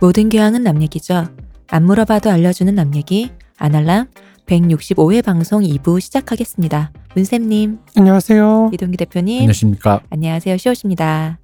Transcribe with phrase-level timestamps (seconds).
[0.00, 1.26] 모든 교양은 남 얘기죠.
[1.68, 4.06] 안 물어봐도 알려주는 남 얘기 아날람
[4.46, 6.90] 165회 방송 2부 시작하겠습니다.
[7.14, 8.70] 문쌤님, 안녕하세요.
[8.72, 10.00] 이동기 대표님, 안녕하십니까.
[10.08, 10.56] 안녕하세요.
[10.56, 11.38] 시옷입니다.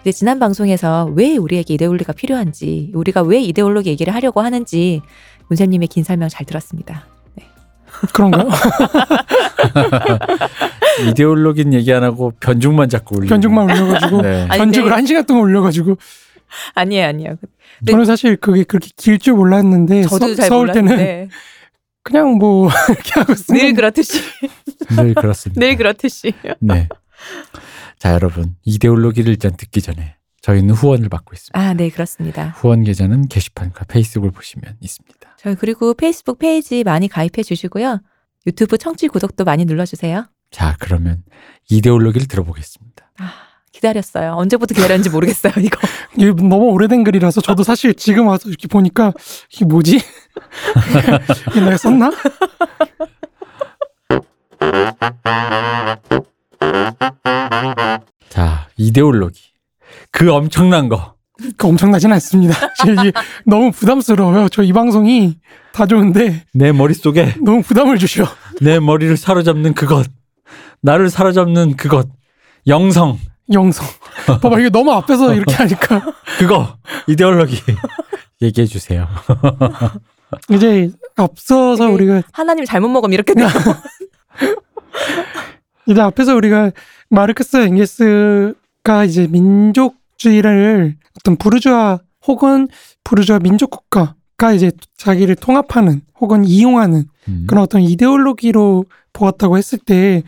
[0.00, 5.00] 이제 지난 방송에서 왜 우리에게 이데올로기가 필요한지, 우리가 왜 이데올로기 얘기를 하려고 하는지
[5.48, 7.06] 문쌤님의 긴 설명 잘 들었습니다.
[8.12, 8.48] 그런가요?
[11.10, 13.28] 이데올로기는 얘기 안 하고 변죽만 자꾸 올리고.
[13.28, 14.48] 견적만 올려가지고 네.
[14.48, 14.88] 네.
[14.88, 15.96] 한 시간 동안 올려가지고
[16.74, 17.36] 아니에요, 아니에요.
[17.82, 17.92] 네.
[17.92, 21.28] 저는 사실 그게 그렇게 길 줄 몰랐는데 저도 서, 잘 서울 때는 몰랐는데
[22.02, 23.72] 그냥 뭐 이렇게 하고 쓴 늘.
[23.74, 24.20] 그렇듯이,
[24.96, 25.58] 늘 그렇습니다.
[25.60, 26.32] 늘 그렇듯이.
[26.60, 26.88] 네.
[27.98, 28.56] 자, 여러분.
[28.64, 31.58] 이데올로기를 일단 듣기 전에 저희는 후원을 받고 있습니다.
[31.58, 32.48] 아, 네, 그렇습니다.
[32.58, 35.36] 후원 계좌는 게시판과 페이스북을 보시면 있습니다.
[35.38, 38.02] 저희 그리고 페이스북 페이지 많이 가입해 주시고요.
[38.46, 40.26] 유튜브 청취 구독도 많이 눌러 주세요.
[40.50, 41.22] 자, 그러면
[41.70, 43.10] 이데올로기를 들어보겠습니다.
[43.20, 43.32] 아,
[43.74, 44.32] 기다렸어요.
[44.36, 45.78] 언제부터 기다렸는지 모르겠어요, 이거.
[46.16, 49.12] 이게 너무 오래된 글이라서 저도 사실 지금 와서 이렇게 보니까
[49.52, 50.00] 이게 뭐지?
[51.54, 52.10] 내가 썼나?
[58.28, 59.40] 자, 이데올로기.
[60.10, 61.14] 그 엄청난 거.
[61.56, 62.54] 그 엄청나진 않습니다.
[62.86, 63.12] 이게
[63.44, 64.48] 너무 부담스러워요.
[64.48, 65.36] 저 이 방송이
[65.72, 68.24] 다 좋은데 내 머릿속에 너무 부담을 주셔.
[68.60, 70.06] 내 머리를 사로잡는 그것.
[70.80, 72.08] 나를 사로잡는 그것.
[72.66, 73.18] 영성.
[73.52, 73.86] 영성.
[74.40, 76.00] 봐봐 이게 너무 앞에서 이렇게 하니까
[76.38, 76.76] 그거.
[77.06, 77.60] 이데올로기.
[78.42, 79.06] 얘기해 주세요.
[80.50, 83.48] 이제 앞서서 우리가 하나님 잘못 먹으면 이렇게 돼요.
[85.86, 86.72] 이제 앞에서 우리가
[87.10, 92.68] 마르크스 엥게스가 이제 민족주의를 어떤 부르주아 혹은
[93.04, 97.44] 부르주아 민족 국가가 이제 자기를 통합하는 혹은 이용하는 음.
[97.46, 100.22] 그런 어떤 이데올로기로 보았다고 했을 때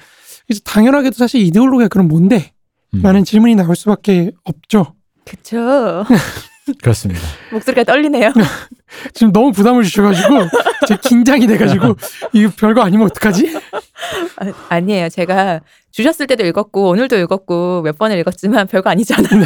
[0.48, 2.52] 이제 당연하게도 사실 이데올로기가 그럼 뭔데?
[2.96, 3.02] 음.
[3.02, 4.94] 라는 질문이 나올 수밖에 없죠.
[5.24, 6.04] 그쵸.
[6.82, 7.20] 그렇습니다.
[7.52, 8.32] 목소리가 떨리네요.
[9.14, 10.48] 지금 너무 부담을 주셔가지고
[10.88, 11.96] 제 긴장이 돼가지고
[12.32, 13.54] 이거 별거 아니면 어떡하지?
[14.38, 15.08] 아, 아니에요.
[15.08, 19.44] 제가 주셨을 때도 읽었고, 오늘도 읽었고, 몇 번을 읽었지만 별거 아니잖아요.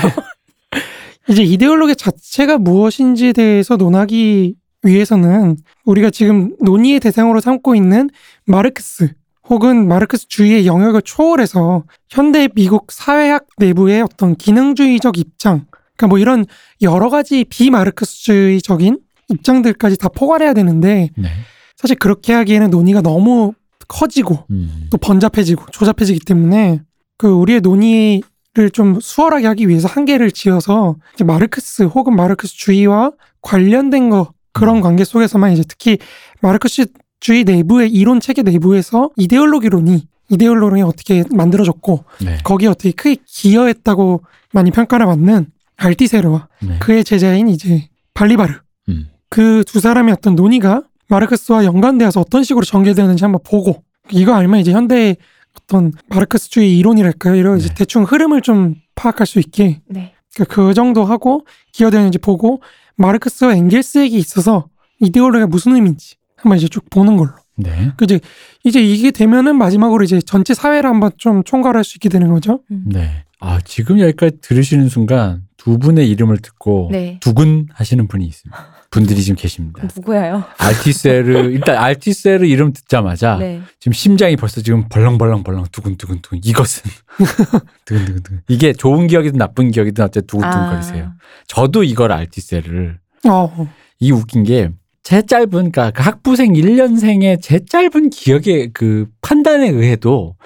[1.29, 8.11] 이제 이데올로기 자체가 무엇인지에 대해서 논하기 위해서는 우리가 지금 논의의 대상으로 삼고 있는
[8.47, 9.13] 마르크스
[9.51, 15.67] 혹은 마르크스주의의 영역을 초월해서 현대 미국 사회학 내부의 어떤 기능주의적 입장,
[15.97, 16.47] 그러니까 뭐 이런
[16.81, 21.29] 여러 가지 비마르크스주의적인 입장들까지 다 포괄해야 되는데 네.
[21.77, 23.53] 사실 그렇게 하기에는 논의가 너무
[23.89, 24.87] 커지고 음.
[24.91, 26.81] 또 번잡해지고 조잡해지기 때문에
[27.19, 33.13] 그 우리의 논의를 좀 수월하게 하기 위해서 한계를 지어서 이제 마르크스 혹은 마르크스주의와
[33.43, 34.81] 관련된 거 그런 음.
[34.81, 35.99] 관계 속에서만 이제 특히
[36.41, 36.87] 마르크스
[37.21, 42.39] 주의 내부의 이론 체계 내부에서 이데올로기론이 이데올로기론이 어떻게 만들어졌고 네.
[42.43, 44.23] 거기에 어떻게 크게 기여했다고
[44.53, 46.79] 많이 평가를 받는 알티세르와 네.
[46.79, 48.55] 그의 제자인 이제 발리바르
[48.89, 49.09] 음.
[49.29, 55.17] 그두 사람의 어떤 논의가 마르크스와 연관되어서 어떤 식으로 전개되는지 한번 보고 이거 알면 이제 현대의
[55.61, 57.35] 어떤 마르크스주의 이론이랄까요?
[57.35, 57.75] 이런 이제 네.
[57.75, 60.15] 대충 흐름을 좀 파악할 수 있게 네.
[60.37, 62.63] 그- 그 정도 하고 기여되는지 보고
[62.97, 64.69] 마르크스와 엥겔스에게 있어서
[65.01, 67.33] 이데올로기가 무슨 의미인지 한번 이제 쭉 보는 걸로.
[67.57, 67.93] 네.
[67.97, 68.21] 그 이제
[68.65, 72.61] 이제 이게 되면은 마지막으로 이제 전체 사회를 한번 좀 총괄할 수 있게 되는 거죠.
[72.69, 73.25] 네.
[73.41, 77.19] 아, 지금 여기까지 들으시는 순간 두 분의 이름을 듣고 네.
[77.21, 78.67] 두근 하시는 분이 있습니다.
[78.91, 79.87] 분들이 지금 계십니다.
[79.95, 80.45] 누구예요?
[80.59, 83.61] 알티세르 일단 알티세르 이름 듣자마자 네.
[83.79, 86.91] 지금 심장이 벌써 지금 벌렁벌렁벌렁 두근두근 두근 이것은
[87.85, 91.05] 두근두근 두근 이게 좋은 기억이든 나쁜 기억이든 어쨌든 두근두근거리세요.
[91.05, 91.15] 아,
[91.47, 92.99] 저도 이걸 알티세르를
[93.29, 93.69] 어,
[94.01, 94.71] 이 웃긴 게
[95.03, 100.37] 제 짧은 그러니까 그 학부생 1년생의 제 짧은 기억의 그 판단에 의해도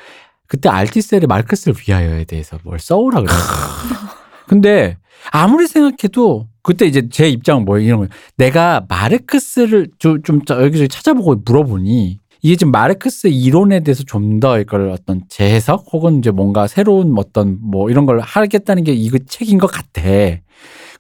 [0.47, 3.57] 그때 알티셀의 마르크스를 위하여에 대해서 뭘 써오라 그랬어요.
[4.47, 4.97] 근데
[5.33, 7.87] 아무리 생각해도 그때 이제 제 입장은 뭐예요?
[7.87, 8.11] 이런 거예요.
[8.37, 14.91] 내가 마르크스를 좀, 좀 여기저기 찾아보고 물어보니 이게 지금 마르크스 이론에 대해서 좀 더 이걸
[14.91, 19.67] 어떤 재해석 혹은 이제 뭔가 새로운 어떤 뭐 이런 걸 하겠다는 게 이거 책인 것
[19.67, 20.03] 같아.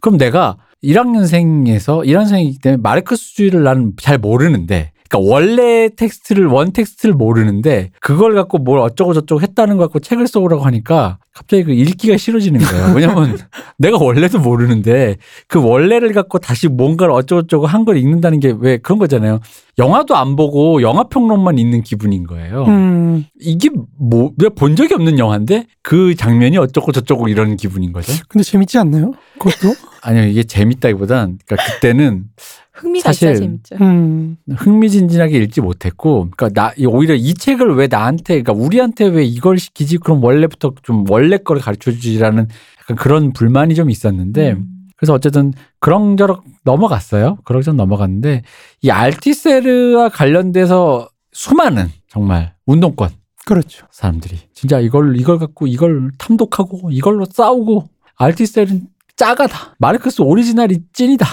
[0.00, 7.90] 그럼 내가 1학년생에서 1학년생이기 때문에 마르크스주의를 나는 잘 모르는데 그러니까 원래 텍스트를 원 텍스트를 모르는데
[8.00, 12.60] 그걸 갖고 뭘 어쩌고 저쩌고 했다는 거 갖고 책을 써오라고 하니까 갑자기 그 읽기가 싫어지는
[12.60, 12.94] 거예요.
[12.96, 13.36] 왜냐면
[13.78, 15.16] 내가 원래도 모르는데
[15.46, 19.40] 그 원래를 갖고 다시 뭔가를 어쩌고 저쩌고 한 걸 읽는다는 게 왜 그런 거잖아요.
[19.78, 22.64] 영화도 안 보고 영화 평론만 읽는 기분인 거예요.
[22.64, 28.12] 음, 이게 뭐왜본 적이 없는 영화인데 그 장면이 어쩌고 저쩌고 이런 기분인 거죠.
[28.28, 29.12] 근데 재밌지 않나요?
[29.38, 29.74] 그것도?
[30.04, 32.24] 아니요 이게 재밌다기보단 그러니까 그때는
[32.72, 33.76] 흥미가 사실 재밌죠.
[33.80, 39.58] 음, 흥미진진하게 읽지 못했고, 그러니까 나 오히려 이 책을 왜 나한테, 그러니까 우리한테 왜 이걸
[39.58, 39.98] 시키지?
[39.98, 42.48] 그럼 원래부터 좀 원래 거를 가르쳐 주지라는
[42.80, 44.74] 약간 그런 불만이 좀 있었는데, 음.
[44.96, 47.38] 그래서 어쨌든 그런저런 넘어갔어요.
[47.44, 48.42] 그런저런 넘어갔는데
[48.82, 53.10] 이 알티세르와 관련돼서 수많은 정말 운동권
[53.44, 53.86] 그렇죠.
[53.90, 58.86] 사람들이 진짜 이걸 이걸 갖고 이걸 탐독하고 이걸로 싸우고 알튀세르는
[59.16, 59.76] 짜가다.
[59.78, 61.26] 마르크스 오리지널이 찐이다.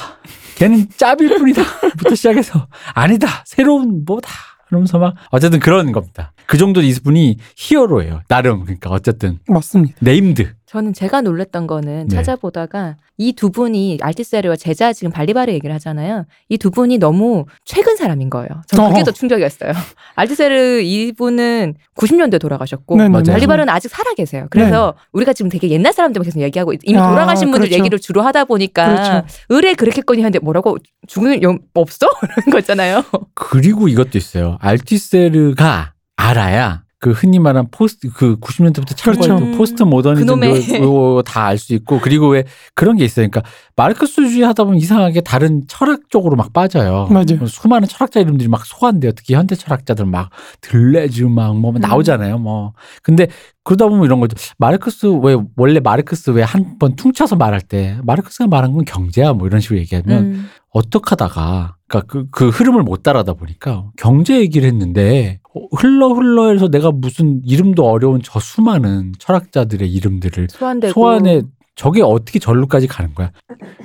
[0.56, 1.63] 걔는 짭일 뿐이다
[1.98, 3.28] 부터 시작해서 아니다.
[3.45, 4.30] 새로운 뭐다.
[4.68, 6.31] 그러면서 막 어쨌든 그런 겁니다.
[6.45, 8.22] 그 정도 이분이 히어로예요.
[8.28, 8.63] 나름.
[8.63, 9.39] 그러니까 어쨌든.
[9.48, 9.95] 맞습니다.
[10.00, 12.15] named 저는 제가 놀랬던 거는 네.
[12.15, 16.25] 찾아보다가 이 두 분이 알튀세르와 제자 지금 발리바르 얘기를 하잖아요.
[16.47, 18.47] 이 두 분이 너무 최근 사람인 거예요.
[18.68, 19.03] 저는 그게 어.
[19.03, 19.73] 더 충격이었어요.
[20.15, 23.09] 알튀세르 이분은 90년대 돌아가셨고 네네.
[23.09, 23.23] 맞아요.
[23.25, 24.47] 발리바르는 아직 살아 계세요.
[24.50, 27.77] 그래서 우리가 지금 되게 옛날 사람들만 계속 얘기하고 이미 아, 돌아가신 분들 그렇죠.
[27.77, 29.27] 얘기를 주로 하다 보니까 그렇죠.
[29.50, 30.77] 으레 그렇겠거니 하는데 뭐라고
[31.07, 32.07] 죽는 영 없어?
[32.38, 33.03] 이런 거 있잖아요.
[33.33, 39.57] 그리고 이것도 있어요 알튀세르가 알아야 그 흔히 말한 포스트 그 90년대부터 참고했던 그렇죠.
[39.57, 42.44] 포스트 모더니즘 그놈의- 다알 수 있고 그리고 왜
[42.75, 43.27] 그런 게 있어요.
[43.27, 43.42] 그러니까
[43.75, 47.07] 마르크스주의 하다 보면 이상하게 다른 철학 쪽으로 막 빠져요.
[47.09, 47.48] 맞아요.
[47.48, 49.13] 수많은 철학자 이름들이 막 소환돼요.
[49.13, 50.30] 특히 현대 철학자들 막
[50.62, 51.75] 들뢰즈 막뭐 음.
[51.81, 52.38] 나오잖아요.
[52.38, 53.27] 뭐 근데
[53.63, 54.36] 그러다 보면 이런 거죠.
[54.59, 59.48] 마르크스 왜 원래 마르크스 왜 한 번 퉁쳐서 말할 때 마르크스가 말한 건 경제야 뭐
[59.48, 60.50] 이런 식으로 얘기하면 음.
[60.71, 66.50] 어떡 하다가, 그니까 그, 그 흐름을 못 따라다 보니까 경제 얘기를 했는데, 어, 흘러 흘러
[66.51, 70.94] 해서 내가 무슨 이름도 어려운 저 수많은 철학자들의 이름들을 소환되고.
[70.94, 71.41] 소환해,
[71.81, 73.31] 저게 어떻게 절로까지 가는 거야?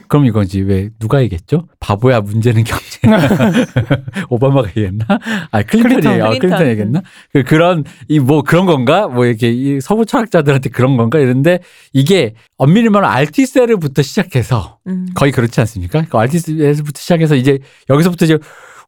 [0.07, 1.67] 그럼 이건지 왜 누가 얘기했죠?
[1.81, 3.01] 바보야 문제는 경제.
[4.29, 5.07] 오바마가 얘기했나?
[5.51, 6.21] 아 클린턴이 클린턴.
[6.21, 6.69] 어, 클린턴 클린턴.
[6.69, 7.03] 얘기했나?
[7.33, 9.09] 그 그런 이 뭐 그런 건가?
[9.09, 11.19] 뭐 이렇게 이 서구 철학자들한테 그런 건가?
[11.19, 11.61] 이런데
[11.95, 15.07] 이게 엄밀히 말하면 알튀세르부터 시작해서 음.
[15.15, 16.05] 거의 그렇지 않습니까?
[16.11, 18.37] 그 알튀세르부터 시작해서 이제 여기서부터 이제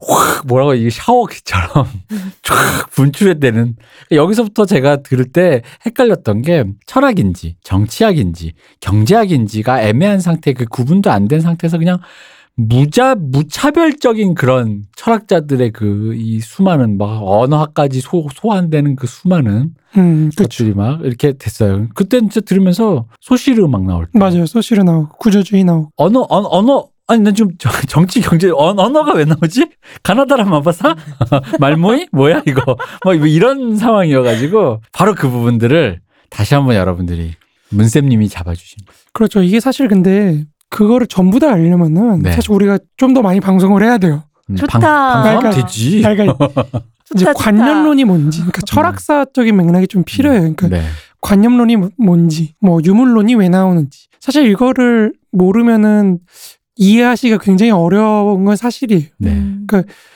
[0.00, 1.86] 확 뭐라고 이게 샤워기처럼
[2.42, 3.76] 쫙 분출해되는
[4.12, 11.40] 여기서부터 제가 들을 때 헷갈렸던 게 철학인지 정치학인지 경제학인지가 애매한 상태 그 구분도 안 된
[11.40, 11.98] 상태에서 그냥
[12.60, 20.30] 무자 무차별적인 그런 철학자들의 그 이 수많은 막 언어학까지 소, 소환되는 그 수많은 음.
[20.36, 21.86] 것들이 막 이렇게 됐어요.
[21.94, 24.46] 그때 진짜 들으면서 소시르 막 나올 때 맞아요.
[24.46, 25.90] 소시르 나오고 구조주의 나오고.
[25.96, 27.52] 언어 언어, 언어 아니 난좀
[27.88, 29.66] 정치 경제 언, 언어가 왜 나오지?
[30.02, 30.94] 가나다라 마바사
[31.58, 37.32] 말모이 뭐야 이거 뭐 이런 상황이어가지고 바로 그 부분들을 다시 한번 여러분들이
[37.70, 38.98] 문쌤님이 잡아주신 거예요.
[39.14, 39.42] 그렇죠.
[39.42, 42.32] 이게 사실 근데 그거를 전부 다 알려면은 네.
[42.32, 44.24] 사실 우리가 좀 더 많이 방송을 해야 돼요.
[44.50, 44.78] 음, 좋다.
[44.78, 46.02] 방송하면 그러니까- 되지.
[46.02, 46.36] 그러니까
[47.14, 47.32] 이제 좋다.
[47.32, 50.40] 관념론이 뭔지, 그러니까 철학사적인 맥락이 좀 필요해요.
[50.54, 50.82] 그러니까 네.
[51.22, 54.08] 관념론이 뭐- 뭔지, 뭐 유물론이 왜 나오는지.
[54.20, 56.18] 사실 이거를 모르면은
[56.78, 59.02] 이해하시기가 굉장히 어려운 건 사실이에요.
[59.18, 59.30] 네.
[59.32, 59.66] 음.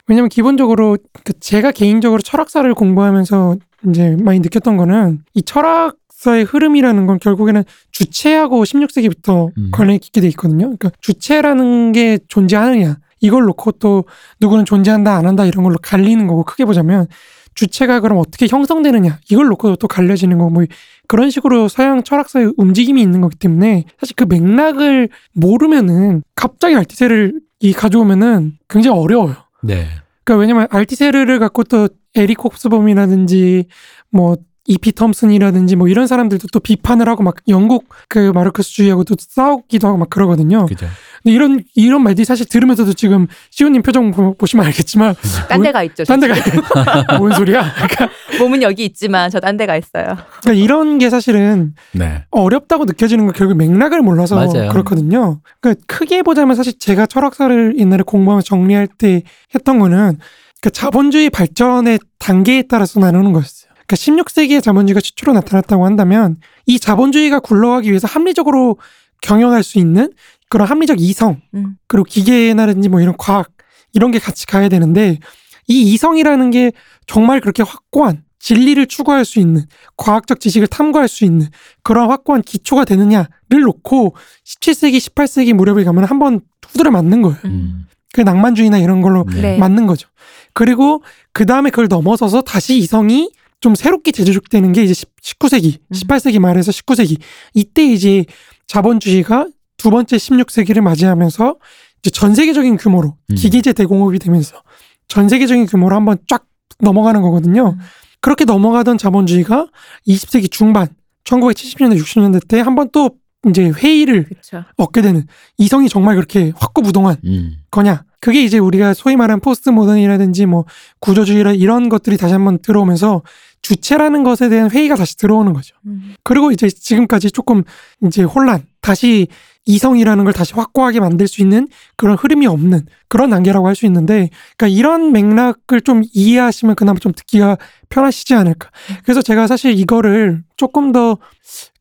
[0.07, 3.57] 왜냐면 기본적으로 그 제가 개인적으로 철학사를 공부하면서
[3.89, 9.71] 이제 많이 느꼈던 거는 이 철학사의 흐름이라는 건 결국에는 주체하고 16세기부터 음.
[9.71, 10.65] 관련이 깊게 돼 있거든요.
[10.65, 14.05] 그러니까 주체라는 게 존재하느냐 이걸 놓고 또
[14.39, 17.07] 누구는 존재한다 안 한다 이런 걸로 갈리는 거고 크게 보자면
[17.55, 20.65] 주체가 그럼 어떻게 형성되느냐 이걸 놓고 또 갈려지는 거고 뭐
[21.07, 27.73] 그런 식으로 서양 철학사의 움직임이 있는 거기 때문에 사실 그 맥락을 모르면은 갑자기 알티세를 이
[27.73, 29.35] 가져오면은 굉장히 어려워요.
[29.61, 29.87] 네.
[30.23, 33.65] 그러니까 왜냐면 알티세르를 갖고 또 에릭 홉스범이라든지
[34.09, 39.87] 뭐 이피 텀슨이라든지 뭐 이런 사람들도 또 비판을 하고 막 영국 그 마르크스주의하고 또 싸우기도
[39.87, 40.65] 하고 막 그러거든요.
[40.65, 40.87] 그죠.
[41.21, 45.15] 근데 이런 이런 말들이 사실 들으면서도 지금 시우님 표정 보, 보시면 알겠지만
[45.49, 46.03] 딴 데가 있죠.
[46.05, 46.35] 딴 데가
[47.19, 47.73] 뭔 소리야?
[47.73, 50.05] 그러니까, 몸은 여기 있지만 저 딴 데가 있어요.
[50.41, 52.23] 그러니까 이런 게 사실은 네.
[52.31, 54.69] 어렵다고 느껴지는 건 결국 맥락을 몰라서 맞아요.
[54.71, 55.41] 그렇거든요.
[55.59, 60.19] 그러니까 크게 보자면 사실 제가 철학사를 옛날에 공부하면서 정리할 때 했던 거는
[60.61, 63.62] 그러니까 자본주의 발전의 단계에 따라서 나누는 거였어요.
[63.87, 68.77] 그러니까 16세기에 자본주의가 최초로 나타났다고 한다면 이 자본주의가 굴러가기 위해서 합리적으로
[69.21, 70.11] 경영할 수 있는
[70.49, 71.77] 그런 합리적 이성 음.
[71.87, 73.49] 그리고 기계나든지 뭐 이런 과학
[73.93, 75.19] 이런 게 같이 가야 되는데
[75.67, 76.71] 이 이성이라는 게
[77.07, 81.47] 정말 그렇게 확고한 진리를 추구할 수 있는 과학적 지식을 탐구할 수 있는
[81.81, 87.37] 그런 확고한 기초가 되느냐를 놓고 17세기, 18세기 무렵에 가면 한번 두드려 맞는 거예요.
[87.45, 87.87] 음.
[88.11, 89.57] 그 낭만주의나 이런 걸로 네.
[89.57, 90.09] 맞는 거죠.
[90.53, 93.31] 그리고 그 다음에 그걸 넘어서서 다시 이성이
[93.63, 95.93] 좀 새롭게 재조직되는 게 이제 19세기, 음.
[95.93, 97.17] 18세기 말에서 19세기.
[97.53, 98.25] 이때 이제
[98.67, 101.55] 자본주의가 두 번째 16세기를 맞이하면서
[102.01, 103.35] 이제 전 세계적인 규모로 음.
[103.35, 104.61] 기계제 대공업이 되면서
[105.07, 106.45] 전 세계적인 규모로 한번 쫙
[106.81, 107.77] 넘어가는 거거든요.
[107.77, 107.79] 음.
[108.19, 109.67] 그렇게 넘어가던 자본주의가
[110.09, 110.89] 20세기 중반,
[111.23, 113.11] 1970년대, 60년대 때 한번 또
[113.49, 114.65] 이제 회의를 그렇죠.
[114.75, 115.25] 얻게 되는
[115.57, 117.59] 이성이 정말 그렇게 확고부동한 음.
[117.71, 118.03] 거냐.
[118.23, 120.63] 그게 이제 우리가 소위 말하는 포스트 모던이라든지 뭐
[120.99, 123.21] 구조주의라 이런 것들이 다시 한번 들어오면서
[123.63, 125.75] 주체라는 것에 대한 회의가 다시 들어오는 거죠.
[125.87, 126.13] 음.
[126.23, 127.63] 그리고 이제 지금까지 조금
[128.05, 129.27] 이제 혼란, 다시
[129.65, 134.29] 이성이라는 걸 다시 확고하게 만들 수 있는 그런 흐름이 없는 그런 단계라고 할 수 있는데,
[134.57, 137.57] 그러니까 이런 맥락을 좀 이해하시면 그나마 좀 듣기가
[137.89, 138.69] 편하시지 않을까.
[139.03, 141.17] 그래서 제가 사실 이거를 조금 더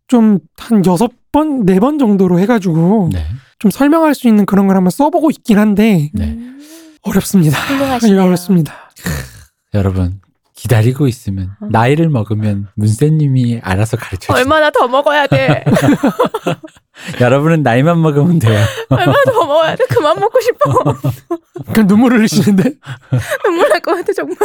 [0.08, 3.24] 좀 한 여섯 번, 네 번 정도로 해가지고 네.
[3.58, 6.24] 좀 설명할 수 있는 그런 걸 한번 써보고 있긴 한데 네.
[6.26, 6.60] 음,
[7.02, 7.56] 어렵습니다.
[8.22, 8.74] 어렵습니다.
[9.74, 10.20] 여러분
[10.62, 11.66] 기다리고 있으면 어.
[11.70, 14.36] 나이를 먹으면 문세님이 알아서 가르쳐 주세요.
[14.36, 15.64] 얼마나 더 먹어야 돼?
[17.20, 18.60] 여러분은 나이만 먹으면 돼요.
[18.88, 19.84] 얼마나 더 먹어야 돼?
[19.88, 20.94] 그만 먹고 싶어.
[21.72, 22.62] 그냥 눈물 흘리시는데
[23.44, 24.36] 눈물 날 것 같아 정말.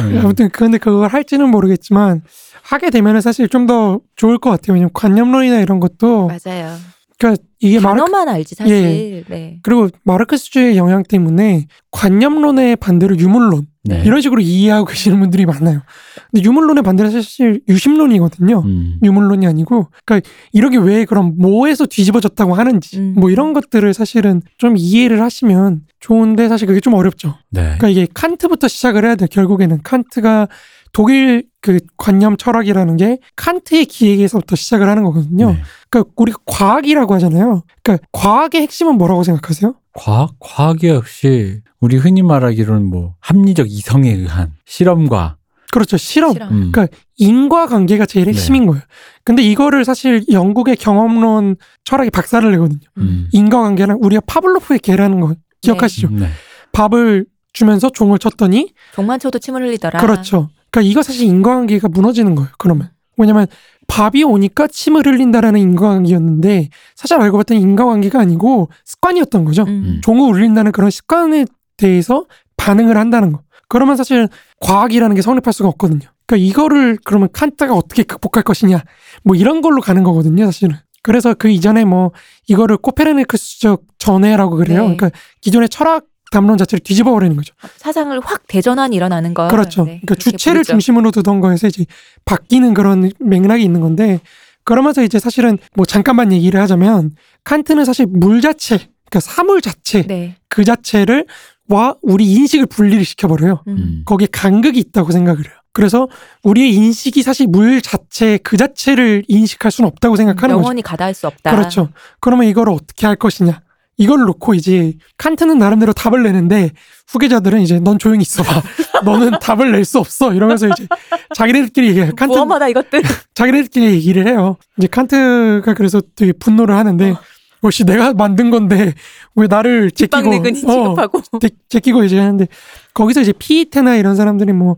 [0.00, 0.18] 음.
[0.18, 2.22] 아무튼 근데 그걸 할지는 모르겠지만
[2.62, 4.74] 하게 되면은 사실 좀 더 좋을 것 같아요.
[4.74, 6.76] 왜냐면 관념론이나 이런 것도 맞아요.
[7.18, 9.24] 그러니까 이게 마르 단어만 알지 사실.
[9.28, 9.58] 네.
[9.62, 14.02] 그리고 마르크스주의 영향 때문에 관념론의 반대로 유물론 네.
[14.04, 15.82] 이런 식으로 이해하고 계시는 분들이 많아요.
[16.30, 18.62] 근데 유물론의 반대는 사실 유심론이거든요.
[18.64, 18.98] 음.
[19.02, 23.14] 유물론이 아니고 그러니까 이렇게 왜 그럼 뭐에서 뒤집어졌다고 하는지 음.
[23.16, 27.34] 뭐 이런 것들을 사실은 좀 이해를 하시면 좋은데 사실 그게 좀 어렵죠.
[27.50, 27.62] 네.
[27.62, 29.28] 그러니까 이게 칸트부터 시작을 해야 돼요.
[29.30, 30.48] 결국에는 칸트가
[30.92, 35.50] 독일 그 관념 철학이라는 게 칸트의 기획에서부터 시작을 하는 거거든요.
[35.52, 35.62] 네.
[35.90, 37.64] 그러니까 우리가 과학이라고 하잖아요.
[37.82, 39.74] 그러니까 과학의 핵심은 뭐라고 생각하세요?
[39.96, 45.36] 과학 과학이 역시 우리 흔히 말하기로는 뭐 합리적 이성에 의한 실험과
[45.72, 45.96] 그렇죠.
[45.96, 46.32] 실험.
[46.32, 46.52] 실험.
[46.52, 46.72] 음.
[46.72, 48.82] 그러니까 인과 관계가 제일 핵심인 거예요.
[49.24, 52.80] 근데 이거를 사실 영국의 경험론 철학이 박살을 내거든요.
[52.98, 53.28] 음.
[53.32, 56.08] 인과 관계는 우리가 파블로프의 개라는 거 기억하시죠?
[56.10, 56.28] 네.
[56.72, 60.00] 밥을 주면서 종을 쳤더니 종만 쳐도 침을 흘리더라.
[60.00, 60.50] 그렇죠.
[60.70, 62.50] 그러니까 이거 사실 인과관계가 무너지는 거예요.
[62.58, 63.46] 그러면 왜냐면
[63.86, 69.64] 밥이 오니까 침을 흘린다라는 인과관계였는데 사실 알고 봤더니 인과관계가 아니고 습관이었던 거죠.
[69.64, 70.00] 음.
[70.02, 72.24] 종을 울린다는 그런 습관에 대해서
[72.56, 73.40] 반응을 한다는 거.
[73.68, 74.28] 그러면 사실
[74.60, 76.08] 과학이라는 게 성립할 수가 없거든요.
[76.26, 78.82] 그러니까 이거를 그러면 칸트가 어떻게 극복할 것이냐,
[79.22, 80.76] 뭐 이런 걸로 가는 거거든요, 사실은.
[81.02, 82.10] 그래서 그 이전에 뭐
[82.48, 84.88] 이거를 코페르니쿠스적 전해라고 그래요.
[84.88, 84.96] 네.
[84.96, 87.54] 그러니까 기존의 철학 담론 자체를 뒤집어 버리는 거죠.
[87.76, 89.48] 사상을 확 대전환 일어나는 거.
[89.48, 89.84] 그렇죠.
[89.84, 90.72] 네, 그러니까 주체를 부르죠.
[90.72, 91.86] 중심으로 두던 거에서 이제
[92.24, 94.20] 바뀌는 그런 맥락이 있는 건데
[94.64, 97.12] 그러면서 이제 사실은 뭐 잠깐만 얘기를 하자면
[97.44, 98.76] 칸트는 사실 물 자체,
[99.08, 100.36] 그러니까 사물 자체 네.
[100.48, 101.26] 그 자체를
[101.68, 103.62] 와 우리 인식을 분리를 시켜버려요.
[103.68, 103.76] 음.
[103.76, 104.02] 음.
[104.04, 105.54] 거기에 간극이 있다고 생각을 해요.
[105.72, 106.08] 그래서
[106.42, 110.62] 우리의 인식이 사실 물 자체 그 자체를 인식할 수는 없다고 생각하는 거죠.
[110.62, 111.54] 영원히 가다할 수 없다.
[111.54, 111.90] 그렇죠.
[112.18, 113.60] 그러면 이걸 어떻게 할 것이냐?
[113.98, 116.70] 이걸 놓고 이제 칸트는 나름대로 답을 내는데
[117.08, 118.62] 후계자들은 이제 넌 조용히 있어봐.
[119.04, 120.34] 너는 답을 낼 수 없어.
[120.34, 120.86] 이러면서 이제
[121.34, 122.12] 자기네들끼리 얘기해요.
[122.14, 123.02] 칸트 무엄하다 이것들.
[123.34, 124.56] 자기네들끼리 얘기를 해요.
[124.76, 127.20] 이제 칸트가 그래서 되게 분노를 하는데 어.
[127.64, 128.92] 역시 내가 만든 건데
[129.34, 131.22] 왜 나를 제끼고 빵내근이 어, 취급하고.
[131.40, 132.46] 제- 제끼고 이제 하는데
[132.92, 134.76] 거기서 이제 피테나 이런 사람들이 뭐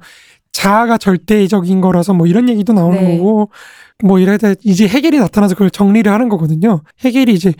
[0.52, 3.16] 자아가 절대적인 거라서 뭐 이런 얘기도 나오는 네.
[3.18, 3.50] 거고
[4.02, 6.82] 뭐 이래다 이제 해겔이 나타나서 그걸 정리를 하는 거거든요.
[7.00, 7.52] 해겔이 이제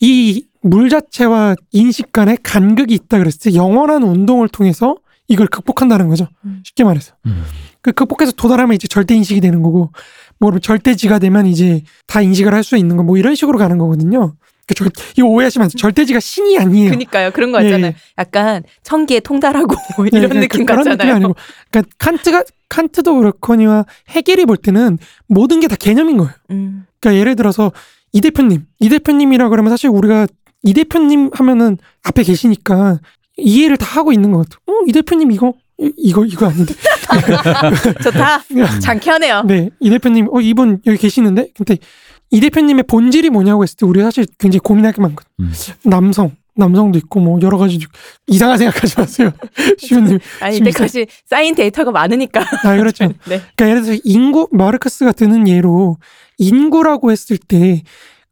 [0.00, 4.96] 이 물 자체와 인식 간에 간극이 있다 그랬을 때 영원한 운동을 통해서
[5.28, 6.26] 이걸 극복한다는 거죠.
[6.44, 6.62] 음.
[6.64, 7.14] 쉽게 말해서.
[7.26, 7.44] 음.
[7.82, 9.92] 그 극복해서 도달하면 이제 절대 인식이 되는 거고
[10.38, 13.76] 뭐 그러면 절대지가 되면 이제 다 인식을 할 수 있는 거 뭐 이런 식으로 가는
[13.78, 14.34] 거거든요.
[14.66, 15.76] 그 절, 이거 오해하시면 안 돼요.
[15.76, 16.90] 절대지가 신이 아니에요.
[16.90, 17.30] 그니까요.
[17.32, 17.88] 그런 거 예, 있잖아요.
[17.92, 17.94] 예.
[18.16, 21.14] 약간 천기에 통달하고 뭐 네, 이런 그- 느낌 그런 느낌이 같잖아요.
[21.16, 21.34] 아니고
[21.70, 26.32] 그러니까 칸트가 칸트도 그렇거니와 해겔이 볼 때는 모든 게 다 개념인 거예요.
[26.50, 26.86] 음.
[27.00, 27.70] 그러니까 예를 들어서
[28.12, 30.26] 이 대표님, 이 대표님이라 그러면 사실 우리가
[30.64, 32.98] 이 대표님 하면은 앞에 계시니까
[33.36, 34.58] 이해를 다 하고 있는 것 같아.
[34.66, 36.74] 어, 이 대표님 이거 이- 이거 이거 아닌데.
[38.02, 38.42] 좋다.
[38.80, 39.42] 장쾌하네요.
[39.46, 41.48] 네, 이 대표님, 어, 이분 여기 계시는데?
[41.56, 41.78] 근데
[42.30, 45.28] 이 대표님의 본질이 뭐냐고 했을 때 우리 가 사실 굉장히 고민할 게 많거든.
[45.40, 45.52] 음.
[45.84, 47.78] 남성, 남성도 있고 뭐 여러 가지.
[48.26, 49.32] 이상한 생각하지 마세요.
[49.78, 50.18] 시우님.
[50.40, 52.40] 아니 이때까지 쌓인 데이터가 많으니까.
[52.62, 53.04] 아, 그렇죠.
[53.28, 53.40] 네.
[53.56, 55.96] 그러니까 예를 들어서 인구, 마르크스가 드는 예로
[56.38, 57.82] 인구라고 했을 때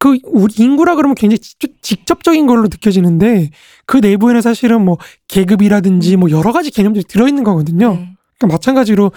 [0.02, 3.50] 그 우리 인구라 그러면 굉장히 직접, 직접적인 걸로 느껴지는데
[3.86, 7.90] 그 내부에는 사실은 뭐 계급이라든지 뭐 여러 가지 개념들이 들어있는 거거든요.
[7.94, 8.12] 네.
[8.36, 9.12] 그러니까 마찬가지로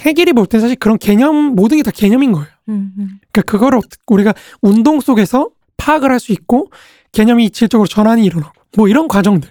[0.00, 2.46] 해결이 볼때 사실 그런 개념 모든 게 다 개념인 거예요.
[2.68, 3.08] 음, 음.
[3.32, 6.70] 그러니까 그거를 어떻게 우리가 운동 속에서 파악을 할 수 있고
[7.12, 9.48] 개념이 질적으로 전환이 일어나고 뭐 이런 과정들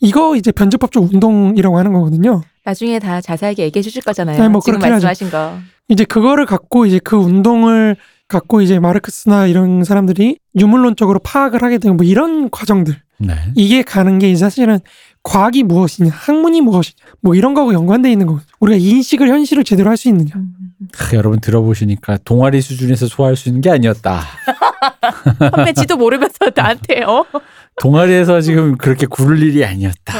[0.00, 2.42] 이거 이제 변제법적 운동이라고 하는 거거든요.
[2.64, 4.40] 나중에 다 자세하게 얘기해 주실 거잖아요.
[4.40, 5.06] 네, 뭐 지금 그렇긴 하죠.
[5.08, 5.58] 말씀하신 거.
[5.88, 7.96] 이제 그거를 갖고 이제 그 운동을
[8.28, 13.34] 갖고 이제 마르크스나 이런 사람들이 유물론적으로 파악을 하게 되는 뭐 이런 과정들 네.
[13.56, 14.78] 이게 가는 게 사실은
[15.22, 18.48] 과학이 무엇이냐 학문이 무엇이냐 뭐 이런 거하고 연관돼 있는 거거든요.
[18.60, 20.30] 우리가 인식을 현실을 제대로 할 수 있느냐.
[20.36, 20.88] 음, 음.
[20.92, 24.22] 크, 여러분 들어보시니까 동아리 수준에서 소화할 수 있는 게 아니었다.
[25.54, 27.24] 선배 지도 모르면서 나한테 어?
[27.80, 30.14] 동아리에서 지금 그렇게 구를 일이 아니었다.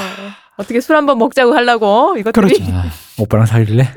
[0.58, 2.64] 어떻게 술 한번 먹자고 하려고 이것들이 그렇죠.
[2.76, 2.84] 아,
[3.18, 3.88] 오빠랑 사귈래?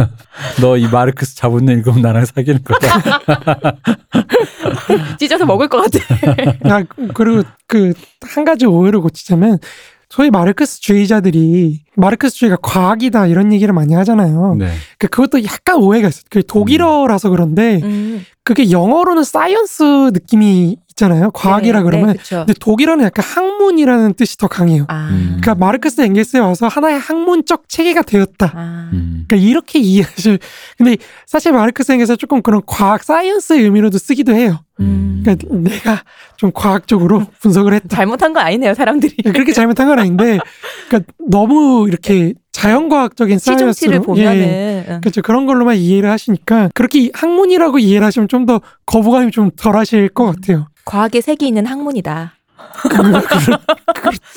[0.60, 2.78] 너 이 마르크스 자본론 읽으면 나랑 사귀는 거야.
[5.18, 5.98] 찢어서 먹을 것 같아.
[6.74, 6.82] 아,
[7.14, 7.92] 그리고 그
[8.28, 9.58] 한 가지 오해를 고치자면
[10.08, 14.56] 소위 마르크스주의자들이 마르크스주의가 과학이다 이런 얘기를 많이 하잖아요.
[14.58, 14.72] 네.
[14.98, 16.22] 그 그것도 약간 오해가 있어요.
[16.30, 18.24] 그 독일어라서 그런데 음.
[18.44, 21.30] 그게 영어로는 science 느낌이 있잖아요.
[21.30, 22.16] 과학이라 네, 그러면.
[22.16, 22.22] 네.
[22.28, 24.86] 근데 독일어는 약간 학문이라는 뜻이 더 강해요.
[24.88, 25.08] 아.
[25.10, 25.38] 음.
[25.40, 28.52] 그러니까 마르크스 엥겔스에 와서 하나의 학문적 체계가 되었다.
[28.54, 28.90] 아.
[28.92, 29.24] 음.
[29.28, 30.38] 그러니까 이렇게 이해하실.
[30.76, 34.60] 근데 사실 마르크스 엥겔스가 조금 그런 과학 science의 의미로도 쓰기도 해요.
[34.80, 35.22] 음.
[35.22, 36.02] 그러니까 내가
[36.36, 37.96] 좀 과학적으로 분석을 했다.
[37.96, 39.16] 잘못한 거 아니네요, 사람들이.
[39.22, 40.38] 그렇게 잘못한 건 아닌데,
[40.88, 45.00] 그러니까 너무 이렇게 자연과학적인 시중치를 사이언스로 보면은 예, 응.
[45.02, 50.24] 그렇죠 그런 걸로만 이해를 하시니까 그렇게 학문이라고 이해를 하시면 좀 더 거부감이 좀 덜하실 것
[50.26, 50.68] 같아요.
[50.86, 52.32] 과학의 색이 있는 학문이다.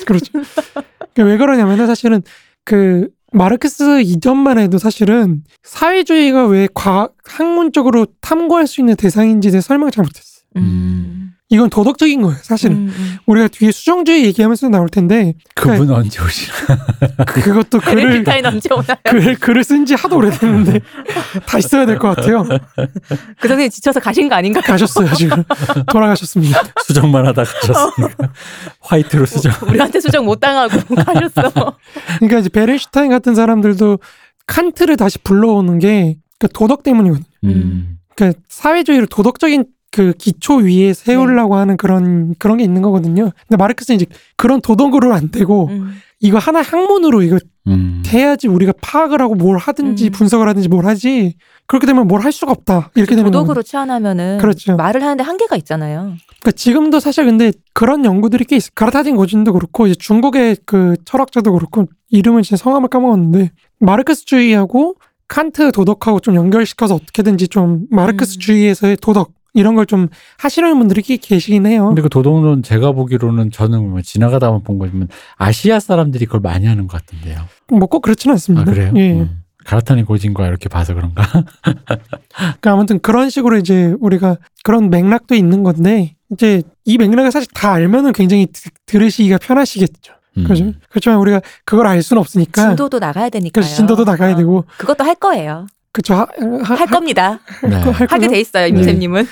[0.04, 0.32] 그렇죠.
[0.32, 2.22] 그러니까 왜 그러냐면은 사실은
[2.64, 9.92] 그 마르크스 이전만 해도 사실은 사회주의가 왜 과학 학문적으로 탐구할 수 있는 대상인지에 대해 설명을
[9.92, 10.44] 잘 못했어요.
[10.56, 11.32] 음.
[11.52, 12.76] 이건 도덕적인 거예요, 사실은.
[12.76, 13.16] 음, 음.
[13.26, 16.54] 우리가 뒤에 수정주의 얘기하면서 나올 텐데 그분 언제 오시나?
[17.26, 18.96] 그것도 글을 엘피타인 언제 오나요?
[19.04, 20.80] 글, 글을 쓴 지 하도 오래됐는데
[21.46, 22.44] 다시 써야 될 것 같아요.
[22.44, 24.60] 그 선생님 지쳐서 가신 거 아닌가?
[24.60, 25.42] 가셨어요 지금
[25.90, 26.62] 돌아가셨습니다.
[26.86, 28.32] 수정만 하다 가셨으니까
[28.80, 29.52] 화이트로 수정.
[29.68, 31.76] 우리한테 수정 못 당하고 가셨어.
[32.18, 33.98] 그러니까 이제 베른슈타인 같은 사람들도
[34.46, 37.24] 칸트를 다시 불러오는 게 그러니까 도덕 때문이거든요.
[37.44, 37.98] 음.
[38.14, 43.30] 그러니까 사회주의를 도덕적인 그 기초 위에 세우려고 하는 그런 그런 게 있는 거거든요.
[43.48, 44.06] 근데 마르크스는 이제
[44.36, 45.94] 그런 도덕으로 안 되고 음.
[46.20, 48.02] 이거 하나 학문으로 이거 음.
[48.06, 50.12] 해야지 우리가 파악을 하고 뭘 하든지 음.
[50.12, 51.34] 분석을 하든지 뭘 하지
[51.66, 53.40] 그렇게 되면 뭘 할 수가 없다 이렇게 되는 거거든요.
[53.42, 54.76] 도덕으로 치환하면은 그렇죠.
[54.76, 56.14] 말을 하는데 한계가 있잖아요.
[56.40, 58.70] 그러니까 지금도 사실 근데 그런 연구들이 꽤 있어요.
[58.74, 63.50] 가르타진 고진도 그렇고 이제 중국의 그 철학자도 그렇고 이름은 진짜 성함을 까먹었는데
[63.80, 64.96] 마르크스주의하고
[65.28, 70.08] 칸트 도덕하고 좀 연결시켜서 어떻게든지 좀 마르크스주의에서의 도덕 이런 걸 좀
[70.38, 71.86] 하시는 분들이 꽤 계시긴 해요.
[71.88, 76.86] 근데 그 도덕론 제가 보기로는 저는 뭐 지나가다만 본 거지만 아시아 사람들이 그걸 많이 하는
[76.86, 77.40] 것 같은데요.
[77.68, 78.64] 뭐 꼭 그렇지는 아 않습니다.
[78.72, 78.92] 그래요?
[78.96, 79.12] 예.
[79.12, 79.42] 음.
[79.64, 81.22] 가라타니 고진과 이렇게 봐서 그런가?
[82.32, 87.72] 그러니까 아무튼 그런 식으로 이제 우리가 그런 맥락도 있는 건데 이제 이 맥락을 사실 다
[87.72, 90.14] 알면은 굉장히 드- 들으시기가 편하시겠죠.
[90.38, 90.44] 음.
[90.44, 90.72] 그렇죠.
[90.88, 93.50] 그렇지만 우리가 그걸 알 수는 없으니까 진도도 나가야 되니까요.
[93.62, 94.36] 그래서 진도도 나가야 어.
[94.36, 95.66] 되고 그것도 할 거예요.
[95.92, 96.14] 그렇죠.
[96.14, 96.26] 하,
[96.62, 97.40] 하, 할 겁니다.
[97.62, 97.76] 네.
[97.76, 98.28] 할 하게?
[98.28, 98.72] 돼 있어요, 네.
[98.72, 99.26] 문세님은.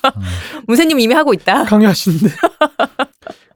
[0.66, 1.64] 문세님 이미 하고 있다.
[1.64, 2.34] 강요하시는데.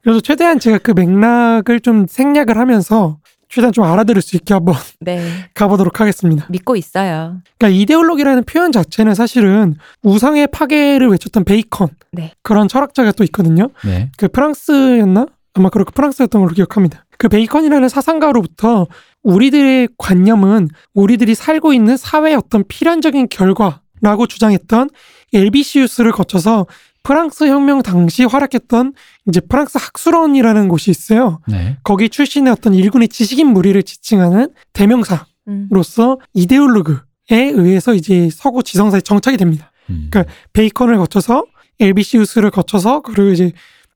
[0.01, 3.17] 그래서 최대한 제가 그 맥락을 좀 생략을 하면서
[3.49, 5.49] 최대한 좀 알아들을 수 있게 한번 네.
[5.53, 6.45] 가보도록 하겠습니다.
[6.49, 7.37] 믿고 있어요.
[7.57, 12.31] 그러니까 이데올로기라는 표현 자체는 사실은 우상의 파괴를 외쳤던 베이컨 네.
[12.43, 13.69] 그런 철학자가 또 있거든요.
[13.83, 14.11] 네.
[14.17, 15.25] 그 프랑스였나?
[15.55, 17.05] 아마 그렇고 프랑스였던 걸로 기억합니다.
[17.17, 18.87] 그 베이컨이라는 사상가로부터
[19.23, 24.89] 우리들의 관념은 우리들이 살고 있는 사회의 어떤 필연적인 결과라고 주장했던
[25.33, 26.65] 엘비시우스를 거쳐서
[27.03, 28.93] 프랑스 혁명 당시 활약했던
[29.27, 31.39] 이제 프랑스 학술원이라는 곳이 있어요.
[31.47, 31.77] 네.
[31.83, 36.17] 거기 출신의 어떤 일군의 지식인 무리를 지칭하는 대명사로서 음.
[36.33, 36.99] 이데올로그에
[37.31, 39.71] 의해서 이제 서구 지성사에 정착이 됩니다.
[39.89, 40.07] 음.
[40.11, 41.45] 그러니까 베이컨을 거쳐서
[41.79, 43.53] 엘비시우스를 거쳐서 그리고 이제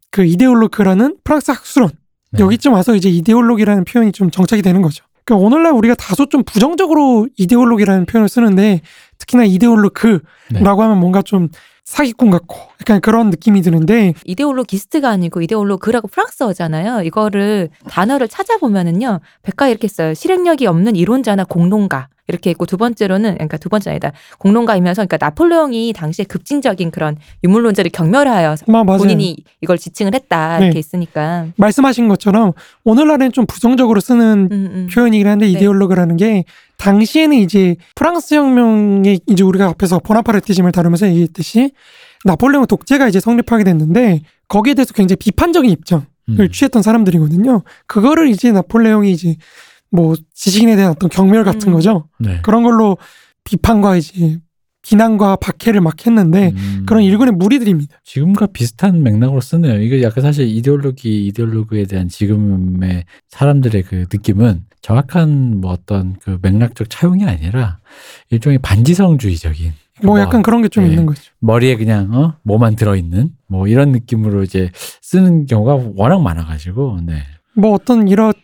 [0.10, 1.92] 그 이데올로그라는 프랑스 학술원
[2.32, 2.40] 네.
[2.40, 5.04] 여기쯤 와서 이제 이데올로기라는 표현이 좀 정착이 되는 거죠.
[5.26, 8.82] 그러니까 오늘날 우리가 다소 좀 부정적으로 이데올로기라는 표현을 쓰는데
[9.18, 10.64] 특히나 이데올로그라고 네.
[10.64, 11.50] 하면 뭔가 좀
[11.86, 17.04] 사기꾼 같고 약간 그런 느낌이 드는데 이데올로기스트가 아니고 이데올로그라고 프랑스어잖아요.
[17.04, 19.20] 이거를 단어를 찾아보면은요.
[19.44, 20.14] 백과 이렇게 써요.
[20.14, 22.08] 실행력이 없는 이론자나 공론가.
[22.28, 24.12] 이렇게 있고 두 번째로는 그러니까 두 번째 아니다.
[24.38, 29.00] 공론가이면서 그러니까 나폴레옹이 당시에 급진적인 그런 유물론자를 경멸하여 마 맞아요.
[29.00, 30.60] 본인이 이걸 지칭을 했다.
[30.60, 30.66] 네.
[30.66, 31.48] 이렇게 있으니까.
[31.58, 32.54] 말씀하신 것처럼
[32.86, 34.88] 오늘날엔 좀 부정적으로 쓰는 음, 음.
[34.92, 35.52] 표현이긴 한데 네.
[35.52, 36.46] 이데올로그라는 게
[36.78, 41.72] 당시에는 이제 프랑스 혁명에 이제 우리가 앞에서 보나파르티즘을 다루면서 얘기했듯이
[42.26, 46.50] 나폴레옹 독재가 이제 성립하게 됐는데 거기에 대해서 굉장히 비판적인 입장을 음.
[46.50, 47.64] 취했던 사람들이거든요.
[47.86, 49.36] 그거를 이제 나폴레옹이 이제
[49.94, 51.74] 뭐 지식인에 대한 어떤 경멸 같은 음.
[51.74, 52.10] 거죠.
[52.20, 52.40] 네.
[52.42, 52.98] 그런 걸로
[53.44, 54.40] 비판과 이제
[54.82, 56.84] 비난과 박해를 막 했는데 음.
[56.86, 57.96] 그런 일군의 무리들입니다.
[58.04, 59.82] 지금과 비슷한 맥락으로 쓰네요.
[59.82, 66.90] 이게 약간 사실 이데올로기, 이데올로그에 대한 지금의 사람들의 그 느낌은 정확한 뭐 어떤 그 맥락적
[66.90, 67.80] 차용이 아니라
[68.32, 70.90] 일종의 반지성주의적인 뭐 약간 그런 게좀 예.
[70.90, 71.22] 있는 거죠.
[71.40, 77.00] 머리에 그냥 어 뭐만 들어 있는 뭐 이런 느낌으로 이제 쓰는 경우가 워낙 많아 가지고
[77.06, 77.24] 네.
[77.56, 78.44] 뭐 어떤 이렇듯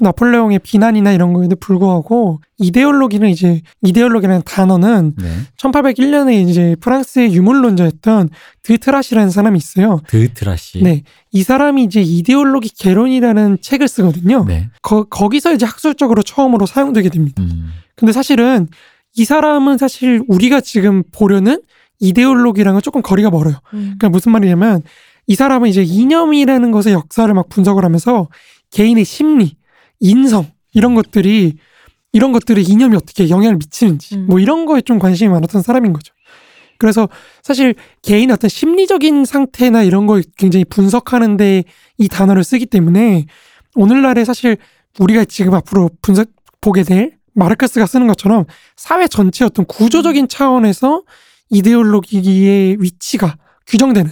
[0.00, 5.28] 나폴레옹의 비난이나 이런 거에도 불구하고 이데올로기는 이제 이데올로기라는 단어는 네.
[5.58, 8.30] 1801년에 이제 프랑스의 유물론자였던
[8.62, 10.00] 드트라시라는 사람이 있어요.
[10.08, 10.82] 드트라시.
[10.82, 11.02] 네.
[11.30, 14.44] 이 사람이 이제 이데올로기 개론이라는 책을 쓰거든요.
[14.46, 14.70] 네.
[14.80, 17.42] 거, 거기서 이제 학술적으로 처음으로 사용되게 됩니다.
[17.42, 17.70] 음.
[17.96, 18.68] 근데 사실은
[19.14, 21.60] 이 사람은 사실 우리가 지금 보려는
[22.00, 23.56] 이데올로기랑은 조금 거리가 멀어요.
[23.74, 23.94] 음.
[23.98, 24.82] 그러니까 무슨 말이냐면
[25.26, 28.28] 이 사람은 이제 이념이라는 것의 역사를 막 분석을 하면서
[28.72, 29.56] 개인의 심리,
[30.02, 31.56] 인성 이런 것들이
[32.12, 34.26] 이런 것들이 이념이 어떻게 영향을 미치는지 음.
[34.28, 36.12] 뭐 이런 거에 좀 관심이 많았던 사람인 거죠.
[36.78, 37.08] 그래서
[37.42, 41.64] 사실 개인의 어떤 심리적인 상태나 이런 걸 굉장히 분석하는데
[41.98, 43.26] 이 단어를 쓰기 때문에
[43.76, 44.56] 오늘날에 사실
[44.98, 46.28] 우리가 지금 앞으로 분석
[46.60, 48.44] 보게 될 마르크스가 쓰는 것처럼
[48.76, 51.04] 사회 전체 어떤 구조적인 차원에서
[51.50, 53.36] 이데올로기의 위치가
[53.66, 54.10] 규정되는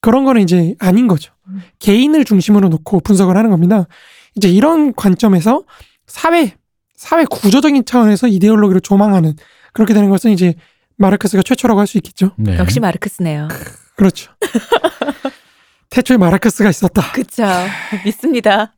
[0.00, 1.32] 그런 거는 이제 아닌 거죠.
[1.46, 1.62] 음.
[1.78, 3.86] 개인을 중심으로 놓고 분석을 하는 겁니다.
[4.38, 5.64] 이제 이런 관점에서
[6.06, 6.54] 사회,
[6.96, 9.34] 사회 구조적인 차원에서 이데올로기를 조망하는
[9.72, 10.54] 그렇게 되는 것은 이제
[10.96, 12.32] 마르크스가 최초라고 할 수 있겠죠.
[12.38, 12.56] 네.
[12.58, 13.48] 역시 마르크스네요.
[13.96, 14.32] 그렇죠.
[15.90, 17.12] 태초에 마르크스가 있었다.
[17.12, 17.44] 그쵸.
[18.04, 18.74] 믿습니다.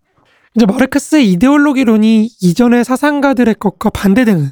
[0.54, 4.50] 이제 마르크스의 이데올로기론이 이전의 사상가들의 것과 반대되는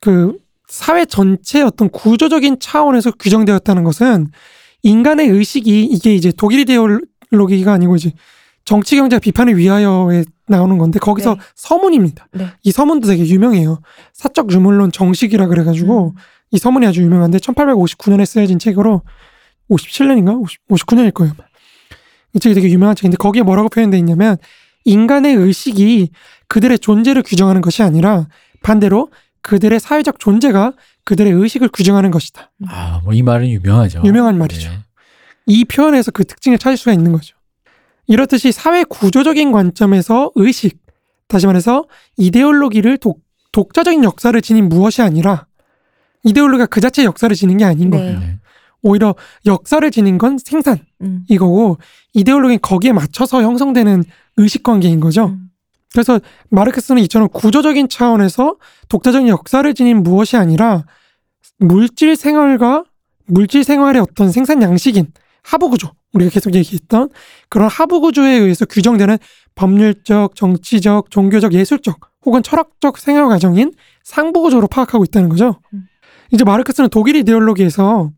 [0.00, 0.36] 그
[0.68, 4.28] 사회 전체 어떤 구조적인 차원에서 규정되었다는 것은
[4.82, 8.12] 인간의 의식이 이게 이제 독일 이데올로기가 아니고 이제
[8.64, 11.40] 정치 경제 비판을 위하여에 나오는 건데 거기서 네.
[11.56, 12.28] 서문입니다.
[12.32, 12.46] 네.
[12.62, 13.80] 이 서문도 되게 유명해요.
[14.12, 16.20] 사적 유물론 정식이라 그래가지고 음.
[16.52, 19.02] 이 서문이 아주 유명한데 1859년에 쓰여진 책으로
[19.70, 21.34] 57년인가 50, 59년일 거예요.
[22.34, 24.36] 이 책이 되게 유명한 책인데 거기에 뭐라고 표현되어 있냐면
[24.84, 26.10] 인간의 의식이
[26.48, 28.26] 그들의 존재를 규정하는 것이 아니라
[28.62, 29.10] 반대로
[29.42, 30.72] 그들의 사회적 존재가
[31.04, 32.52] 그들의 의식을 규정하는 것이다.
[32.68, 34.02] 아, 뭐 이 말은 유명하죠.
[34.04, 34.70] 유명한 말이죠.
[34.70, 34.78] 네.
[35.46, 37.34] 이 표현에서 그 특징을 찾을 수가 있는 거죠.
[38.06, 40.78] 이렇듯이 사회 구조적인 관점에서 의식,
[41.28, 41.84] 다시 말해서
[42.16, 43.20] 이데올로기를 독,
[43.52, 45.46] 독자적인 역사를 지닌 무엇이 아니라
[46.24, 47.96] 이데올로기가 그 자체 역사를 지닌 게 아닌 네.
[47.96, 48.20] 거예요.
[48.20, 48.38] 네.
[48.82, 49.14] 오히려
[49.46, 51.24] 역사를 지닌 건 생산 음.
[51.28, 51.78] 이거고
[52.14, 54.04] 이데올로기는 거기에 맞춰서 형성되는
[54.36, 55.26] 의식 관계인 거죠.
[55.26, 55.50] 음.
[55.92, 58.56] 그래서 마르크스는 이처럼 구조적인 차원에서
[58.88, 60.84] 독자적인 역사를 지닌 무엇이 아니라
[61.58, 62.84] 물질 생활과
[63.26, 65.12] 물질 생활의 어떤 생산 양식인
[65.42, 67.10] 하부 구조 우리가 계속 얘기했던
[67.48, 69.18] 그런 하부 구조에 의해서 규정되는
[69.54, 73.72] 법률적, 정치적, 종교적, 예술적 혹은 철학적 생활 과정인
[74.04, 75.60] 상부 구조로 파악하고 있다는 거죠.
[75.74, 75.86] 음.
[76.30, 78.10] 이제 마르크스는 독일 이데올로기에서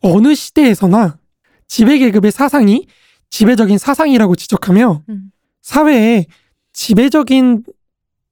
[0.00, 1.18] 어느 시대에서나
[1.66, 2.86] 지배 계급의 사상이
[3.30, 5.30] 지배적인 사상이라고 지적하며 음.
[5.62, 6.26] 사회에
[6.72, 7.64] 지배적인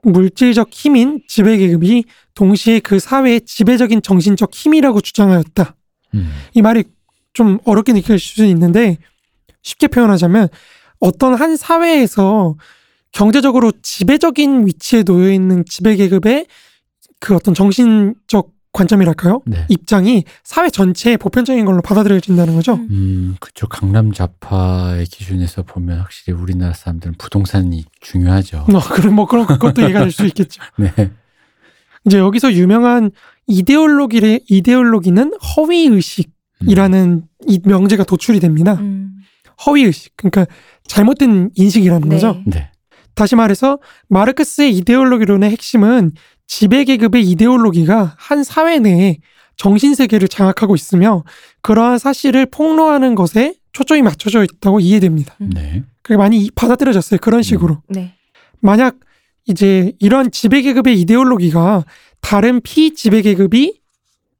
[0.02, 5.74] 물질적 힘인 지배 계급이 동시에 그 사회의 지배적인 정신적 힘이라고 주장하였다.
[6.14, 6.30] 음.
[6.52, 6.84] 이 말이
[7.34, 8.96] 좀 어렵게 느껴질 수 있는데
[9.62, 10.48] 쉽게 표현하자면
[11.00, 12.54] 어떤 한 사회에서
[13.12, 16.46] 경제적으로 지배적인 위치에 놓여 있는 지배 계급의
[17.20, 19.42] 그 어떤 정신적 관점이랄까요?
[19.46, 19.66] 네.
[19.68, 22.74] 입장이 사회 전체에 보편적인 걸로 받아들여진다는 거죠.
[22.74, 22.88] 음.
[22.90, 28.66] 음, 그쪽 강남 좌파의 기준에서 보면 확실히 우리나라 사람들은 부동산이 중요하죠.
[28.68, 30.60] 어, 그럼 뭐 그런 것도 이해가 될 수 있겠죠.
[30.76, 30.92] 네.
[32.04, 33.12] 이제 여기서 유명한
[33.46, 36.33] 이데올로기를 이데올로기는 허위 의식
[36.68, 38.74] 이라는 이 명제가 도출이 됩니다.
[38.74, 39.16] 음.
[39.66, 40.16] 허위 의식.
[40.16, 40.46] 그러니까
[40.86, 42.16] 잘못된 인식이라는 네.
[42.16, 42.42] 거죠.
[42.46, 42.70] 네.
[43.14, 46.12] 다시 말해서 마르크스의 이데올로기론의 핵심은
[46.46, 49.18] 지배 계급의 이데올로기가 한 사회 내에
[49.56, 51.22] 정신 세계를 장악하고 있으며
[51.62, 55.36] 그러한 사실을 폭로하는 것에 초점이 맞춰져 있다고 이해됩니다.
[55.38, 55.84] 네.
[56.02, 57.18] 그게 많이 받아들여졌어요.
[57.20, 57.82] 그런 식으로.
[57.88, 58.14] 네.
[58.60, 58.96] 만약
[59.46, 61.84] 이제 이런 지배계급의 이데올로기가
[62.20, 63.80] 다른 피지배계급이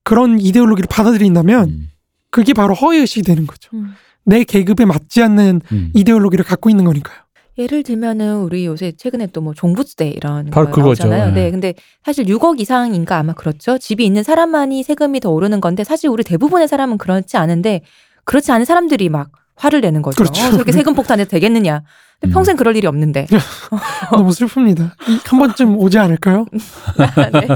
[0.03, 1.89] 그런 이데올로기를 받아들인다면 음.
[2.35, 3.71] 그게 바로 허위의식이 되는 거죠.
[3.75, 3.95] 음.
[4.25, 5.91] 내 계급에 맞지 않는 음.
[5.95, 7.17] 이데올로기를 갖고 있는 거니까요.
[7.57, 11.05] 예를 들면은 우리 요새 최근에 또 뭐 종부세 이런 바로 거 그거죠.
[11.07, 11.33] 나오잖아요.
[11.35, 11.45] 네.
[11.45, 11.51] 네.
[11.53, 13.79] 근데 사실 6억 이상인가 아마 그렇죠.
[13.79, 17.83] 집이 있는 사람만이 세금이 더 오르는 건데 사실 우리 대부분의 사람은 그렇지 않은데
[18.25, 20.17] 그렇지 않은 사람들이 막 화를 내는 거죠.
[20.17, 20.45] 그렇죠.
[20.45, 21.83] 어, 저렇게 세금 폭탄해도 되겠느냐.
[22.25, 22.31] 음.
[22.31, 23.27] 평생 그럴 일이 없는데.
[24.11, 24.91] 너무 슬픕니다.
[25.09, 26.47] 이- 한 번쯤 오지 않을까요?
[27.33, 27.47] 네.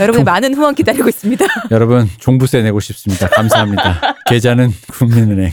[0.00, 1.44] 여러분의 많은 후원 기다리고 있습니다.
[1.70, 3.28] 여러분 종부세 내고 싶습니다.
[3.28, 4.16] 감사합니다.
[4.26, 5.52] 계좌는 국민은행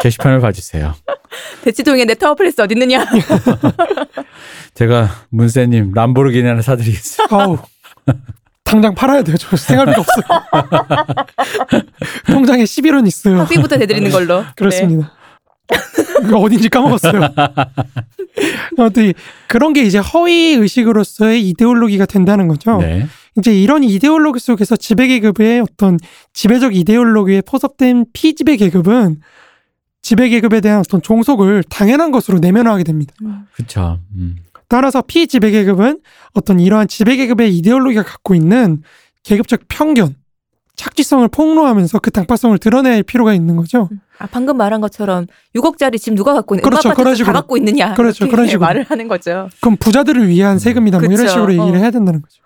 [0.00, 0.94] 게시판을 봐주세요.
[1.62, 3.04] 대치동에 네타워플레스 어디 있느냐.
[4.74, 7.34] 제가 문세님 람보르기니 하나 사드리겠습니다.
[7.34, 7.58] 아우.
[8.64, 9.36] 당장 팔아야 돼요.
[9.36, 10.24] 저 생활비가 없어요.
[12.26, 13.40] 통장에 11원 있어요.
[13.40, 14.40] 학비부터 대드리는 걸로.
[14.40, 14.46] 네.
[14.56, 15.12] 그렇습니다.
[16.24, 17.28] 이거 어딘지 까먹었어요.
[18.78, 19.12] 아무튼
[19.46, 22.78] 그런 게 이제 허위 의식으로서의 이데올로기가 된다는 거죠.
[22.78, 23.06] 네.
[23.36, 25.98] 이제 이런 이데올로기 속에서 지배 계급의 어떤
[26.32, 29.20] 지배적 이데올로기에 포섭된 피지배 계급은
[30.02, 33.14] 지배 계급에 대한 어떤 종속을 당연한 것으로 내면화하게 됩니다.
[33.20, 33.28] 네.
[33.28, 33.46] 음.
[33.54, 33.98] 그쵸.
[34.16, 34.36] 음.
[34.68, 36.00] 따라서 피지배 계급은
[36.34, 38.82] 어떤 이러한 지배 계급의 이데올로기가 갖고 있는
[39.22, 40.14] 계급적 편견,
[40.76, 43.88] 착취성을 폭로하면서 그 당파성을 드러낼 필요가 있는 거죠.
[44.18, 46.82] 아, 방금 말한 것처럼 6억짜리 집 누가 갖고 있는 그렇죠.
[46.90, 47.32] 그런 아파트 다 식으로.
[47.32, 48.28] 갖고 있느냐 그렇죠.
[48.28, 48.60] 그런 식으로.
[48.60, 49.48] 말을 하는 거죠.
[49.60, 50.98] 그럼 부자들을 위한 세금이다.
[50.98, 51.28] 뭐 이런 그쵸.
[51.32, 51.80] 식으로 얘기를 어.
[51.80, 52.42] 해야 된다는 거죠.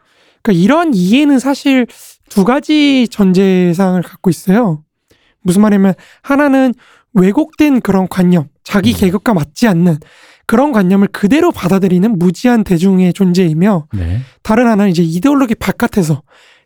[0.48, 1.87] 그러니까 이런 이해는 사실
[2.30, 4.82] 두 가지 전제상을 갖고 있어요.
[5.42, 6.72] 무슨 말이냐면 하나는
[7.12, 8.96] 왜곡된 그런 관념, 자기 음.
[8.96, 9.98] 계급과 맞지 않는
[10.46, 14.20] 그런 관념을 그대로 받아들이는 무지한 대중의 존재이며 네.
[14.42, 16.22] 다른 하나는 이제 이데올로기 바깥에서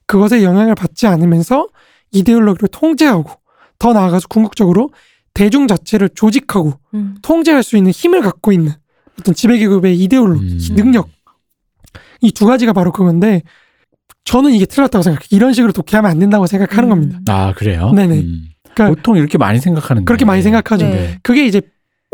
[0.07, 1.67] 그것에 영향을 받지 않으면서
[2.13, 3.31] 이데올로기를 통제하고
[3.81, 4.91] 더 나아가서 궁극적으로
[5.35, 7.17] 대중 자체를 조직하고 음.
[7.23, 8.73] 통제할 수 있는 힘을 갖고 있는
[9.19, 10.77] 어떤 지배계급의 이데올로기, 음.
[10.77, 11.09] 능력
[12.21, 13.43] 이 두 가지가 바로 그건데
[14.25, 15.27] 저는 이게 틀렸다고 생각해요.
[15.31, 16.91] 이런 식으로 독해하면 안 된다고 생각하는 음.
[16.91, 17.19] 겁니다.
[17.29, 17.93] 아 그래요?
[17.93, 18.19] 네네.
[18.21, 18.49] 음.
[18.75, 20.87] 그러니까 보통 이렇게 많이 생각하는데 그렇게 많이 생각하죠.
[20.87, 21.19] 네.
[21.23, 21.61] 그게 이제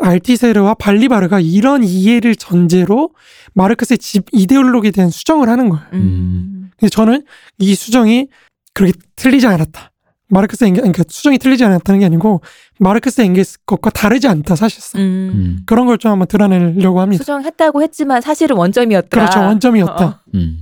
[0.00, 3.10] 알티세르와 발리바르가 이런 이해를 전제로
[3.54, 5.84] 마르크스의 집 이데올로기에 대한 수정을 하는 거예요.
[5.92, 6.70] 음.
[6.78, 7.24] 근데 저는
[7.58, 8.28] 이 수정이
[8.74, 9.90] 그렇게 틀리지 않았다.
[10.30, 12.42] 마르크스 앵겔, 그러니까 수정이 틀리지 않았다는 게 아니고
[12.78, 15.04] 마르크스 앵겔스 것과 다르지 않다 사실상 음.
[15.34, 15.58] 음.
[15.66, 17.22] 그런 걸 좀 한번 드러내려고 합니다.
[17.22, 19.24] 수정했다고 했지만 사실은 원점이었더라.
[19.24, 20.04] 그렇죠 원점이었다.
[20.04, 20.18] 어.
[20.34, 20.58] 음.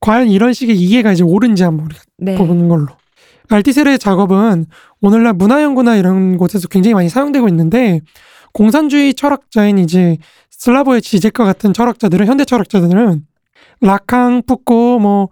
[0.00, 2.36] 과연 이런 식의 이해가 이제 옳은지 한번 우리가 네.
[2.36, 2.88] 보는 걸로.
[3.48, 4.66] 알티세르의 작업은
[5.00, 8.00] 오늘날 문화연구나 이런 곳에서 굉장히 많이 사용되고 있는데
[8.52, 10.18] 공산주의 철학자인 이제
[10.50, 13.24] 슬라보의 지제과 같은 철학자들은 현대 철학자들은
[13.80, 15.28] 라캉, 푸코 뭐,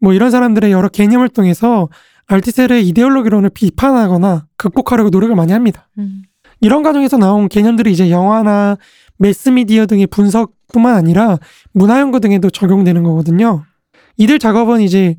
[0.00, 1.88] 뭐 이런 사람들의 여러 개념을 통해서
[2.26, 5.88] 알티세르의 이데올로기론을 비판하거나 극복하려고 노력을 많이 합니다.
[5.98, 6.22] 음.
[6.60, 8.76] 이런 과정에서 나온 개념들이 이제 영화나
[9.16, 11.38] 매스미디어 등의 분석뿐만 아니라
[11.72, 13.64] 문화연구 등에도 적용되는 거거든요.
[14.18, 15.16] 이들 작업은 이제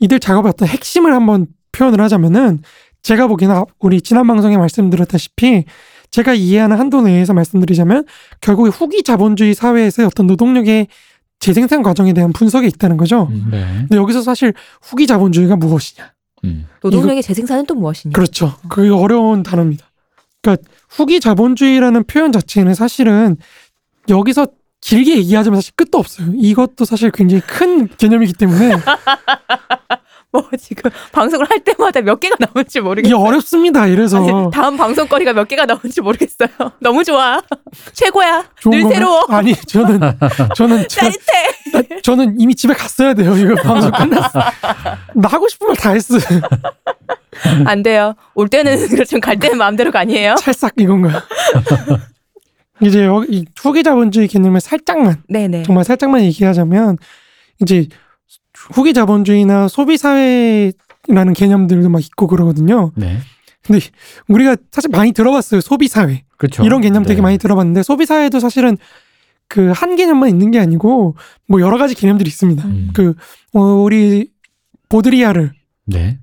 [0.00, 2.60] 이들 작업의 어떤 핵심을 한번 표현을 하자면은
[3.02, 5.64] 제가 보기에는 앞- 우리 지난 방송에 말씀드렸다시피
[6.10, 8.04] 제가 이해하는 한도 내에서 말씀드리자면
[8.40, 10.88] 결국에 후기 자본주의 사회에서의 어떤 노동력의
[11.38, 13.28] 재생산 과정에 대한 분석이 있다는 거죠.
[13.30, 13.64] 음, 네.
[13.80, 16.12] 근데 여기서 사실 후기 자본주의가 무엇이냐?
[16.44, 16.66] 음.
[16.82, 18.12] 노동력의 재생산은 또 무엇이냐?
[18.12, 18.56] 그렇죠.
[18.68, 19.86] 그게 어려운 단어입니다.
[20.42, 23.36] 그러니까 후기 자본주의라는 표현 자체는 사실은
[24.08, 24.48] 여기서
[24.88, 26.28] 길게 얘기하자면 사실 끝도 없어요.
[26.34, 28.72] 이것도 사실 굉장히 큰 개념이기 때문에
[30.32, 33.16] 뭐 지금 방송을 할 때마다 몇 개가 나올지 이게 모르겠어요.
[33.18, 33.86] 어렵습니다.
[33.86, 36.48] 이래서 아니, 다음 방송거리가 몇 개가 나올지 모르겠어요.
[36.80, 37.40] 너무 좋아.
[37.92, 38.44] 최고야.
[38.64, 38.88] 늘 건가요?
[38.94, 39.24] 새로워.
[39.28, 40.00] 아니 저는
[40.56, 42.00] 저는 저, 짜릿해.
[42.02, 43.36] 저 는 이미 집에 갔어야 돼요.
[43.36, 44.40] 이거 방송 끝났어.
[45.14, 46.16] 나 하고 싶은 말다 했어.
[47.66, 48.14] 안 돼요.
[48.34, 50.34] 올 때는 그렇지만 갈 때는 마음대로가 아니에요.
[50.36, 51.22] 찰싹 이건 거야.
[52.82, 55.64] 이제 여기 이 후기 자본주의 개념을 살짝만 네네.
[55.64, 56.96] 정말 살짝만 얘기하자면
[57.60, 57.86] 이제
[58.54, 62.92] 후기 자본주의나 소비 사회라는 개념들도 막 있고 그러거든요.
[62.96, 63.18] 네.
[63.62, 63.80] 근데
[64.28, 65.60] 우리가 사실 많이 들어봤어요.
[65.60, 66.64] 소비 사회 그렇죠.
[66.64, 67.22] 이런 개념 되게 네.
[67.22, 68.76] 많이 들어봤는데 소비 사회도 사실은
[69.48, 71.16] 그 한 개념만 있는 게 아니고
[71.48, 72.64] 뭐 여러 가지 개념들이 있습니다.
[72.66, 72.90] 음.
[72.92, 73.14] 그
[73.54, 74.30] 어, 우리
[74.88, 75.50] 보드리아르
[75.86, 76.18] 네.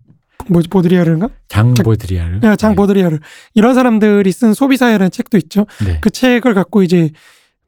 [0.49, 1.29] 뭐지 보드리아르인가?
[1.47, 2.39] 장 보드리아르.
[2.41, 3.19] 네, 장 보드리아르
[3.53, 5.65] 이런 사람들이 쓴 소비 사회라는 책도 있죠.
[5.85, 5.99] 네.
[6.01, 7.11] 그 책을 갖고 이제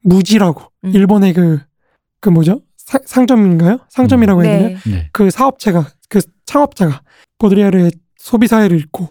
[0.02, 0.92] 무지라고 음.
[0.94, 3.80] 일본의 그그 뭐죠 사- 상점인가요?
[3.90, 4.68] 상점이라고 해야 되나?
[4.70, 4.78] 네.
[4.92, 5.10] 네.
[5.12, 7.02] 그 사업체가 그 창업자가
[7.40, 9.10] 보드리아르의 소비 사회를 읽고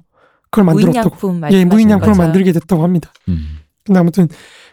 [0.51, 1.17] 그걸 만들었다고.
[1.29, 2.23] 무인양품 예, 무인양품을 거죠.
[2.23, 3.13] 만들게 됐다고 합니다.
[3.29, 3.59] 음.
[3.85, 4.29] 근데 아무튼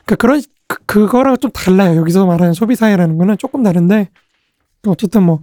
[0.06, 1.98] 그 그런 그, 그거랑 좀 달라요.
[2.00, 4.10] 여기서 말하는 소비 사회라는 거는 조금 다른데
[4.88, 5.42] 어쨌든 뭐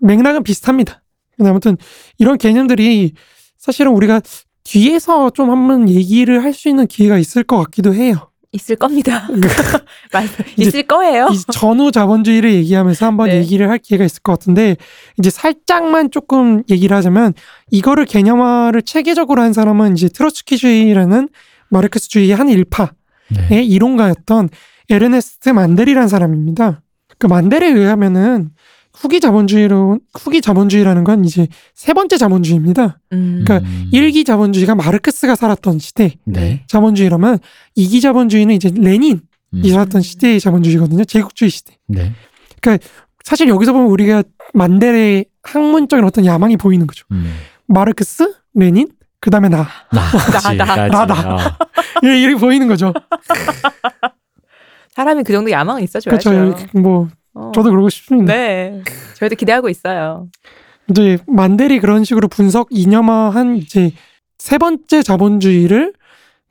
[0.00, 1.02] 맥락은 비슷합니다.
[1.36, 1.76] 근데 아무튼
[2.18, 3.12] 이런 개념들이
[3.58, 4.20] 사실은 우리가
[4.64, 8.30] 뒤에서 좀 한번 얘기를 할 수 있는 기회가 있을 것 같기도 해요.
[8.52, 9.26] 있을 겁니다.
[10.56, 11.28] 있을 거예요.
[11.32, 13.38] 이 전후 자본주의를 얘기하면서 한번 네.
[13.38, 14.76] 얘기를 할 기회가 있을 것 같은데
[15.18, 17.34] 이제 살짝만 조금 얘기를 하자면
[17.72, 21.28] 이거를 개념화를 체계적으로 한 사람은 이제 트로츠키주의라는
[21.70, 22.88] 마르크스주의의 한 일파의
[23.50, 23.62] 네.
[23.64, 24.50] 이론가였던
[24.88, 26.80] 에르네스트 만델이라는 사람입니다.
[27.18, 28.50] 그 만델에 의하면은
[28.94, 33.00] 후기 자본주의로 후기 자본주의라는 건 이제 세 번째 자본주의입니다.
[33.12, 33.42] 음.
[33.44, 33.88] 그러니까 음.
[33.92, 36.64] 일기 자본주의가 마르크스가 살았던 시대 네.
[36.68, 37.38] 자본주의라면
[37.74, 39.20] 이기 자본주의는 이제 레닌이
[39.54, 39.62] 음.
[39.68, 41.04] 살았던 시대의 자본주의거든요.
[41.04, 41.76] 제국주의 시대.
[41.86, 42.12] 네.
[43.24, 47.04] 사실 여기서 보면 우리가 만델의 학문적인 어떤 야망이 보이는 거죠.
[47.10, 47.34] 음.
[47.66, 48.88] 마르크스, 레닌,
[49.20, 49.66] 그 다음에 나.
[49.90, 50.54] 나.
[50.56, 51.06] 나, 나.
[51.06, 51.38] 나, 어.
[52.04, 52.92] 예, 이렇게 보이는 거죠.
[54.94, 56.30] 사람이 그 정도 야망은 있어줘야죠.
[56.30, 56.68] 그렇죠.
[56.78, 57.52] 뭐 어.
[57.54, 58.32] 저도 그러고 싶습니다.
[58.32, 58.82] 네.
[59.14, 60.28] 저희도 기대하고 있어요.
[60.90, 63.92] 이제 만델이 그런 식으로 분석 이념화한 이제
[64.38, 65.92] 세 번째 자본주의를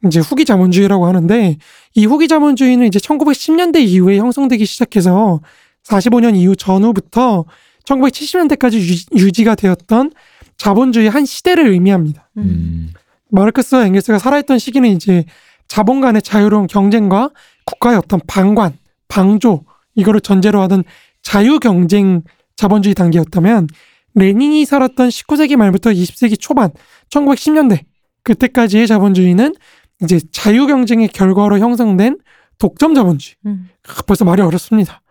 [0.06, 1.58] 이제 후기 자본주의라고 하는데
[1.96, 5.39] 이 후기 자본주의는 이제 1910년대 이후에 형성되기 시작해서
[5.84, 7.46] 45년 이후 전후부터
[7.86, 10.12] 1970년대까지 유지 가 되었던
[10.58, 12.30] 자본주의 한 시대를 의미합니다.
[12.38, 12.41] 음.
[12.41, 12.93] 음.
[13.30, 15.26] 마르크스와 앵겔스가 살아있던 시기는 이제
[15.67, 17.32] 자본 간의 자유로운 경쟁과
[17.65, 19.63] 국가의 어떤 방관, 방조
[19.95, 20.84] 이거를 전제로 하던
[21.21, 22.21] 자유 경쟁
[22.56, 23.67] 자본주의 단계였다면
[24.15, 26.71] 레닌이 살았던 19세기 말부터 20세기 초반
[27.10, 27.86] 1910년대
[28.23, 29.56] 그때까지의 자본주의는
[30.03, 32.19] 이제 자유 경쟁의 결과로 형성된
[32.60, 33.36] 독점 자본주의.
[33.45, 33.69] 음.
[33.88, 35.01] 아, 벌써 말이 어렵습니다.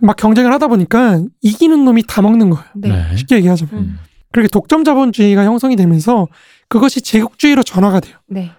[0.00, 2.64] 막 경쟁을 하다 보니까 이기는 놈이 다 먹는 거예요.
[2.74, 3.16] 네.
[3.16, 3.74] 쉽게 얘기하자면.
[3.74, 3.98] 음.
[4.32, 6.26] 그렇게 독점 자본주의가 형성이 되면서
[6.68, 8.16] 그것이 제국주의로 전화가 돼요.
[8.26, 8.50] 네.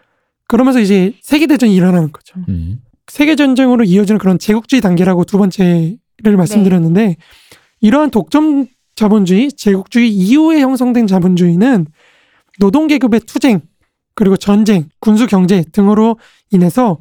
[0.47, 2.35] 그러면서 이제 세계대전이 일어나는 거죠.
[2.47, 2.79] 음.
[3.07, 5.97] 세계 전쟁으로 이어지는 그런 제국주의 단계라고 두 번째를
[6.37, 7.17] 말씀드렸는데
[7.81, 11.85] 이러한 독점 자본주의, 제국주의 이후에 형성된 자본주의는
[12.59, 13.61] 노동 계급의 투쟁,
[14.15, 16.17] 그리고 전쟁, 군수 경제 등으로
[16.51, 16.97] 인해서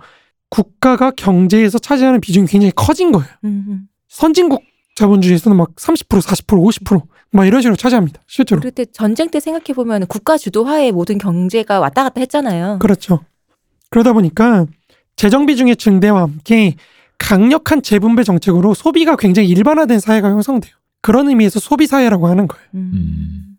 [0.50, 3.28] 국가가 경제에서 차지하는 비중이 굉장히 커진 거예요.
[3.44, 3.88] 음.
[4.08, 4.62] 선진국
[4.96, 8.20] 자본주의에서는 막 30%, 40%, 50%막 이런 식으로 차지합니다.
[8.26, 8.60] 실제로.
[8.60, 12.78] 그때 전쟁 때 생각해 보면 국가 주도하에 모든 경제가 왔다 갔다 했잖아요.
[12.80, 13.24] 그렇죠.
[13.90, 14.66] 그러다 보니까
[15.16, 16.76] 재정 비중의 증대와 함께
[17.18, 20.74] 강력한 재분배 정책으로 소비가 굉장히 일반화된 사회가 형성돼요.
[21.00, 22.66] 그런 의미에서 소비 사회라고 하는 거예요.
[22.74, 23.56] 음.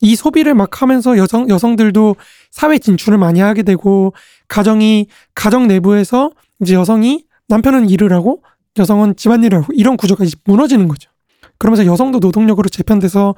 [0.00, 2.16] 이 소비를 막 하면서 여성 여성들도
[2.50, 4.12] 사회 진출을 많이 하게 되고
[4.48, 8.42] 가정이 가정 내부에서 이제 여성이 남편은 일을 하고
[8.78, 11.10] 여성은 집안일을 하고 이런 구조가 이제 무너지는 거죠.
[11.58, 13.34] 그러면서 여성도 노동력으로 재편돼서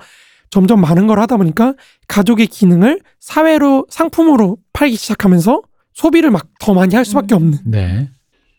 [0.51, 1.75] 점점 많은 걸 하다 보니까
[2.09, 5.63] 가족의 기능을 사회로 상품으로 팔기 시작하면서
[5.99, 7.37] 소비를 막 더 많이 할 수밖에 음.
[7.37, 8.09] 없는 네.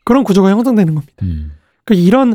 [0.04, 1.14] 그런 구조가 형성되는 겁니다.
[1.22, 1.52] 음.
[1.86, 2.34] 그러니까 이런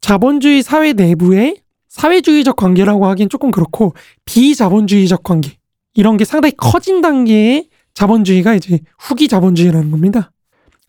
[0.00, 1.56] 자본주의 사회 내부의
[1.88, 5.56] 사회주의적 관계라고 하긴 조금 그렇고 비자본주의적 관계
[5.94, 10.32] 이런 게 상당히 커진 단계의 자본주의가 이제 후기 자본주의라는 겁니다.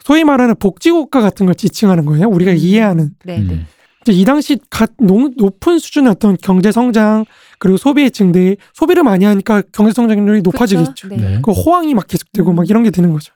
[0.04, 2.28] 소위 말하는 복지국가 같은 걸 지칭하는 거예요.
[2.30, 2.58] 우리가 음.
[2.58, 3.54] 이해하는 네, 네.
[3.54, 3.66] 음.
[4.02, 7.26] 이제 이 당시 가, 농- 높은 수준의 어떤 경제 성장
[7.60, 10.92] 그리고 소비의 증대 소비를 많이 하니까 경제 성장률이 높아지겠죠.
[10.94, 11.08] 그쵸?
[11.10, 11.18] 네.
[11.18, 11.40] 네.
[11.44, 12.56] 그 호황이 막 계속되고 음.
[12.56, 13.34] 막 이런 게 되는 거죠.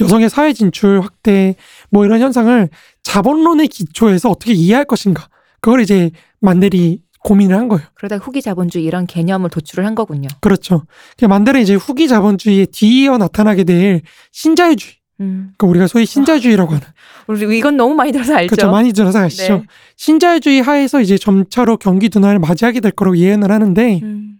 [0.00, 1.56] 여성의 사회 진출 확대
[1.90, 2.68] 뭐 이런 현상을
[3.02, 5.28] 자본론의 기초에서 어떻게 이해할 것인가
[5.60, 7.84] 그걸 이제 만델이 고민을 한 거예요.
[7.94, 10.28] 그러다 후기 자본주의 이런 개념을 도출을 한 거군요.
[10.40, 10.84] 그렇죠.
[11.16, 14.94] 그 만델은 이제 후기 자본주의에 뒤이어 나타나게 될 신자유주의.
[15.20, 15.52] 음.
[15.58, 16.86] 그러니까 우리가 소위 신자유주의라고 하는.
[17.26, 18.54] 우리 이건 너무 많이 들어서 알죠.
[18.54, 18.70] 그렇죠.
[18.70, 19.56] 많이 들어서 아시죠.
[19.58, 19.62] 네.
[19.96, 24.36] 신자유주의 하에서 이제 점차로 경기 둔화를 맞이하게 될 거라고 예언을 하는데 음.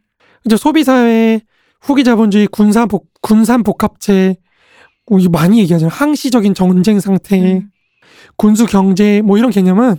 [0.46, 1.40] 이제 소비 사회
[1.80, 4.36] 후기 자본주의 군산 복 군산 복합체
[5.10, 5.92] 뭐 이거 많이 얘기하잖아요.
[5.92, 7.70] 항시적인 전쟁 상태, 음.
[8.36, 9.96] 군수 경제 뭐 이런 개념은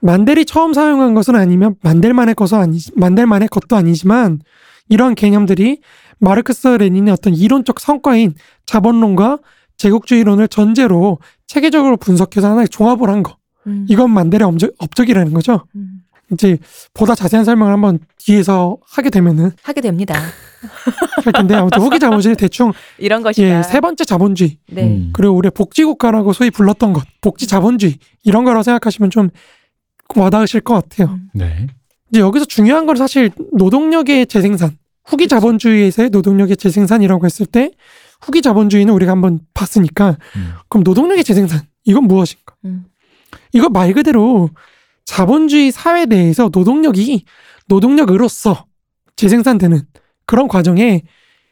[0.00, 4.40] 만델이 처음 사용한 것은 아니면 만델만의 것은 아니 만델만의 것도 아니지만
[4.88, 5.80] 이러한 개념들이
[6.18, 8.34] 마르크스 레닌의 어떤 이론적 성과인
[8.66, 9.38] 자본론과
[9.76, 13.36] 제국주의론을 전제로 체계적으로 분석해서 하나의 종합을 한 거.
[13.66, 13.86] 음.
[13.88, 15.64] 이건 만델의 업적, 업적이라는 거죠.
[15.74, 15.89] 음.
[16.32, 16.58] 이제
[16.94, 20.14] 보다 자세한 설명을 한번 뒤에서 하게 되면은 하게 됩니다.
[21.24, 23.58] 할 텐데 아무튼 후기 자본주의 대충 이런 것이다.
[23.58, 24.84] 예, 세 번째 자본주의 네.
[24.84, 25.10] 음.
[25.12, 29.30] 그리고 우리 복지국가라고 소위 불렀던 것 복지 자본주의 이런 거라고 생각하시면 좀
[30.14, 31.08] 와닿으실 것 같아요.
[31.14, 31.30] 음.
[31.34, 31.66] 네.
[32.10, 37.70] 이제 여기서 중요한 건 사실 노동력의 재생산 후기 자본주의에서의 노동력의 재생산이라고 했을 때
[38.20, 40.52] 후기 자본주의는 우리가 한번 봤으니까 음.
[40.68, 42.54] 그럼 노동력의 재생산 이건 무엇인가?
[42.64, 42.84] 음.
[43.52, 44.50] 이거 말 그대로
[45.10, 47.24] 자본주의 사회 내에서 노동력이
[47.66, 48.66] 노동력으로서
[49.16, 49.80] 재생산되는
[50.24, 51.02] 그런 과정에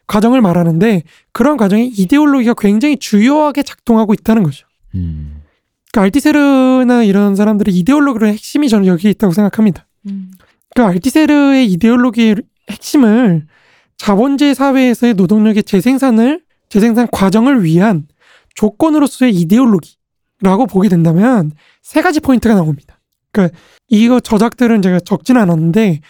[0.07, 4.65] 과정을 말하는데 그런 과정에 이데올로기가 굉장히 주요하게 작동하고 있다는 거죠.
[4.95, 5.43] 음.
[5.91, 9.89] 그러니까 알티세르나 이런 사람들의 이데올로기의 핵심이 저는 여기에 있다고 생각합니다.
[10.07, 10.31] 음.
[10.73, 12.37] 그러니까 알티세르의 이데올로기의
[12.71, 13.49] 핵심을
[13.97, 18.07] 자본주의 사회에서의 노동력의 재생산을 재생산 과정을 위한
[18.55, 21.51] 조건으로서의 이데올로기라고 보게 된다면
[21.83, 22.98] 세 가지 포인트가 나옵니다.
[23.33, 26.01] 그러니까 이거 저작들은 제가 적진 않았는데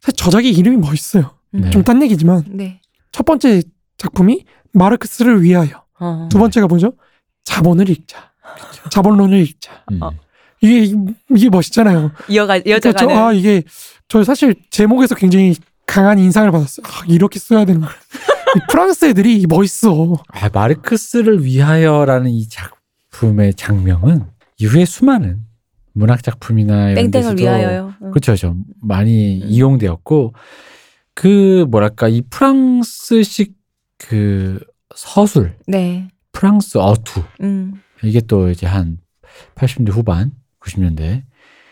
[0.00, 1.34] 사실 저작의 이름이 멋있어요.
[1.54, 1.70] 음.
[1.70, 2.80] 좀딴 얘기지만 네.
[3.12, 3.62] 첫 번째
[3.96, 5.84] 작품이 마르크스를 위하여.
[5.98, 6.28] 어.
[6.30, 6.92] 두 번째가 뭐죠?
[7.44, 8.32] 자본을 읽자.
[8.90, 9.84] 자본론을 읽자.
[9.92, 10.02] 음.
[10.02, 10.10] 어.
[10.60, 10.94] 이게
[11.30, 12.10] 이게 멋있잖아요.
[12.28, 13.16] 이어가 그러니까 저, 이어져가는.
[13.16, 13.62] 아 이게
[14.08, 15.54] 저 사실 제목에서 굉장히
[15.86, 16.84] 강한 인상을 받았어요.
[16.86, 17.90] 아, 이렇게 써야 되는 거야.
[18.56, 20.16] 이 프랑스 애들이 멋있어.
[20.28, 24.24] 아, 마르크스를 위하여라는 이 작품의 장명은
[24.58, 25.47] 이후에 수많은
[25.98, 27.94] 문학 작품이나 이런 땡땡을 데서도 위하여요.
[28.02, 28.10] 응.
[28.10, 29.48] 그렇죠, 좀 많이 음.
[29.48, 30.32] 이용되었고
[31.14, 33.54] 그 뭐랄까 이 프랑스식
[33.98, 34.60] 그
[34.94, 36.08] 서술, 네.
[36.32, 37.80] 프랑스 어투 음.
[38.02, 38.98] 이게 또 이제 한
[39.56, 41.22] 80년대 후반, 90년대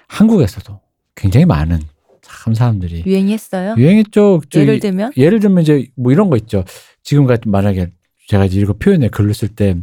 [0.08, 0.80] 한국에서도
[1.14, 1.80] 굉장히 많은
[2.22, 3.74] 참 사람들이 유행이 했어요.
[3.78, 4.40] 유행했죠.
[4.50, 6.64] 저 예를 들면 예를 들면 이제 뭐 이런 거 있죠.
[7.02, 7.92] 지금 같은 만약에
[8.26, 9.76] 제가 이제 이거 표현에 글로 쓸때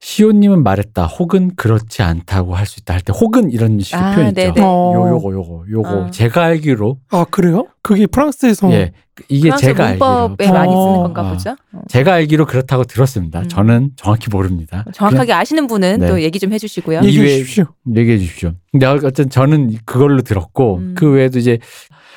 [0.00, 1.04] 시호님은 말했다.
[1.06, 4.34] 혹은 그렇지 않다고 할 수 있다 할 때 혹은 이런 식의 아, 표현 있죠.
[4.40, 4.60] 네네.
[4.62, 4.92] 어.
[4.94, 6.10] 요 요거 요거 요거 어.
[6.10, 7.66] 제가 알기로 아 그래요?
[7.82, 8.92] 그게 프랑스에서 예
[9.28, 11.02] 이게 프랑스 제가 알기로 문법에 많이 쓰는 어.
[11.02, 11.32] 건가 어.
[11.32, 11.50] 보죠.
[11.72, 11.82] 어.
[11.88, 13.40] 제가 알기로 그렇다고 들었습니다.
[13.40, 13.48] 음.
[13.48, 14.86] 저는 정확히 모릅니다.
[14.94, 16.08] 정확하게 아시는 분은 네.
[16.08, 17.00] 또 얘기 좀 해주시고요.
[17.00, 17.64] 이- 얘기해 주십시오.
[17.84, 18.52] 그냥 얘기해 주십시오.
[18.72, 20.94] 근데 어쨌든 저는 그걸로 들었고 음.
[20.96, 21.58] 그 외에도 이제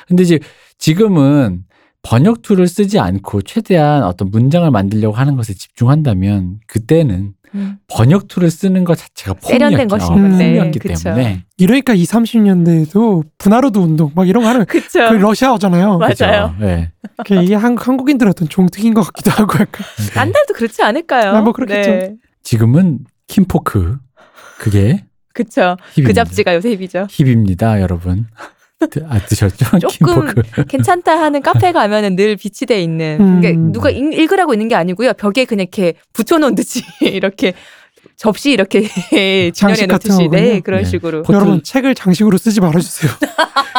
[0.08, 0.38] 근데 이제
[0.78, 1.64] 지금은
[2.02, 7.78] 번역 tool을 쓰지 않고 최대한 어떤 문장을 만들려고 하는 것에 집중한다면 그때는 음.
[7.88, 10.94] 번역 tool을 쓰는 것 자체가 세련된 건데, 폼이었기 그쵸.
[11.04, 14.64] 때문에 이러니까 2, 30년대에도 브나로드 운동 막 이런 거 하는.
[14.66, 15.98] 그 러시아어잖아요.
[15.98, 16.54] 맞아요.
[17.18, 21.32] 그게 이게 한국 한국인들 어떤 종특인 것 같기도 하고 약간 딴 데도 그렇지 않을까요?
[21.32, 21.90] 아, 뭐 그렇겠죠.
[21.90, 22.14] 네.
[22.42, 23.98] 지금은 Kinfolk
[24.58, 25.76] 그게 그쵸.
[25.94, 26.24] 그 hip입니다.
[26.24, 27.06] 잡지가 요새 hip이죠.
[27.10, 28.26] hip입니다, 여러분.
[28.86, 29.78] 드- 아 드셨죠?
[29.78, 30.64] 조금 Kinfolk.
[30.66, 33.40] 괜찮다 하는 카페 가면은 늘 비치돼 있는 음.
[33.40, 35.12] 그러니까 누가 읽, 읽으라고 있는 게 아니고요.
[35.14, 37.52] 벽에 그냥 이렇게 붙여놓은 듯이 이렇게
[38.16, 38.82] 접시 이렇게
[39.50, 40.60] 진열해 장식 같은 놓듯이 네 거군요.
[40.62, 40.88] 그런 네.
[40.88, 43.10] 식으로 포트- 여러분 책을 장식으로 쓰지 말아주세요.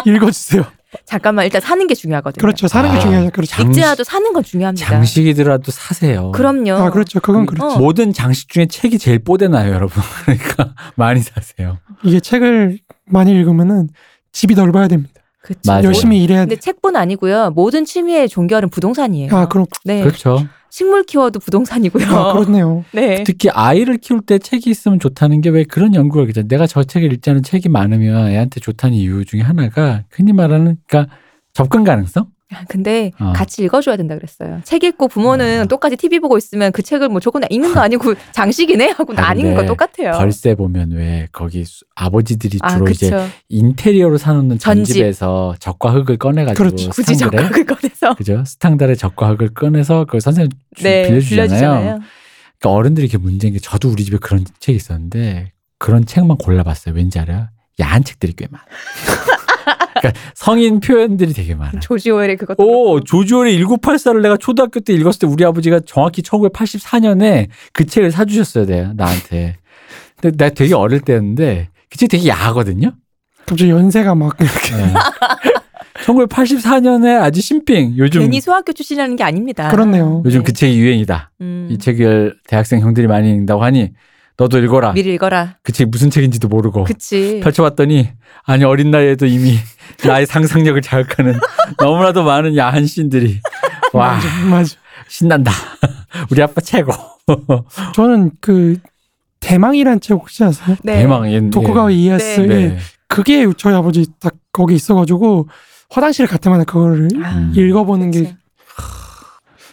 [0.06, 0.66] 읽어주세요.
[1.06, 2.40] 잠깐만 일단 사는 게 중요하거든요.
[2.42, 2.68] 그렇죠.
[2.70, 3.30] 사는 게 아, 중요하죠.
[3.32, 3.52] 그렇죠.
[3.56, 4.88] 장- 읽지 않아도 사는 건 중요합니다.
[4.88, 6.32] 장식이더라도 사세요.
[6.32, 6.72] 그럼요.
[6.74, 7.20] 아 그렇죠.
[7.20, 7.46] 그건 음.
[7.46, 7.66] 그렇죠.
[7.76, 7.80] 어.
[7.80, 10.02] 모든 장식 중에 책이 제일 뽀대나요, 여러분.
[10.24, 11.80] 그러니까 많이 사세요.
[12.04, 13.90] 이게 책을 많이 읽으면은
[14.36, 15.14] 집이 넓어야 됩니다.
[15.42, 15.60] 그쵸.
[15.68, 15.86] 맞아요.
[15.86, 16.60] 열심히 일해야 근데 돼.
[16.62, 17.52] 책뿐 아니고요.
[17.52, 19.34] 모든 취미의 종결은 부동산이에요.
[19.36, 20.02] 아 그럼 네.
[20.02, 20.46] 그렇죠.
[20.70, 22.06] 식물 키워도 부동산이고요.
[22.08, 22.84] 아 그렇네요.
[22.92, 23.24] 네.
[23.24, 26.48] 특히 아이를 키울 때 책이 있으면 좋다는 게 왜 그런 연구가 있잖아요.
[26.50, 31.16] 내가 저 책을 읽지 않은 책이 많으면 애한테 좋다는 이유 중에 하나가 흔히 말하는 그러니까
[31.54, 32.26] 접근 가능성?
[32.70, 33.34] 근데 어.
[33.34, 34.62] 같이 읽어줘야 된다 그랬어요.
[34.64, 35.66] 책 읽고 부모는 어.
[35.66, 39.40] 똑같이 TV 보고 있으면 그 책을 뭐 조금 읽는 거 아니고 장식이네 하고 아, 안
[39.40, 40.12] 읽는 거 똑같아요.
[40.18, 43.28] 벌새 보면 왜 거기 수- 아버지들이 아, 주로 이제 그쵸.
[43.50, 44.94] 인테리어로 사놓는 전집.
[44.94, 46.90] 전집에서 적과 흙을 꺼내가지고 그렇죠.
[46.92, 48.44] 굳이 스탕들에 적극을 꺼내서 그죠?
[48.46, 51.48] 스탕달에 적과 흙을 꺼내서 그 선생님 주- 네, 빌려주잖아요.
[51.48, 52.00] 빌려주잖아요.
[52.60, 56.94] 그러니까 어른들이 이렇게 문제인 게 저도 우리 집에 그런 책이 있었는데 그런 책만 골라봤어요.
[56.96, 57.48] 왠지 알아요?
[57.80, 58.64] 야한 책들이 꽤 많아.
[60.12, 61.80] 그러니까 성인 표현들이 되게 많아.
[61.80, 63.04] 조지 오웰의 그것도 오, 그렇고.
[63.04, 68.94] 조지올의 1984를 내가 초등학교 때 읽었을 때 우리 아버지가 정확히 1984년에 그 책을 사주셨어요, 내가,
[68.96, 69.58] 나한테.
[70.22, 72.92] 근데 내가 되게 어릴 때였는데 그 책 되게 야하거든요?
[73.46, 74.94] 갑자기 연세가 막 이렇게 네.
[76.06, 77.96] 1984년에 아주 신빙.
[77.98, 79.70] 요즘, 괜히 소학교 출신이라는 게 아닙니다.
[79.70, 80.22] 그렇네요.
[80.26, 80.44] 요즘 네.
[80.46, 81.32] 그 책이 유행이다.
[81.42, 81.68] 음.
[81.72, 83.92] 이 책을 대학생 형들이 많이 읽는다고 하니
[84.38, 84.92] 너도 읽어라.
[84.94, 85.58] 미리 읽어라.
[85.64, 87.40] 그 책이 무슨 책인지도 모르고 그치.
[87.44, 88.10] 펼쳐봤더니
[88.44, 89.58] 아니 어린 나이에도 이미
[90.06, 91.40] 나의 상상력을 자극하는
[91.80, 93.40] 너무나도 많은 야한 씬들이
[93.94, 94.76] 와 맞아, 맞아.
[95.08, 95.52] 신난다.
[96.32, 96.92] 우리 아빠 최고.
[97.96, 98.78] 저는 그
[99.40, 100.76] 대망이란 책 혹시 아세요?
[100.84, 100.98] 네.
[100.98, 101.50] 대망 예.
[101.50, 102.48] 도쿠가와 이에스 네.
[102.70, 102.78] 네.
[103.08, 105.48] 그게 저희 아버지 딱 거기 있어가지고
[105.90, 107.54] 화장실 갈 때마다 그거를 아, 음.
[107.56, 108.36] 읽어보는 게 그치.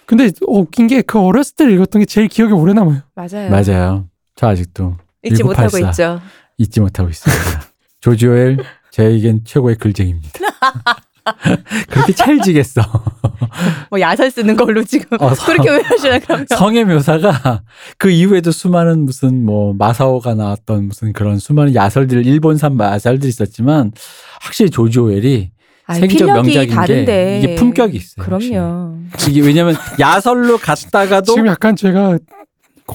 [0.06, 3.00] 근데 웃긴 게 그 어렸을 때 읽었던 게 제일 기억에 오래 남아요.
[3.14, 3.50] 맞아요.
[3.50, 4.08] 맞아요.
[4.36, 5.90] 저 아직도 잊지 못하고 1984.
[5.90, 6.22] 있죠.
[6.58, 7.62] 잊지 못하고 있습니다.
[8.00, 8.56] 조지 오웰
[8.90, 10.30] 저에겐 최고의 글쟁입니다.
[11.88, 12.82] 그렇게 찰지겠어.
[13.90, 16.46] 뭐 야설 쓰는 걸로 지금 어, 서- 그렇게 왜 하시나 그러면.
[16.48, 17.62] 성의 묘사가
[17.96, 23.92] 그 이후에도 수많은 무슨 뭐 마사오가 나왔던 무슨 그런 수많은 야설들 일본산 야설들이 있었지만
[24.40, 25.50] 확실히 조지 오웰이
[25.86, 27.04] 아, 세계적 명작인 다른데.
[27.04, 28.24] 게 이게 품격이 있어요.
[28.24, 28.98] 그럼요.
[29.10, 29.32] 확실히.
[29.36, 32.18] 이게 왜냐면 야설로 갔다가도 지금 약간 제가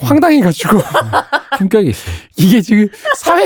[0.01, 0.77] 황당해가지고
[1.57, 2.15] 품격이 있어요.
[2.37, 3.45] 이게 지금 사회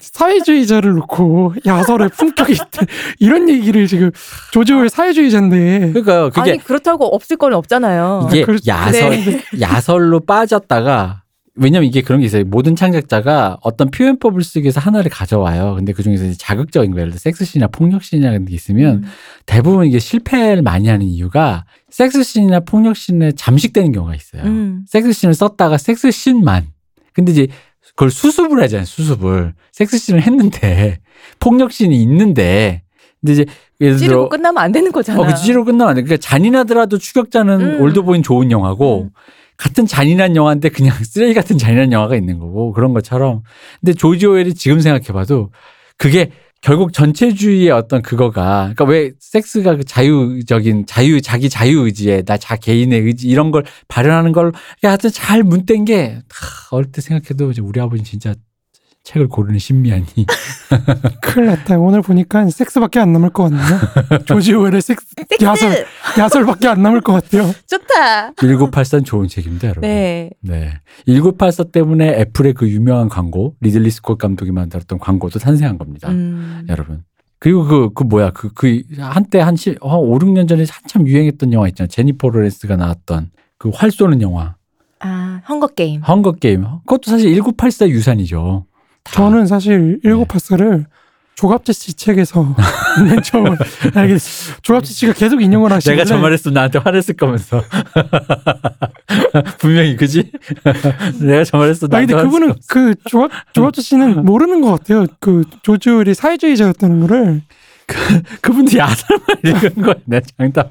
[0.00, 2.86] 사회주의자를 놓고 야설의 품격이 있대
[3.18, 4.10] 이런 얘기를 지금
[4.52, 8.28] 조지오의 사회주의자인데 그러니까 그게 아니 그렇다고 없을 건 없잖아요.
[8.30, 9.42] 이게 그렇- 야설 네.
[9.60, 11.22] 야설로 빠졌다가
[11.60, 12.44] 왜냐면 이게 그런 게 있어요.
[12.44, 15.74] 모든 창작자가 어떤 표현법을 쓰기 위해서 하나를 가져와요.
[15.76, 19.04] 근데 그 중에서 자극적인 거, 예를 들어 섹스씬이나 폭력씬이나 그런 게 있으면 음.
[19.46, 24.42] 대부분 이게 실패를 많이 하는 이유가 섹스씬이나 폭력씬에 잠식되는 경우가 있어요.
[24.44, 24.84] 음.
[24.88, 26.66] 섹스씬을 썼다가 섹스씬만.
[27.12, 27.48] 근데 이제
[27.90, 28.84] 그걸 수습을 하잖아요.
[28.84, 29.54] 수습을.
[29.72, 31.00] 섹스씬을 했는데
[31.40, 32.82] 폭력씬이 있는데
[33.20, 33.46] 근데 이제
[33.80, 35.20] 예를 들어 찌르고 끝나면 안 되는 거잖아.
[35.20, 36.02] 어, 그 찌르고 끝나면 안 돼.
[36.02, 37.80] 그러니까 잔인하더라도 추격자는 음.
[37.80, 39.10] 올드보인 좋은 영화고 음.
[39.58, 43.42] 같은 잔인한 영화인데 그냥 쓰레기 같은 잔인한 영화가 있는 거고 그런 것처럼.
[43.80, 45.50] 근데 조지 오웰이 지금 생각해봐도
[45.98, 46.30] 그게
[46.60, 52.56] 결국 전체주의의 어떤 그거가 그러니까 왜 섹스가 그 자유적인 자유 자기 자유 의지에 나 자
[52.56, 54.52] 개인의 의지 이런 걸 발현하는 걸
[54.82, 58.34] 하여튼 잘 문댄 게 하, 어릴 때 생각해도 우리 아버지 진짜
[59.08, 60.04] 책을 고르는 신미하니
[61.22, 61.78] 큰일 났다.
[61.78, 64.24] 오늘 보니까 섹스밖에 안 남을 것 같네요.
[64.26, 65.06] 조지오의 섹스
[65.42, 65.86] 야설
[66.18, 67.50] 야설밖에 안 남을 것 같아요.
[67.66, 68.32] 좋다.
[68.32, 69.88] 1984는 좋은 책입니다, 여러분.
[69.88, 70.30] 네.
[70.42, 70.74] 네.
[71.06, 76.10] 1984 때문에 애플의 그 유명한 광고, 리들리 스콧 감독이 만들었던 광고도 탄생한 겁니다.
[76.10, 76.66] 음.
[76.68, 77.02] 여러분.
[77.38, 81.52] 그리고 그, 그 뭐야, 그, 그, 한때 한, 시, 한 5, 6년 전에 한참 유행했던
[81.54, 81.88] 영화 있잖아요.
[81.88, 84.56] 제니퍼 로렌스가 나왔던 그 활 쏘는 영화.
[85.00, 86.02] 아, 헝거 게임.
[86.02, 86.64] 헝거 게임.
[86.84, 88.66] 그것도 사실 1984 유산이죠.
[89.12, 89.22] 다.
[89.22, 90.86] 저는 사실 일구팔사를
[91.34, 92.54] 조갑제 씨 책에서
[93.08, 93.46] 맨 처음
[93.94, 94.56] 알게 됐어요.
[94.62, 97.62] 조갑제 씨가 계속 인용을 하시길래 내가 저 말했으면 나한테 화냈을 거면서.
[99.58, 100.32] 분명히 그지?
[101.20, 102.54] 내가 저 말했으면 나한테 근데 그분은.
[102.68, 105.06] 그 조갑 조갑제 씨는 모르는 것 같아요.
[105.20, 107.42] 그 조지 오웰이 사회주의자였다는 거를
[108.42, 109.94] 그분도 야설만 읽은.
[110.06, 110.64] 내 장담.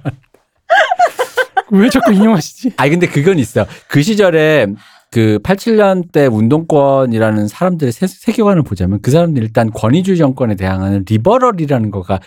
[1.72, 2.74] 왜 자꾸 인용하시지?
[2.78, 3.66] 아니 근데 그건 있어요.
[3.88, 4.68] 그 시절에
[5.12, 11.92] 그 87년 때 운동권이라는 사람들의 세, 세계관을 보자면 그 사람들 일단 권위주의 정권에 대항하는 liberal이라는
[11.92, 12.20] 거가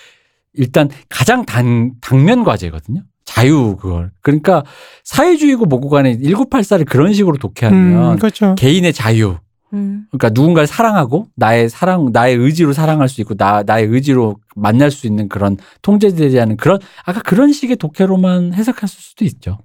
[0.55, 3.03] 일단 가장 단, 당면 과제거든요.
[3.24, 4.11] 자유 그걸.
[4.22, 4.64] 그러니까
[5.05, 8.55] 사회주의고 뭐고 간에 1984를 그런 식으로 독해하면 음, 그렇죠.
[8.57, 9.37] 개인의 자유.
[9.72, 10.07] 음.
[10.11, 15.07] 그러니까 누군가를 사랑하고 나의 사랑 나의 의지로 사랑할 수 있고 나 나의 의지로 만날 수
[15.07, 19.59] 있는 그런 통제되지 않은 그런 아까 그런 식의 독해로만 해석했을 수도 있죠.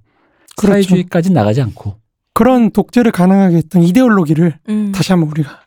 [0.56, 0.72] 그렇죠.
[0.72, 1.96] 사회주의까지 나가지 않고.
[2.36, 4.92] 그런 독재를 가능하게 했던 이데올로기를 음.
[4.92, 5.60] 다시 한번 우리가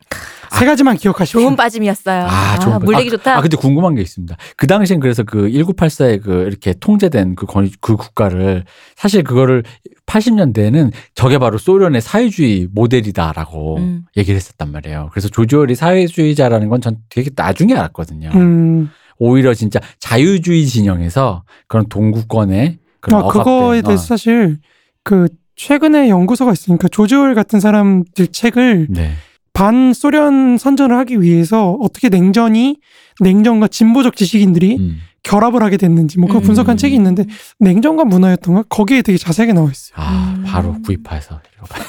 [0.52, 1.42] 세 가지만 기억하십시오.
[1.42, 2.26] 좋은 빠짐이었어요.
[2.26, 2.86] 아, 아, 좋은 거.
[2.86, 3.38] 물리기 아, 좋다.
[3.38, 4.36] 아, 근데 궁금한 게 있습니다.
[4.56, 8.66] 그 당시엔 그래서 그 1984에 그 이렇게 통제된 그 권위, 그 국가를
[8.96, 9.64] 사실 그거를
[10.06, 14.06] 80년대에는 저게 바로 소련의 사회주의 모델이다라고 음.
[14.16, 15.10] 얘기를 했었단 말이에요.
[15.12, 18.30] 그래서 조지올이 사회주의자라는 건 전 되게 나중에 알았거든요.
[18.36, 24.60] 음, 오히려 진짜 자유주의 진영에서 그런 동구권의 그런 아, 그거에 대해서 어, 사실
[25.04, 25.28] 그
[25.60, 29.12] 최근에 연구소가 있으니까 조지올 같은 사람들 책을 네.
[29.52, 32.78] 반 소련 선전을 하기 위해서 어떻게 냉전이
[33.20, 35.02] 냉전과 진보적 지식인들이 음.
[35.24, 36.44] 결합을 하게 됐는지 뭐 그거 음.
[36.44, 37.26] 분석한 책이 있는데
[37.60, 39.96] 냉전과 문화였던가 거기에 되게 자세하게 나와 있어요.
[39.98, 40.44] 아, 음.
[40.48, 41.84] 바로 구입해서 읽어봐요.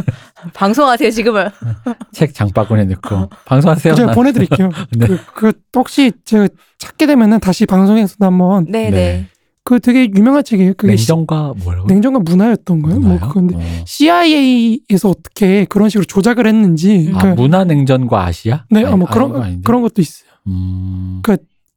[0.54, 1.50] 방송하세요 지금은.
[2.12, 3.96] 책 장바구니에 넣고 방송하세요.
[3.96, 4.70] 제가 난- 보내드릴게요.
[4.96, 5.06] 네.
[5.06, 6.48] 그, 그 혹시 제가
[6.78, 8.90] 찾게 되면은 다시 방송에서도 한번 네네.
[8.90, 9.26] 네.
[9.70, 10.74] 그 되게 유명한 책이에요.
[10.76, 11.86] 그게 냉정과 뭐라고?
[11.86, 12.94] 시- 냉전과 문화였던가요?
[12.98, 13.28] 뭐 문화요?
[13.28, 13.60] 그건데 어.
[13.86, 17.14] CIA에서 어떻게 그런 식으로 조작을 했는지 음.
[17.14, 18.64] 아, 그러니까 문화 냉전과 아시아?
[18.68, 19.62] 네, 아니, 아, 뭐 아, 그런 아닌데?
[19.64, 20.28] 그런 것도 있어요.
[20.48, 21.22] 음.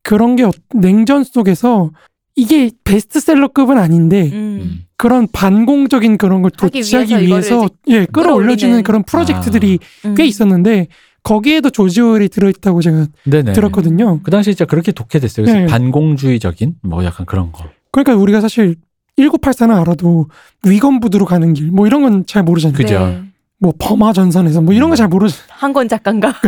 [0.01, 1.91] 그런 게 어- 냉전 속에서
[2.35, 4.59] 이게 베스트셀러급은 아닌데 음.
[4.63, 4.79] 음.
[4.97, 8.81] 그런 반공적인 그런 걸 하기 도취하기 위해서 위해서, 예 끌어올려주는.
[8.81, 10.15] 그런 프로젝트들이 음.
[10.15, 10.87] 꽤 있었는데
[11.21, 13.53] 거기에도 조지올이 들어있다고 제가 네네.
[13.53, 14.19] 들었거든요.
[14.23, 15.45] 그 당시 진짜 그렇게 독해됐어요.
[15.45, 15.65] 그래서 네.
[15.67, 17.65] 반공주의적인 뭐 약간 그런 거.
[17.93, 18.75] 그러니까 우리가 사실
[19.17, 20.27] 1984는 알아도
[20.65, 22.75] 위건부두로 가는 길 뭐 이런 건 잘 모르잖아요.
[22.77, 22.99] 그죠.
[22.99, 23.23] 네.
[23.59, 25.47] 뭐 버마 전선에서 뭐 이런 거 잘 모르잖아요.
[25.49, 26.33] 한권 작가인가?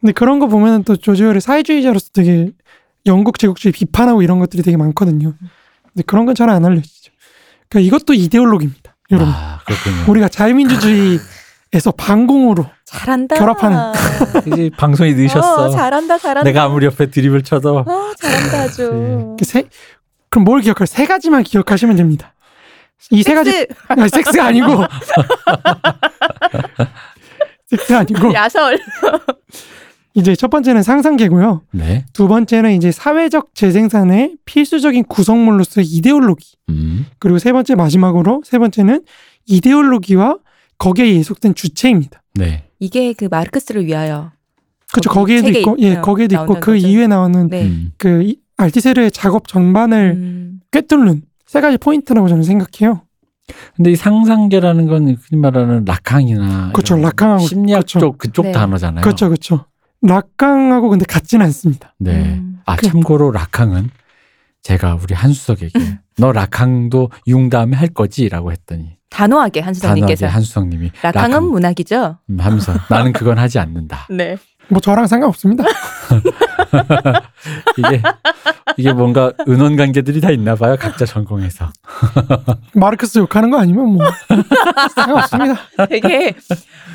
[0.00, 2.50] 근데 그런 거 보면은 또 조지올이 사회주의자로서 되게
[3.06, 5.34] 영국 제국주의 비판하고 이런 것들이 되게 많거든요.
[5.92, 7.12] 근데 그런 건 잘 안 알려지죠.
[7.68, 8.96] 그러니까 이것도 이데올로기입니다.
[9.10, 9.32] 여러분.
[9.34, 10.10] 아, 그렇군요.
[10.10, 13.36] 우리가 자유민주주의에서 반공으로 잘한다.
[13.36, 13.78] 결합하는.
[14.52, 15.66] 이제 방송이 늦었어.
[15.66, 16.42] 어, 잘한다 잘한다.
[16.44, 19.36] 내가 아무리 옆에 드립을 쳐도 어, 잘한다 아주.
[19.38, 19.64] 그 세,
[20.28, 20.86] 그럼 뭘 기억할?
[20.86, 22.34] 세 가지만 기억하시면 됩니다.
[23.10, 24.84] 이 세 가지 섹스, 아니, 섹스가 아니고
[27.66, 28.78] 섹스가 아니고 야설.
[30.14, 31.62] 이제 첫 번째는 상상계고요.
[31.72, 32.04] 네.
[32.12, 36.56] 두 번째는 이제 사회적 재생산의 필수적인 구성물로서의 이데올로기.
[36.70, 37.06] 음.
[37.18, 39.02] 그리고 세 번째 마지막으로 세 번째는
[39.46, 40.36] 이데올로기와
[40.78, 42.22] 거기에 예속된 주체입니다.
[42.34, 42.64] 네.
[42.80, 44.32] 이게 그 마르크스를 위하여.
[44.92, 45.10] 그렇죠.
[45.10, 46.74] 거기 거기에도 있고, 예, 있- 거기에도 있고 그 거죠.
[46.76, 47.66] 이후에 나오는 네.
[47.66, 47.92] 음.
[47.96, 50.60] 그 이- 알티세르의 작업 전반을 음.
[50.72, 53.02] 꿰뚫는 세 가지 포인트라고 저는 생각해요.
[53.76, 56.96] 근데 이 상상계라는 건 흔히 말하는 락항이나 그렇죠.
[56.96, 57.98] 락항하고 심리학 그렇죠.
[58.00, 58.52] 쪽 그쪽 네.
[58.52, 59.02] 단어잖아요.
[59.02, 59.66] 그렇죠, 그렇죠.
[60.02, 61.94] 락강하고 근데 같지는 않습니다.
[61.98, 62.36] 네.
[62.36, 62.60] 음.
[62.66, 63.90] 아 그- 참고로 락항은
[64.62, 65.72] 제가 우리 한수석에게
[66.18, 70.26] 너 락항도 융 다음에 할 거지라고 했더니 단호하게 단호하게 한수성님께서.
[70.28, 71.50] 한수석님이 락항은 락항.
[71.50, 72.16] 문학이죠.
[72.30, 74.06] 음, 하면서 나는 그건 하지 않는다.
[74.10, 74.36] 네.
[74.68, 75.64] 뭐 저랑 상관없습니다.
[77.76, 78.02] 이게
[78.76, 80.76] 이게 뭔가 은원 관계들이 다 있나 봐요.
[80.78, 81.70] 각자 전공에서.
[82.74, 84.04] 마르크스 욕하는 거 아니면 뭐
[84.94, 85.60] 상관없습니다.
[85.88, 86.34] 되게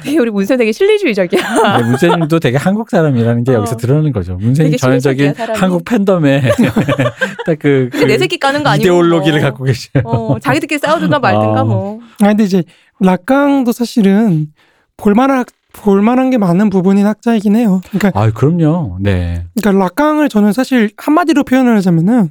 [0.03, 1.77] 되게 우리 문선 되게 실리주의적이야.
[1.77, 3.55] 네, 문세님도 되게 한국 사람이라는 게 어.
[3.55, 4.35] 여기서 드러나는 거죠.
[4.35, 5.33] 문세님 전형적인.
[5.55, 6.41] 한국 팬덤의
[7.45, 8.83] 딱그 근데 내 새끼 까는 거 아니고.
[8.83, 9.49] 이데올로기를 뭐.
[9.49, 10.03] 갖고 계셔요.
[10.05, 11.65] 어, 자기들끼리 싸우든가 말든가 어.
[11.65, 11.99] 뭐.
[12.21, 12.63] 아 근데 이제
[12.99, 14.47] 락강도 사실은
[14.97, 17.81] 볼만한 학- 볼만한 게 많은 부분인 학자이긴 해요.
[17.91, 18.97] 그러니까 아, 그럼요.
[19.01, 19.45] 네.
[19.59, 22.29] 그러니까 락강을 저는 사실 한마디로 표현을 하자면은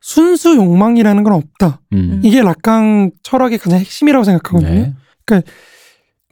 [0.00, 1.80] 순수 욕망이라는 건 없다.
[1.92, 2.20] 음.
[2.24, 4.70] 이게 락강 철학의 가장 핵심이라고 생각하거든요.
[4.70, 5.42] 네.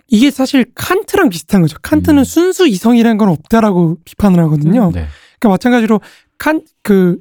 [0.08, 1.76] 이게 사실 칸트랑 비슷한 거죠.
[1.80, 2.24] 칸트는 음.
[2.24, 4.90] 순수 이성이라는 건 없다라고 비판을 하거든요.
[4.92, 5.06] 네.
[5.38, 6.00] 그러니까 마찬가지로
[6.38, 7.18] 칸 그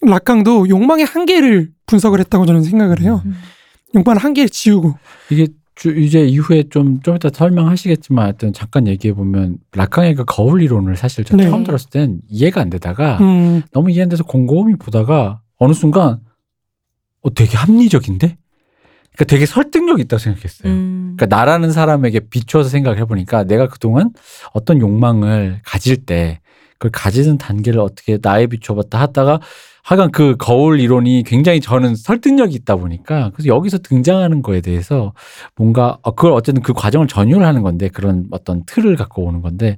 [0.00, 3.22] 락강도 욕망의 한계를 분석을 했다고 저는 생각을 해요.
[3.26, 3.34] 음.
[3.94, 4.94] 욕망의 한계를 지우고
[5.30, 5.52] 이게 주-
[5.90, 11.24] 이제 이후에 좀, 좀 이따 설명하시겠지만 하여튼 잠깐 얘기해 보면 락강의 그 거울 이론을 사실
[11.24, 11.48] 저 네.
[11.48, 16.20] 처음 들었을 땐 이해가 안 되다가 음, 너무 이해 안 돼서 곰곰이 보다가 어느 순간
[17.22, 18.36] 어 되게 합리적인데
[19.14, 20.72] 그러니까 되게 설득력 있다고 생각했어요.
[20.72, 21.14] 음.
[21.16, 24.10] 그러니까 나라는 사람에게 비추어서 생각해 보니까 내가 그동안
[24.52, 26.40] 어떤 욕망을 가질 때
[26.72, 29.40] 그걸 가지는 단계를 어떻게 나에 비춰봤다 하다가
[29.84, 35.12] 하여간 그 거울 이론이 굉장히 저는 설득력이 있다 보니까 그래서 여기서 등장하는 거에 대해서
[35.56, 39.76] 뭔가 어, 그걸 어쨌든 그 과정을 전율 하는 건데 그런 어떤 틀을 갖고 오는 건데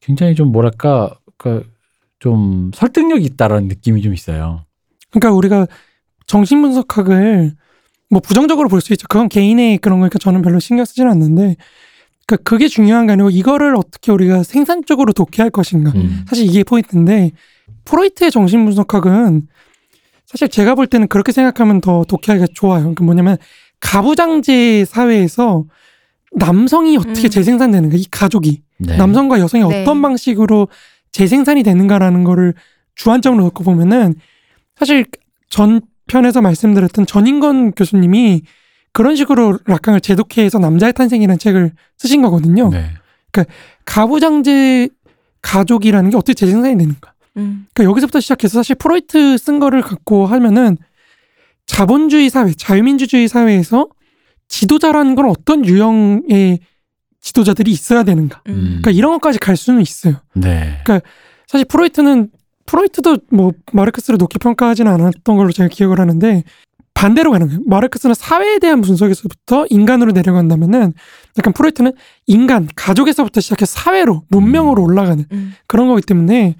[0.00, 4.64] 굉장히 좀 뭐랄까 그좀 설득력이 있다라는 느낌이 좀 있어요.
[5.10, 5.66] 그러니까 우리가
[6.26, 7.52] 정신분석학을
[8.10, 9.06] 뭐 부정적으로 볼 수 있죠.
[9.08, 11.56] 그건 개인의 그런 거니까 저는 별로 신경 쓰지는 않는데
[12.26, 15.92] 그러니까 그게 중요한 게 아니고 이거를 어떻게 우리가 생산적으로 독해할 것인가.
[15.94, 16.24] 음.
[16.28, 17.30] 사실 이게 포인트인데
[17.86, 19.48] 프로이트의 정신분석학은
[20.26, 22.80] 사실 제가 볼 때는 그렇게 생각하면 더 독해하기가 좋아요.
[22.80, 23.38] 그러니까 뭐냐면
[23.80, 25.64] 가부장제 사회에서
[26.32, 27.30] 남성이 어떻게 음.
[27.30, 28.96] 재생산되는가, 이 가족이 네.
[28.96, 29.82] 남성과 여성이 네.
[29.82, 30.68] 어떤 방식으로
[31.12, 32.52] 재생산이 되는가라는 거를
[32.96, 34.14] 주안점으로 놓고 보면은
[34.76, 35.06] 사실
[35.48, 38.42] 전 편에서 말씀드렸던 전인건 교수님이
[38.92, 42.70] 그런 식으로 락강을 재독해해서 남자의 탄생이라는 책을 쓰신 거거든요.
[42.70, 42.90] 네.
[43.84, 44.88] 가부장제
[45.42, 47.12] 가족이라는 게 어떻게 재생산이 되는가.
[47.36, 47.66] 음.
[47.72, 50.76] 그러니까 여기서부터 시작해서 사실 프로이트 쓴 거를 갖고 하면은
[51.66, 53.88] 자본주의 사회, 자유민주주의 사회에서
[54.48, 56.60] 지도자라는 건 어떤 유형의
[57.20, 58.42] 지도자들이 있어야 되는가.
[58.48, 58.78] 음.
[58.80, 60.16] 그러니까 이런 것까지 갈 수는 있어요.
[60.34, 60.78] 네.
[61.46, 62.30] 사실 프로이트는
[62.66, 66.44] 프로이트도 뭐 마르크스를 높게 평가하지는 않았던 걸로 제가 기억을 하는데
[66.94, 67.60] 반대로 가는 거예요.
[67.66, 70.94] 마르크스는 사회에 대한 분석에서부터 인간으로 내려간다면은
[71.38, 71.92] 약간 프로이트는
[72.26, 75.52] 인간, 가족에서부터 시작해서 사회로, 문명으로 올라가는 음.
[75.66, 76.56] 그런 거기 때문에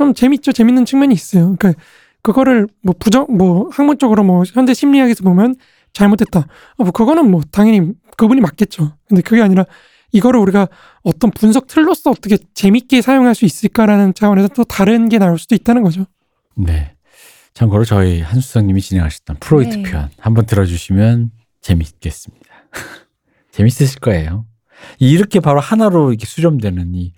[0.00, 0.52] 좀 재밌죠.
[0.52, 1.54] 재밌는 측면이 있어요.
[1.58, 1.74] 그러니까
[2.22, 5.56] 그거를 뭐 부정 뭐 학문적으로 뭐 현대 심리학에서 보면
[5.92, 6.40] 잘못됐다.
[6.40, 8.96] 어, 뭐 그거는 뭐 당연히 그분이 맞겠죠.
[9.06, 9.66] 근데 그게 아니라
[10.12, 10.68] 이거를 우리가
[11.02, 15.82] 어떤 분석 틀로서 어떻게 재밌게 사용할 수 있을까라는 차원에서 또 다른 게 나올 수도 있다는
[15.82, 16.06] 거죠.
[16.56, 16.94] 네.
[17.52, 19.82] 참고로 저희 한수성님이 진행하셨던 프로이트 네.
[19.82, 21.30] 편 한번 들어주시면
[21.60, 22.46] 재밌겠습니다.
[23.52, 24.46] 재밌으실 거예요.
[24.98, 27.12] 이렇게 바로 하나로 이렇게 수렴되는 이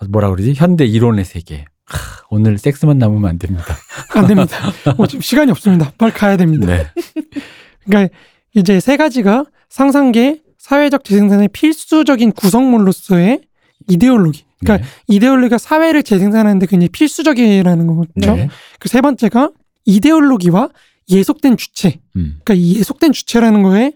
[0.00, 1.64] 어, 뭐라 그러지 현대 이론의 세계.
[1.88, 3.64] 하, 오늘 섹스만 남으면 안 됩니다.
[4.14, 4.56] 안 됩니다.
[4.96, 5.92] 어, 지금 시간이 없습니다.
[5.98, 6.66] 빨리 가야 됩니다.
[6.66, 6.86] 네.
[7.84, 8.14] 그러니까
[8.54, 13.40] 이제 세 가지가 상상계, 사회적 재생산의 필수적인 구성물로서의
[13.88, 14.44] 이데올로기.
[14.60, 18.34] 그러니까 이데올로기가 사회를 재생산하는데 굉장히 필수적이라는 거죠.
[18.34, 18.48] 네.
[18.78, 19.50] 그세 번째가
[19.84, 20.70] 이데올로기와
[21.10, 22.00] 예속된 주체.
[22.16, 22.38] 음.
[22.44, 23.92] 그러니까 이 예속된 주체라는 거에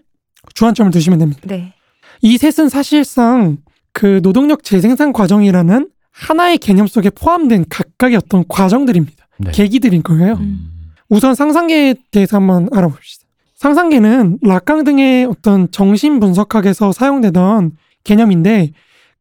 [0.53, 1.41] 주안점을 두시면 됩니다.
[1.43, 1.73] 네.
[2.21, 3.57] 이 셋은 사실상
[3.91, 9.27] 그 노동력 재생산 과정이라는 하나의 개념 속에 포함된 각각의 어떤 과정들입니다.
[9.39, 9.51] 네.
[9.51, 10.35] 계기들인 거예요.
[10.35, 10.69] 음.
[11.09, 13.25] 우선 상상계에 대해서 한번 알아봅시다.
[13.55, 17.71] 상상계는 락강 등의 어떤 정신 분석학에서 사용되던
[18.03, 18.71] 개념인데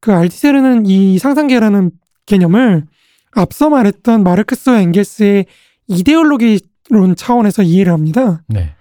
[0.01, 1.90] 그 알티세르는 이 상상계라는
[2.26, 2.84] 개념을
[3.32, 5.47] 앞서 말했던 마르크스와 엥겔스의
[5.86, 8.43] 이데올로기론 차원에서 이해를 합니다.
[8.49, 8.74] 네.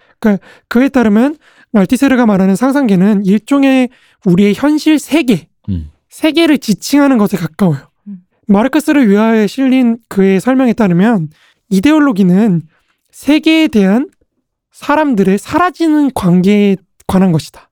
[0.68, 1.38] 그에 따르면
[1.74, 3.90] 알티세르가 말하는 상상계는 일종의
[4.26, 5.90] 우리의 현실 세계, 음.
[6.10, 7.91] 세계를 지칭하는 것에 가까워요.
[8.52, 8.54] 음.
[8.54, 11.30] 마르크스를 위하여 실린 그의 설명에 따르면
[11.70, 12.62] 이데올로기는
[13.12, 14.10] 세계에 대한
[14.72, 16.76] 사람들의 살아지는 관계에
[17.08, 17.70] 관한 것이다.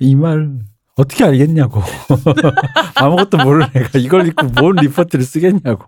[0.00, 0.58] 이 말
[0.96, 1.82] 어떻게 알겠냐고.
[2.96, 5.84] 아무것도 모르는 애가 이걸 읽고 뭔 리포트를 쓰겠냐고.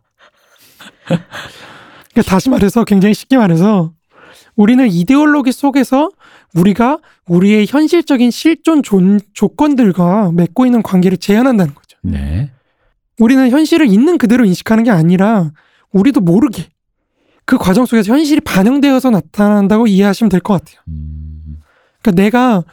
[1.06, 3.92] 그러니까 다시 말해서 굉장히 쉽게 말해서
[4.56, 6.10] 우리는 이데올로기 속에서
[6.54, 11.96] 우리가 우리의 현실적인 실존 존- 조건들과 맺고 있는 관계를 재현한다는 거죠.
[12.02, 12.50] 네.
[13.18, 15.52] 우리는 현실을 있는 그대로 인식하는 게 아니라
[15.92, 16.68] 우리도 모르게
[17.44, 20.80] 그 과정 속에서 현실이 반영되어서 나타난다고 이해하시면 될 것 같아요.
[20.88, 21.58] 음.
[22.02, 22.64] 그러니까 내가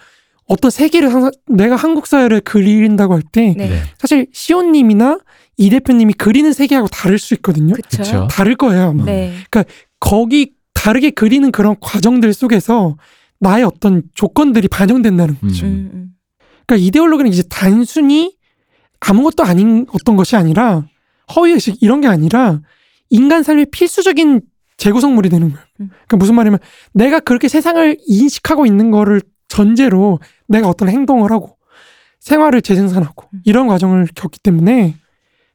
[0.47, 3.69] 어떤 세계를 상상, 내가 한국 사회를 그린다고 할때 네.
[3.69, 3.81] 네.
[3.97, 5.19] 사실 시온님이나
[5.57, 7.73] 이 대표님이 그리는 세계하고 다를 수 있거든요.
[7.73, 8.27] 그쵸.
[8.29, 8.89] 다를 거예요.
[8.89, 9.05] 아마.
[9.05, 9.33] 네.
[9.99, 12.97] 거기 다르게 그리는 그런 과정들 속에서
[13.39, 15.65] 나의 어떤 조건들이 반영된다는 거죠.
[15.65, 15.71] 음.
[15.71, 16.09] 음, 음.
[16.67, 18.35] 그러니까 이데올로기는 이제 단순히
[19.07, 20.85] 아무것도 아닌 어떤 것이 아니라
[21.35, 22.61] 허위의식 이런 게 아니라
[23.09, 24.41] 인간 삶의 필수적인
[24.77, 25.65] 재구성물이 되는 거예요.
[25.79, 25.89] 음.
[25.89, 26.59] 그러니까 무슨 말이냐면
[26.93, 31.57] 내가 그렇게 세상을 인식하고 있는 거를 전제로 내가 어떤 행동을 하고
[32.19, 33.41] 생활을 재생산하고 음.
[33.45, 34.95] 이런 과정을 겪기 때문에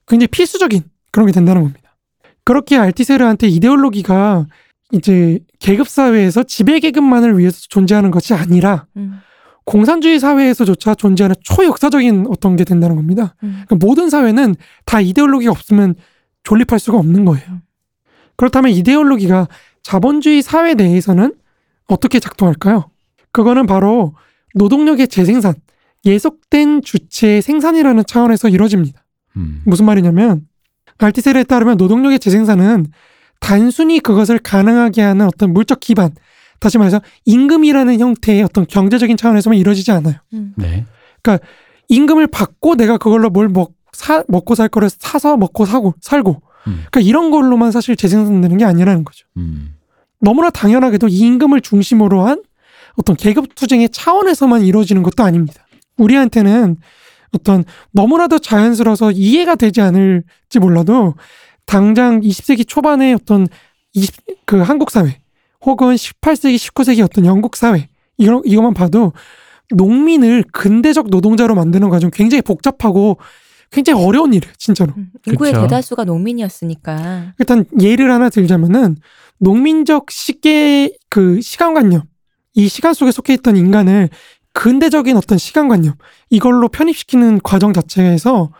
[0.06, 1.96] 굉장히 필수적인 그런 게 된다는 겁니다.
[2.44, 4.46] 그렇게 알티세르한테 이데올로기가
[4.92, 9.20] 이제 계급 사회에서 지배 계급만을 위해서 존재하는 것이 아니라 음.
[9.70, 13.36] 공산주의 사회에서조차 존재하는 초역사적인 어떤 게 된다는 겁니다.
[13.44, 13.62] 음.
[13.66, 15.94] 그러니까 모든 사회는 다 이데올로기가 없으면
[16.42, 17.46] 존립할 수가 없는 거예요.
[17.48, 17.60] 음.
[18.34, 19.46] 그렇다면 이데올로기가
[19.84, 21.34] 자본주의 사회 내에서는
[21.86, 22.90] 어떻게 작동할까요?
[23.30, 24.16] 그거는 바로
[24.56, 25.54] 노동력의 재생산,
[26.04, 29.04] 예속된 주체의 생산이라는 차원에서 이루어집니다.
[29.36, 29.62] 음.
[29.66, 30.48] 무슨 말이냐면
[30.98, 32.86] 알티세르에 따르면 노동력의 재생산은
[33.38, 36.10] 단순히 그것을 가능하게 하는 어떤 물적 기반,
[36.60, 40.16] 다시 말해서 임금이라는 형태의 어떤 경제적인 차원에서만 이루어지지 않아요.
[40.34, 40.52] 음.
[40.56, 40.84] 네.
[41.88, 46.84] 임금을 받고 내가 그걸로 뭘 먹, 사, 먹고 살 거를 사서 먹고 사고 살고 음.
[46.90, 49.26] 그러니까 이런 걸로만 사실 재생산되는 게 아니라는 거죠.
[49.36, 49.74] 음.
[50.20, 52.42] 너무나 당연하게도 이 임금을 중심으로 한
[52.96, 55.66] 어떤 계급 투쟁의 차원에서만 이루어지는 것도 아닙니다.
[55.96, 56.76] 우리한테는
[57.32, 61.14] 어떤 너무나도 자연스러워서 이해가 되지 않을지 몰라도
[61.64, 63.46] 당장 20세기 초반의 어떤
[63.92, 65.19] 20, 그 한국 사회
[65.64, 69.12] 혹은 18세기, 19세기 어떤 영국 사회 이거 이것만 봐도
[69.70, 73.18] 농민을 근대적 노동자로 만드는 과정 굉장히 복잡하고
[73.70, 74.92] 굉장히 어려운 일이에요, 진짜로.
[74.96, 75.10] 음.
[75.26, 75.62] 인구의 그쵸.
[75.62, 77.34] 대다수가 농민이었으니까.
[77.38, 78.96] 일단 예를 하나 들자면은
[79.38, 82.02] 농민적 시계 그 시간관념
[82.54, 84.10] 이 시간 속에 속해 있던 인간을
[84.52, 85.94] 근대적인 어떤 시간관념
[86.30, 88.50] 이걸로 편입시키는 과정 자체에서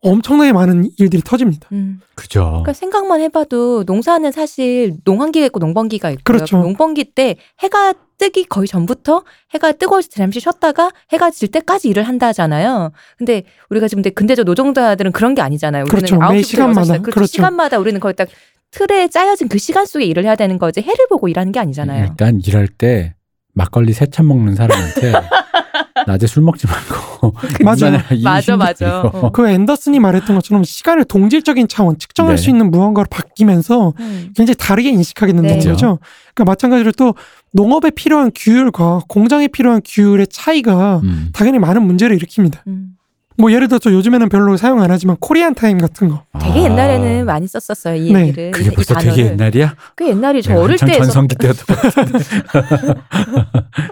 [0.00, 1.68] 엄청나게 많은 일들이 터집니다.
[1.72, 2.00] 음.
[2.14, 2.44] 그죠.
[2.44, 6.22] 그러니까 생각만 해봐도 농사는 사실 농한기가 있고 농번기가 있고요.
[6.24, 6.58] 그렇죠.
[6.58, 9.24] 농번기 때 해가 뜨기 거의 전부터
[9.54, 12.92] 해가 뜨거울 때 잠시 쉬었다가 해가 질 때까지 일을 한다잖아요.
[13.16, 15.84] 근데 우리가 지금 근데 근대적 노동자들은 그런 게 아니잖아요.
[15.84, 16.16] 우리는 그렇죠.
[16.18, 16.80] 매 9시부터 시간마다.
[16.82, 16.86] 6시.
[17.02, 17.10] 그렇죠.
[17.12, 17.26] 그렇죠.
[17.32, 18.28] 시간마다 우리는 거의 딱
[18.70, 22.06] 틀에 짜여진 그 시간 속에 일을 해야 되는 거지 해를 보고 일하는 게 아니잖아요.
[22.10, 23.14] 일단 일할 때
[23.54, 25.12] 막걸리 세 찬 먹는 사람한테
[26.06, 27.34] 낮에 술 먹지 말고
[27.64, 28.84] 맞아, 맞아.
[28.84, 29.10] 힘들어요.
[29.14, 29.30] 어.
[29.32, 32.42] 그 앤더슨이 말했던 것처럼 시간을 동질적인 차원 측정할 네.
[32.42, 34.32] 수 있는 무언가로 바뀌면서 음.
[34.36, 35.68] 굉장히 다르게 인식하게 된다는 네.
[35.70, 35.98] 거죠.
[36.34, 37.14] 그러니까 마찬가지로 또
[37.52, 41.30] 농업에 필요한 규율과 공장에 필요한 규율의 차이가 음.
[41.32, 42.58] 당연히 많은 문제를 일으킵니다.
[42.66, 42.94] 음.
[43.40, 46.24] 뭐 예를 들어서 요즘에는 별로 사용 안 하지만 코리안 타임 같은 거.
[46.40, 48.22] 되게 아, 옛날에는 많이 썼었어요 이 네.
[48.22, 48.50] 얘기를.
[48.50, 48.96] 그게 이 벌써.
[48.96, 49.76] 되게 옛날이야?
[49.94, 52.18] 그 옛날이 저 내가 어릴 때 전성기 때였던 것 같은데.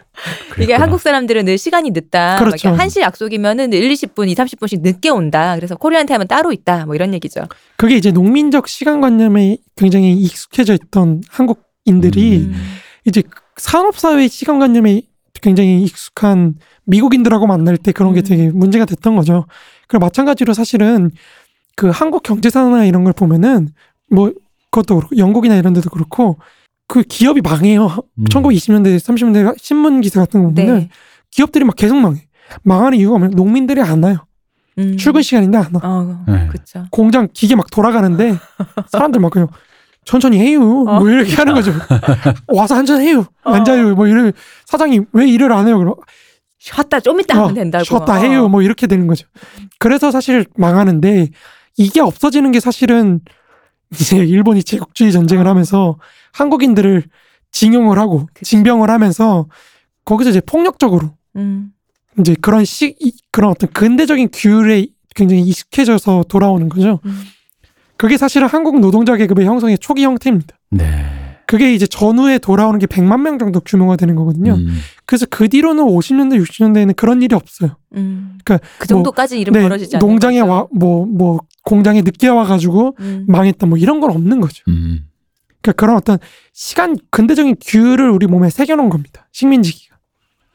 [0.61, 0.75] 이게.
[0.75, 2.37] 한국 사람들은 늘 시간이 늦다.
[2.37, 2.71] 그렇죠.
[2.71, 5.55] 막 한시 약속이면은 1, 20분, 2, 30분씩 늦게 온다.
[5.57, 6.87] 그래서 코리안 타임은 따로 있다.
[6.87, 7.43] 뭐 이런 얘기죠.
[7.77, 12.55] 그게 이제 농민적 시간관념에 굉장히 익숙해져 있던 한국인들이 음.
[13.05, 13.23] 이제
[13.57, 15.03] 산업사회 시간관념에
[15.41, 16.55] 굉장히 익숙한
[16.85, 18.25] 미국인들하고 만날 때 그런 게 음.
[18.25, 19.47] 되게 문제가 됐던 거죠.
[19.89, 21.11] 그리고 마찬가지로 사실은
[21.77, 23.69] 그 한국 경제사나 이런 걸 보면은
[24.11, 24.33] 뭐
[24.71, 26.39] 그것도 그렇고 영국이나 이런 데도 그렇고
[26.89, 27.87] 그 기업이 망해요.
[28.19, 28.25] 음.
[28.25, 30.89] 1920년대, 30년대 신문 기사 같은 거 보면은 네.
[31.31, 32.27] 기업들이 막 계속 망해.
[32.63, 33.35] 망하는 이유가 뭐냐?
[33.35, 34.19] 농민들이 안 와요.
[34.79, 34.97] 음.
[34.97, 35.81] 출근 시간인데 안 와.
[35.83, 36.47] 어, 네.
[36.49, 36.85] 그렇죠.
[36.91, 38.37] 공장 기계 막 돌아가는데
[38.93, 39.49] 사람들 막 그냥
[40.05, 40.61] 천천히 해요.
[40.87, 41.01] 어.
[41.01, 41.73] 뭐 이렇게 하는 거죠.
[42.47, 43.27] 와서 한잔 해요.
[43.45, 43.53] 어.
[43.53, 43.95] 앉아요.
[43.95, 44.33] 뭐 이래
[44.67, 45.79] 사장이 왜 일을 안 해요?
[45.79, 45.95] 그럼
[46.59, 47.85] 쉬었다 좀 이따 하면 된다고.
[47.85, 48.17] 쉬었다 어.
[48.19, 48.49] 해요.
[48.49, 49.27] 뭐 이렇게 되는 거죠.
[49.79, 51.31] 그래서 사실 망하는데
[51.79, 53.21] 이게 없어지는 게 사실은
[53.93, 55.99] 이제 일본이 제국주의 전쟁을 하면서
[56.37, 57.05] 한국인들을
[57.53, 58.51] 징용을 하고 그치.
[58.51, 59.47] 징병을 하면서
[60.05, 61.71] 거기서 이제 폭력적으로 음.
[62.21, 67.01] 이제 그런 시 이- 그런 어떤 근대적인 규율에 굉장히 익숙해져서 돌아오는 거죠.
[67.07, 67.21] 음.
[67.97, 70.55] 그게 사실은 한국 노동자 계급의 형성의 초기 형태입니다.
[70.71, 71.05] 네.
[71.47, 74.55] 그게 이제 전후에 돌아오는 게 100만 명 정도 규모가 되는 거거든요.
[74.55, 74.79] 음.
[75.07, 77.77] 그래서 그 뒤로는 50년대, 60년대에는 그런 일이 없어요.
[77.95, 78.37] 음.
[78.45, 80.41] 그러니까 그 정도까지 일은 벌어지지 않는 네, 농장에.
[80.41, 83.25] 와 뭐 뭐 공장에 늦게 와가지고 음.
[83.29, 84.63] 망했다 뭐 이런 건 없는 거죠.
[84.69, 85.07] 음.
[85.67, 86.19] 그러니까 그런 어떤
[86.53, 89.29] 시간 근대적인 규율을 우리 몸에 새겨놓은 겁니다.
[89.33, 89.97] 식민지기가.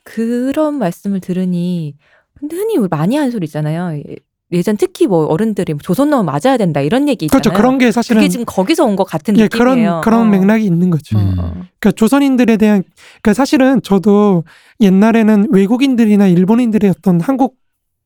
[0.04, 1.96] 그런 말씀을 들으니
[2.40, 3.98] 근데 흔히 많이 하는 소리 있잖아요.
[3.98, 4.16] 예-
[4.54, 7.42] 예전 특히 뭐 어른들이 조선 넣으면 맞아야 된다 이런 얘기 있잖아요.
[7.42, 7.56] 그렇죠.
[7.58, 10.02] 그런 게 사실은 그게 지금 거기서 온 것 같은 예, 느낌이에요.
[10.02, 10.26] 그런 그런 어.
[10.26, 11.18] 맥락이 있는 거죠.
[11.18, 11.36] 어, 음.
[11.40, 11.52] 어.
[11.80, 12.84] 그러니까 조선인들에 대한
[13.22, 14.44] 그러니까 사실은 저도
[14.82, 17.56] 옛날에는 외국인들이나 일본인들의 어떤 한국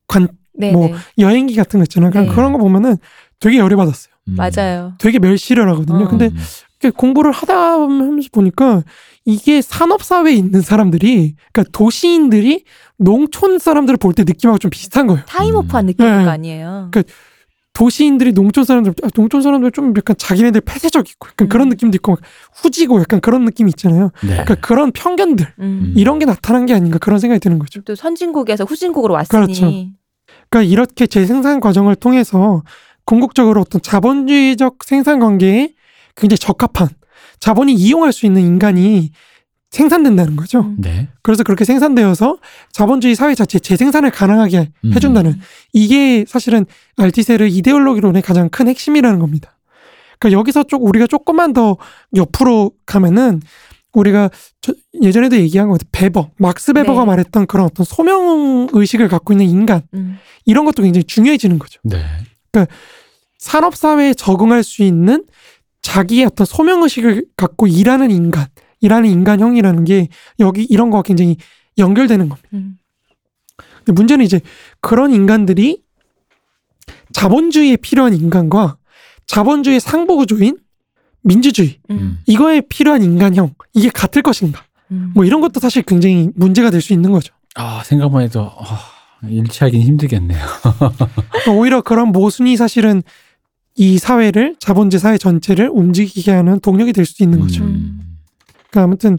[0.07, 0.93] 관 네, 뭐 네.
[1.17, 2.11] 여행기 같은 거 있잖아요.
[2.11, 2.33] 그냥 네.
[2.35, 2.97] 그런 거 보면은
[3.39, 4.13] 되게 열이 받았어요.
[4.27, 4.35] 음.
[4.35, 4.93] 맞아요.
[4.99, 6.03] 되게 멸시를 하거든요.
[6.05, 6.07] 어.
[6.07, 6.37] 근데 음.
[6.91, 8.83] 공부를 하다 하면서 보니까
[9.25, 12.63] 이게 산업사회에 있는 사람들이 그러니까 도시인들이
[12.97, 15.23] 농촌 사람들을 볼 때 느낌하고 좀 비슷한 거예요.
[15.27, 16.23] 타임오프한 느낌인 네.
[16.23, 16.89] 거 아니에요.
[16.91, 17.03] 그
[17.73, 21.49] 도시인들이 농촌 사람들 아, 농촌 사람들 좀 약간 자기네들 폐쇄적이고 약간 음.
[21.49, 22.21] 그런 느낌도 있고 막
[22.53, 24.11] 후지고 약간 그런 느낌 있잖아요.
[24.21, 24.29] 네.
[24.29, 25.93] 그러니까 그런 편견들 음.
[25.97, 27.81] 이런 게 나타난 게 아닌가 그런 생각이 드는 거죠.
[27.81, 29.65] 또 선진국에서 후진국으로 왔으니 그렇죠.
[30.49, 32.63] 그러니까 이렇게 재생산 과정을 통해서
[33.03, 35.73] 궁극적으로 어떤 자본주의적 생산 관계에
[36.15, 36.89] 굉장히 적합한
[37.39, 39.11] 자본이 이용할 수 있는 인간이
[39.71, 40.61] 생산된다는 거죠.
[40.61, 40.77] 음.
[40.79, 41.09] 네.
[41.21, 42.37] 그래서 그렇게 생산되어서
[42.71, 44.93] 자본주의 사회 자체 재생산을 가능하게 음.
[44.93, 45.39] 해준다는
[45.73, 46.65] 이게 사실은
[46.97, 49.57] 알티세르 이데올로기론의 가장 큰 핵심이라는 겁니다.
[50.19, 51.77] 그러니까 여기서 쪽 우리가 조금만 더
[52.15, 53.41] 옆으로 가면은
[53.91, 54.29] 우리가
[54.61, 55.89] 저- 예전에도 얘기한 것 같아요.
[55.91, 57.05] 베버, 막스 베버가 네.
[57.07, 60.17] 말했던 그런 어떤 소명 의식을 갖고 있는 인간 음.
[60.45, 61.79] 이런 것도 굉장히 중요해지는 거죠.
[61.83, 62.01] 네.
[63.37, 65.25] 산업 사회에 적응할 수 있는
[65.85, 68.47] 자기의 어떤 소명 의식을 갖고 일하는 인간,
[68.81, 70.07] 일하는 인간형이라는 게
[70.39, 71.37] 여기 이런 거와 굉장히
[71.77, 72.49] 연결되는 겁니다.
[72.53, 72.79] 음.
[73.77, 74.41] 근데 문제는 이제
[74.81, 75.83] 그런 인간들이
[77.13, 78.77] 자본주의에 필요한 인간과
[79.27, 80.57] 자본주의 상부 구조인
[81.21, 82.17] 민주주의 음.
[82.25, 84.63] 이거에 필요한 인간형 이게 같을 것인가?
[84.89, 85.11] 음.
[85.13, 87.31] 뭐 이런 것도 사실 굉장히 문제가 될 수 있는 거죠.
[87.53, 88.79] 아 생각만 해도 아,
[89.27, 90.43] 일치하긴 힘들겠네요.
[91.55, 93.03] 오히려 그런 모순이 사실은
[93.75, 97.63] 이 사회를 자본주의 사회 전체를 움직이게 하는 동력이 될 수도 있는 거죠.
[97.63, 97.99] 음.
[98.69, 99.17] 그러니까 아무튼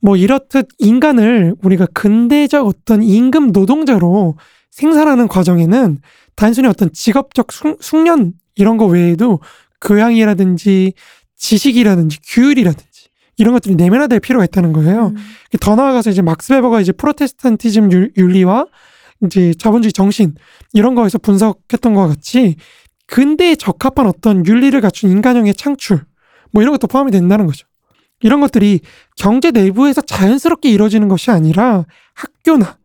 [0.00, 4.36] 뭐 이렇듯 인간을 우리가 근대적 어떤 임금 노동자로
[4.70, 5.98] 생산하는 과정에는
[6.34, 9.40] 단순히 어떤 직업적 숙, 숙련 이런 거 외에도
[9.80, 10.94] 교양이라든지
[11.36, 12.84] 지식이라든지 규율이라든지
[13.36, 15.08] 이런 것들이 내면화될 필요가 있다는 거예요.
[15.08, 15.16] 음.
[15.60, 18.66] 더 나아가서 이제 막스 베버가 이제 프로테스탄티즘 윤- 윤리와
[19.24, 20.34] 이제 자본주의 정신
[20.72, 22.56] 이런 거에서 분석했던 것과 같이
[23.06, 26.04] 근대에 적합한 어떤 윤리를 갖춘 인간형의 창출
[26.50, 27.66] 뭐 이런 것도 포함이 된다는 거죠.
[28.20, 28.80] 이런 것들이
[29.16, 31.84] 경제 내부에서 자연스럽게 이루어지는 것이 아니라
[32.14, 32.78] 학교나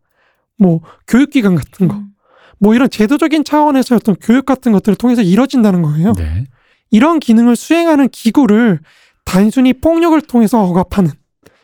[0.57, 2.09] 뭐 교육기관 같은 거, 음.
[2.57, 6.13] 뭐 이런 제도적인 차원에서 어떤 교육 같은 것들을 통해서 이루어진다는 거예요.
[6.13, 6.45] 네.
[6.91, 8.79] 이런 기능을 수행하는 기구를
[9.23, 11.11] 단순히 폭력을 통해서 억압하는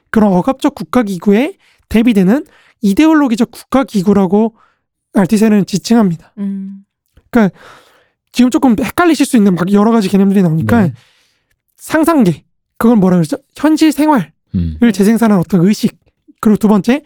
[0.09, 1.57] 그런 억압적 국가기구에
[1.89, 2.45] 대비되는
[2.81, 4.55] 이데올로기적 국가기구라고
[5.13, 6.33] 알티세는 지칭합니다.
[6.37, 6.85] 음.
[8.35, 10.93] 지금 조금 헷갈리실 수 있는 막 여러 가지 개념들이 나오니까 네.
[11.77, 12.43] 상상계,
[12.77, 13.37] 그건 뭐라 그러죠?
[13.55, 14.77] 현실 생활을 음.
[14.93, 15.97] 재생산하는 어떤 의식.
[16.41, 17.01] 그리고 두 번째,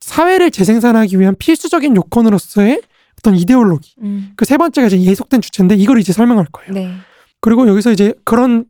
[0.00, 2.82] 사회를 재생산하기 위한 필수적인 요건으로서의
[3.18, 3.94] 어떤 이데올로기.
[4.02, 4.32] 음.
[4.36, 6.74] 그세 번째가 이제 예속된 주체인데 이걸 이제 설명할 거예요.
[6.74, 6.92] 네.
[7.40, 8.66] 그리고 여기서 이제 그런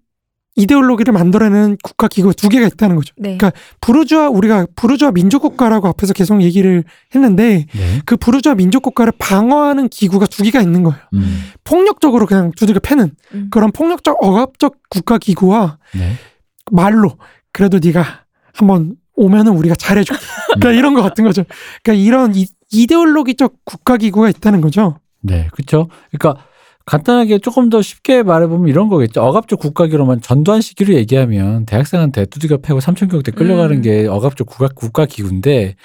[0.54, 3.14] 이데올로기를 만들어내는 국가 기구가 두 개가 있다는 거죠.
[3.16, 3.36] 네.
[3.38, 6.84] 그러니까 부르주아 우리가 부르주아 민족 국가라고 앞에서 계속 얘기를
[7.14, 8.02] 했는데 네.
[8.04, 10.98] 그 부르주아 민족 국가를 방어하는 기구가 두 개가 있는 거예요.
[11.14, 11.42] 음.
[11.64, 13.48] 폭력적으로 그냥 두들겨 패는 음.
[13.50, 16.12] 그런 폭력적 억압적 국가 기구와 네.
[16.70, 17.16] 말로
[17.52, 20.20] 그래도 네가 한번 오면은 우리가 잘해줄게.
[20.54, 21.44] 그러니까 이런 거 같은 거죠.
[21.82, 24.98] 그러니까 이런 이, 이데올로기적 국가 기구가 있다는 거죠.
[25.20, 25.88] 네, 그렇죠.
[26.10, 26.44] 그러니까
[26.84, 29.22] 간단하게 조금 더 쉽게 말해보면 이런 거겠죠.
[29.22, 33.82] 억압적 국가기로만 전두환 시기로 얘기하면 대학생한테 두들겨 패고 삼천교육대 끌려가는 음.
[33.82, 35.76] 게 억압적 국가, 국가기구인데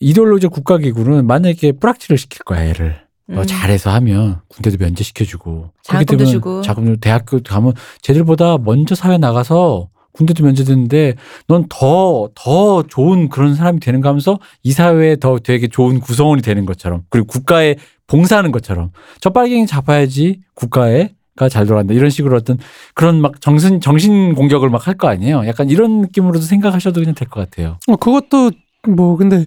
[0.00, 3.02] 이데올로기적 국가기구는 만약에 뿌락치를 시킬 거야, 애를.
[3.26, 3.46] 너 음.
[3.46, 5.70] 잘해서 하면 군대도 면제시켜주고
[6.04, 6.62] 되면 주고.
[6.62, 11.14] 자금 대학교 가면 쟤들보다 먼저 사회 나가서 군대도 면제되는데
[11.48, 16.42] 넌 더 더 좋은 그런 사람이 되는 거 하면서 이 사회에 더 되게 좋은 구성원이
[16.42, 18.90] 되는 것처럼 그리고 국가에 봉사하는 것처럼
[19.20, 22.58] 저 빨갱이 잡아야지 국가에 가 잘 돌아간다 이런 식으로 어떤
[22.94, 25.46] 그런 막 정신 정신 공격을 막 할 거 아니에요.
[25.46, 27.78] 약간 이런 느낌으로도 생각하셔도 그냥 될 것 같아요.
[27.88, 28.50] 어, 그것도
[28.88, 29.46] 뭐 근데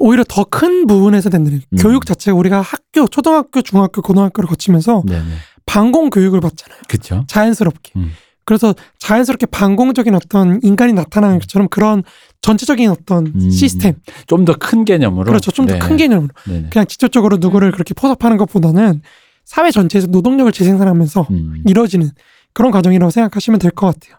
[0.00, 1.78] 오히려 더 큰 부분에서 된다는 음.
[1.78, 5.24] 교육 자체가 우리가 학교, 초등학교, 중학교, 고등학교를 거치면서 네네.
[5.66, 6.80] 반공 교육을 받잖아요.
[6.88, 7.24] 그렇죠.
[7.28, 7.92] 자연스럽게.
[7.96, 8.10] 음.
[8.44, 12.02] 그래서 자연스럽게 반공적인 어떤 인간이 나타나는 것처럼 그런
[12.42, 13.50] 전체적인 어떤 음.
[13.50, 13.94] 시스템.
[14.26, 15.24] 좀 더 큰 개념으로.
[15.24, 15.50] 그렇죠.
[15.50, 15.78] 좀더 네.
[15.78, 16.28] 큰 개념으로.
[16.46, 16.68] 네네.
[16.70, 19.02] 그냥 직접적으로 누구를 그렇게 포섭하는 것보다는
[19.44, 21.62] 사회 전체에서 노동력을 재생산하면서 음.
[21.66, 22.10] 이루어지는
[22.52, 24.18] 그런 과정이라고 생각하시면 될 것 같아요.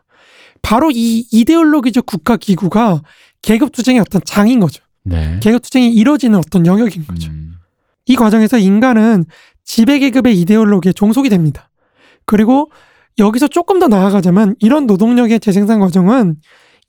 [0.61, 3.01] 바로 이 이데올로기적 국가 기구가
[3.41, 4.84] 계급 투쟁의 어떤 장인 거죠.
[5.03, 5.39] 네.
[5.41, 7.30] 계급 투쟁이 이루어지는 어떤 영역인 거죠.
[7.30, 7.53] 음.
[8.07, 9.26] 이 과정에서 인간은
[9.63, 11.69] 지배 계급의 이데올로기에 종속이 됩니다.
[12.26, 12.71] 그리고
[13.18, 16.36] 여기서 조금 더 나아가자면 이런 노동력의 재생산 과정은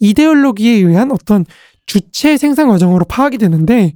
[0.00, 1.44] 이데올로기에 의한 어떤
[1.86, 3.94] 주체 생산 과정으로 파악이 되는데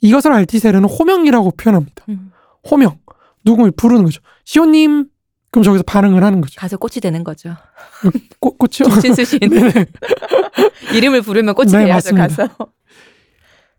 [0.00, 2.04] 이것을 알티세르는 호명이라고 표현합니다.
[2.08, 2.32] 음.
[2.68, 2.98] 호명.
[3.44, 4.20] 누구를 부르는 거죠.
[4.44, 5.06] 시호님.
[5.50, 6.54] 그럼 저기서 반응을 하는 거죠.
[6.60, 7.56] 가서 꽃이 되는 거죠.
[8.38, 8.88] 꽃, 꽃이요?
[9.00, 9.40] 김신수 시인
[10.94, 12.14] 이름을 부르면 꽃이 네, 돼야죠.
[12.14, 12.48] 가서.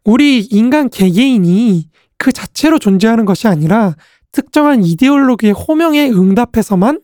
[0.04, 3.96] 우리 인간 개개인이 그 자체로 존재하는 것이 아니라
[4.32, 7.00] 특정한 이데올로기의 호명에 응답해서만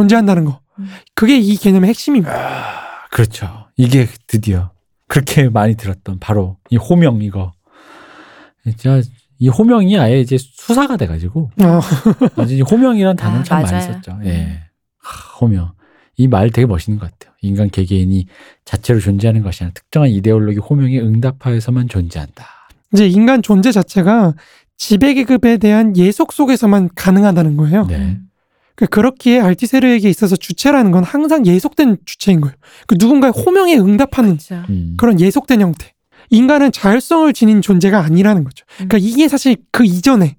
[0.00, 0.60] 존재한다는 거.
[0.78, 0.88] 음.
[1.14, 2.30] 그게 이 개념의 핵심입니다.
[2.34, 3.66] 아, 그렇죠.
[3.78, 4.72] 이게 드디어
[5.08, 7.52] 그렇게 많이 들었던 바로 이 호명 이거.
[8.62, 9.00] 진짜
[9.38, 11.80] 이 호명이 아예 이제 수사가 돼가지고 어,
[12.36, 13.92] 아주 이 호명이라는 단어를 아, 참 많이 맞아요.
[13.94, 14.18] 썼죠.
[14.24, 14.60] 예.
[14.98, 15.72] 하, 호명.
[16.18, 17.34] 이 말 되게 멋있는 것 같아요.
[17.42, 18.26] 인간 개개인이
[18.64, 22.46] 자체로 존재하는 것이 아니라 특정한 이데올로기 호명에 응답하여서만 존재한다.
[22.92, 24.34] 이제 인간 존재 자체가
[24.78, 27.86] 지배계급에 대한 예속 속에서만 가능하다는 거예요.
[27.86, 28.18] 네.
[28.76, 28.78] 음.
[28.78, 32.54] 그- 그렇기에 알티세르에게 있어서 주체라는 건 항상 예속된 주체인 거예요.
[32.86, 34.62] 그 누군가의 호명에 응답하는 그렇죠.
[34.70, 34.94] 음.
[34.98, 35.92] 그런 예속된 형태.
[36.30, 38.64] 인간은 자율성을 지닌 존재가 아니라는 거죠.
[38.74, 40.36] 그러니까 이게 사실 그 이전에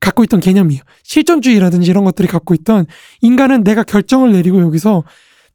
[0.00, 0.82] 갖고 있던 개념이에요.
[1.02, 2.86] 실존주의라든지 이런 것들이 갖고 있던
[3.20, 5.02] 인간은 내가 결정을 내리고 여기서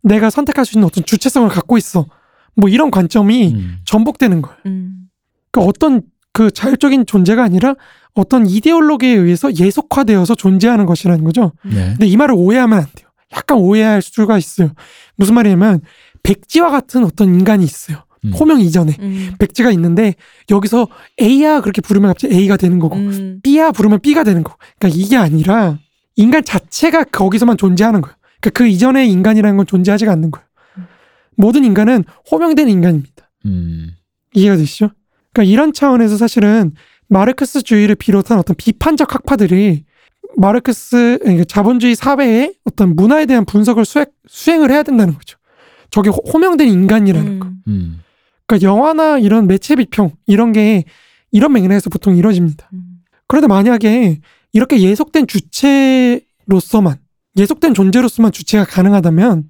[0.04, 2.08] 내가 선택할 수 있는 어떤 주체성을 갖고 있어.
[2.56, 3.78] 뭐 이런 관점이 음.
[3.86, 4.58] 전복되는 거예요.
[4.66, 5.08] 음.
[5.52, 6.02] 그러니까 어떤
[6.34, 7.76] 그 자율적인 존재가 아니라
[8.14, 11.54] 어떤 이데올로기에 의해서 예속화되어서 존재하는 것이라는 거죠.
[11.64, 11.92] 네.
[11.92, 13.10] 근데 이 말을 오해하면 안 돼요.
[13.34, 14.72] 약간 오해할 수가 있어요.
[15.16, 15.82] 무슨 말이냐면
[16.24, 18.04] 백지와 같은 어떤 인간이 있어요.
[18.26, 18.34] 음.
[18.34, 19.34] 호명 이전에 음.
[19.40, 20.16] 백지가 있는데
[20.50, 20.88] 여기서
[21.22, 23.40] A야 그렇게 부르면 갑자기 A가 되는 거고 음.
[23.44, 24.58] B야 부르면 B가 되는 거고.
[24.78, 25.78] 그러니까 이게 아니라
[26.16, 28.16] 인간 자체가 거기서만 존재하는 거예요.
[28.42, 30.46] 그러니까 그 이전의 인간이라는 건 존재하지가 않는 거예요.
[31.38, 33.30] 모든 인간은 호명된 인간입니다.
[33.46, 33.92] 음.
[34.34, 34.90] 이해가 되시죠?
[35.32, 36.74] 그러니까 이런 차원에서 사실은
[37.10, 39.84] 마르크스주의를 비롯한 어떤 비판적 학파들이
[40.38, 45.38] 마르크스 그러니까 자본주의 사회의 어떤 문화에 대한 분석을 수행, 수행을 해야 된다는 거죠.
[45.92, 47.48] 저게 호- 호명된 인간이라는 거.
[47.48, 47.62] 음.
[47.68, 48.02] 음.
[48.46, 50.84] 그러니까 영화나 이런 매체 비평 이런 게
[51.32, 52.70] 이런 맥락에서 보통 이루어집니다.
[52.74, 53.02] 음.
[53.28, 54.20] 그런데 만약에
[54.54, 56.98] 이렇게 예속된 주체로서만
[57.38, 59.50] 예속된 존재로서만 주체가 가능하다면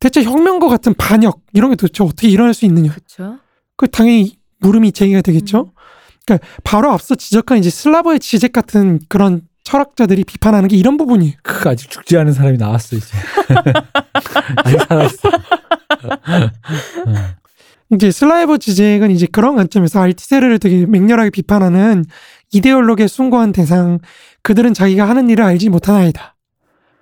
[0.00, 2.90] 대체 혁명과 같은 반역 이런 게 도대체 어떻게 일어날 수 있느냐?
[2.92, 3.38] 그렇죠.
[3.76, 5.72] 그 당연히 물음이 제기가 되겠죠.
[6.26, 11.34] 그러니까 바로 앞서 지적한 이제 슬라브의 지적 같은 그런 철학자들이 비판하는 게 이런 부분이에요.
[11.42, 13.06] 그 아직 죽지 않은 사람이 나왔어 이제.
[14.64, 15.30] 아직 살아있어.
[17.06, 17.14] 음.
[17.92, 22.04] 이제 슬라이버 지적은 이제 그런 관점에서 알티세르를 되게 맹렬하게 비판하는
[22.52, 23.98] 이데올로기에 숭고한 대상,
[24.42, 26.36] 그들은 자기가 하는 일을 알지 못한 아이다.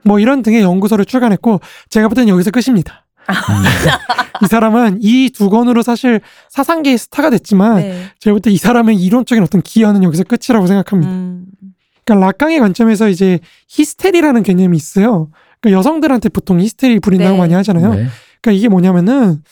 [0.05, 1.61] 뭐 이런 등의 연구서를 출간했고
[1.91, 3.02] 제가 볼 때는 여기서 끝입니다.
[4.43, 8.05] 이 사람은 이 두 권으로 사실 사상계의 스타가 됐지만 네.
[8.19, 11.11] 제가 볼때 이 사람의 이론적인 어떤 기여는 여기서 끝이라고 생각합니다.
[11.13, 11.47] 음.
[12.05, 15.31] 그러니까 락강의 관점에서 이제 히스테리라는 개념이 있어요.
[15.61, 17.39] 그러니까 여성들한테 보통 히스테리 부린다고 네.
[17.39, 17.91] 많이 하잖아요.
[17.95, 18.07] 네.
[18.41, 19.43] 그러니까 이게 뭐냐면은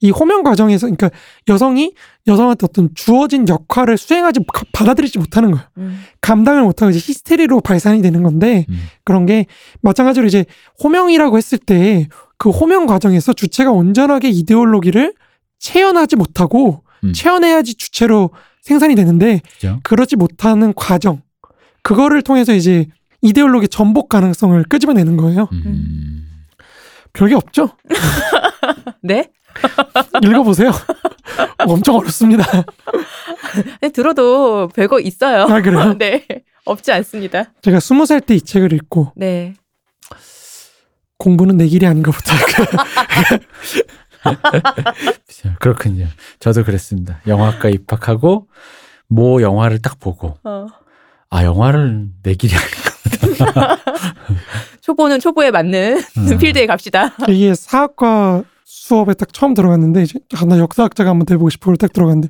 [0.00, 1.08] 이 호명 과정에서 그러니까
[1.48, 1.94] 여성이
[2.26, 5.66] 여성한테 어떤 주어진 역할을 수행하지 가- 받아들이지 못하는 거예요.
[5.78, 5.98] 음.
[6.20, 8.82] 감당을 못하고 이제 히스테리로 발산이 되는 건데 음.
[9.04, 9.46] 그런 게
[9.80, 10.44] 마찬가지로 이제
[10.82, 12.08] 호명이라고 했을 때
[12.44, 15.14] 그 호명 과정에서 주체가 온전하게 이데올로기를
[15.60, 17.14] 체현하지 못하고 음.
[17.14, 18.28] 체현해야지 주체로
[18.60, 19.80] 생산이 되는데 그죠?
[19.82, 21.22] 그러지 못하는 과정
[21.82, 22.84] 그거를 통해서 이제
[23.22, 25.48] 이데올로기 전복 가능성을 끄집어내는 거예요.
[25.52, 26.26] 음.
[27.14, 27.70] 별게 없죠.
[29.02, 29.30] 네?
[30.22, 30.70] 읽어보세요.
[31.66, 32.44] 엄청 어렵습니다.
[33.80, 35.44] 네, 들어도 별거 있어요.
[35.44, 35.96] 아, 그래요?
[35.96, 36.26] 네.
[36.66, 37.54] 없지 않습니다.
[37.62, 39.54] 제가 스무 살 때 이 책을 읽고 네.
[41.24, 42.34] 공부는 내 길이 아닌가 보다.
[45.58, 46.06] 그렇군요.
[46.38, 47.20] 저도 그랬습니다.
[47.26, 48.48] 영화과 입학하고
[49.08, 50.66] 모 영화를 딱 보고 어.
[51.30, 53.78] 아 영화를 내 길이 아닌가.
[54.82, 56.36] 초보는 초보에 맞는 음.
[56.38, 57.14] 필드에 갑시다.
[57.28, 62.28] 이게 사학과 수업에 딱 처음 들어갔는데 이제 아, 나 역사학자가 한번 돼보고 싶어 딱 들어갔는데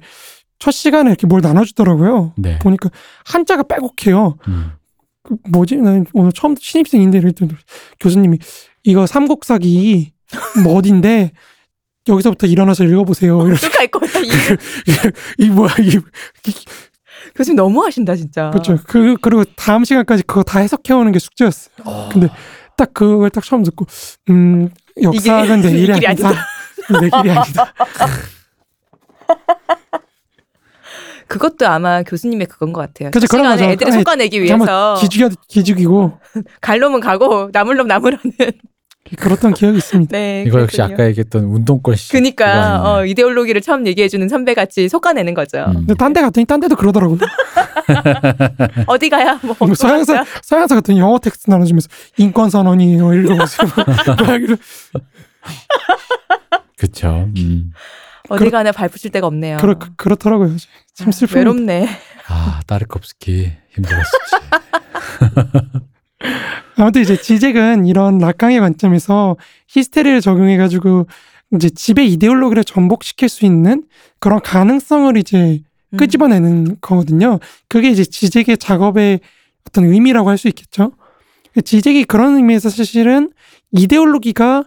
[0.61, 2.35] 첫 시간에 이렇게 뭘 나눠주더라고요.
[2.37, 2.61] 네.
[2.61, 2.91] 보니까
[3.25, 4.37] 한자가 빼곡해요.
[4.47, 4.73] 음.
[5.25, 5.77] 그 뭐지?
[5.77, 7.53] 나는 오늘 처음 신입생인데 이랬더니
[7.99, 8.39] 교수님이
[8.85, 10.13] 이거 삼국사기
[10.63, 11.33] 뭐 어딘데
[12.09, 13.39] 여기서부터 일어나서 읽어보세요.
[13.39, 14.11] 어떡할 거야,
[15.39, 15.99] 이 이 뭐야 이
[17.35, 18.51] 교수님 너무 하신다, 진짜.
[18.51, 18.79] 그렇죠.
[18.87, 21.75] 그 그리고 다음 시간까지 그거 다 해석해 오는 게 숙제였어요.
[22.13, 22.29] 근데
[22.77, 23.87] 딱 그걸 딱 처음 듣고
[24.29, 24.69] 음
[25.03, 26.31] 역사학은 내 일이 이 길이 아니다.
[27.01, 27.73] 내 길이 아니다.
[31.27, 33.11] 그것도 아마 교수님의 그건 것 같아요.
[33.11, 33.65] 그치, 그런 거죠.
[33.65, 36.19] 애들을 잠깐만, 위해서 기죽여 기죽이고
[36.61, 38.21] 갈 놈은 가고 남을 놈 남으라는.
[39.19, 40.17] 그렇던 기억이 있습니다.
[40.17, 40.45] 네.
[40.47, 40.95] 이거 역시 그렇군요.
[40.95, 42.11] 아까 얘기했던 운동권 씨.
[42.13, 43.05] 그니까 어.
[43.05, 45.65] 이데올로기를 처음 얘기해주는 선배 같이 속아내는 거죠.
[45.69, 45.75] 음.
[45.87, 47.19] 근데 딴 데 갔더니 딴 데도 그러더라고요.
[48.87, 53.13] 어디 가야 뭐 뭐 서양사 서양사 같은 영어 텍스트 나눠주면서 인권 선언이에요.
[53.15, 53.69] 읽어보세요.
[54.27, 54.57] 막 이러-
[56.79, 57.29] 그쵸.
[57.37, 57.73] 음.
[58.31, 59.59] 어디 가나 발붙일 데가 없네요.
[59.59, 60.57] 그렇 그렇더라고요.
[60.95, 61.39] 참 슬픈.
[61.39, 61.89] 외롭네.
[62.29, 64.15] 아 따르콥스키 힘들었었지.
[66.77, 69.37] 아무튼 이제 지잭은 이런 락강의 관점에서
[69.69, 71.07] 히스테리를 적용해가지고
[71.55, 73.85] 이제 지배 이데올로기를 전복시킬 수 있는
[74.19, 75.61] 그런 가능성을 이제
[75.91, 75.97] 음.
[75.97, 77.39] 끄집어내는 거거든요.
[77.69, 79.21] 그게 이제 지잭의 작업의
[79.69, 80.93] 어떤 의미라고 할 수 있겠죠.
[81.65, 83.31] 지잭이 그런 의미에서 사실은
[83.71, 84.65] 이데올로기가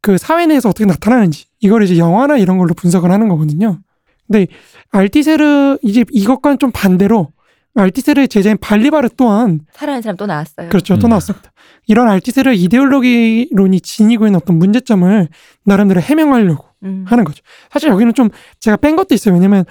[0.00, 3.78] 그 사회 내에서 어떻게 나타나는지 이걸 이제 영화나 이런 걸로 분석을 하는 거거든요.
[4.26, 4.46] 근데
[4.90, 7.28] 알티세르 이제 이것과는 좀 반대로
[7.74, 10.68] 알티세르의 제자인 발리바르 또한 살아있는 사람 또 나왔어요.
[10.68, 10.98] 그렇죠.
[10.98, 11.10] 또 음.
[11.10, 11.52] 나왔습니다.
[11.86, 15.28] 이런 알티세르 이데올로기론이 지니고 있는 어떤 문제점을
[15.64, 17.04] 나름대로 해명하려고 음.
[17.06, 17.42] 하는 거죠.
[17.70, 19.34] 사실 여기는 좀 제가 뺀 것도 있어요.
[19.34, 19.64] 왜냐면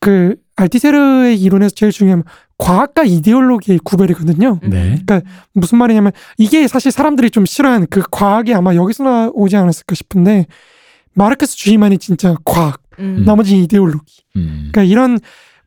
[0.00, 2.22] 그 알티세르의 이론에서 제일 중요한
[2.58, 4.60] 과학과 이데올로기의 구별이거든요.
[4.62, 4.70] 음.
[4.70, 5.02] 네.
[5.52, 10.46] 무슨 말이냐면 이게 사실 사람들이 좀 싫어하는 그 과학이 아마 여기서 나오지 않았을까 싶은데
[11.14, 13.24] 마르크스 주의만이 진짜 과학, 음.
[13.26, 14.22] 나머지 이데올로기.
[14.36, 14.70] 음.
[14.72, 15.18] 그러니까 이런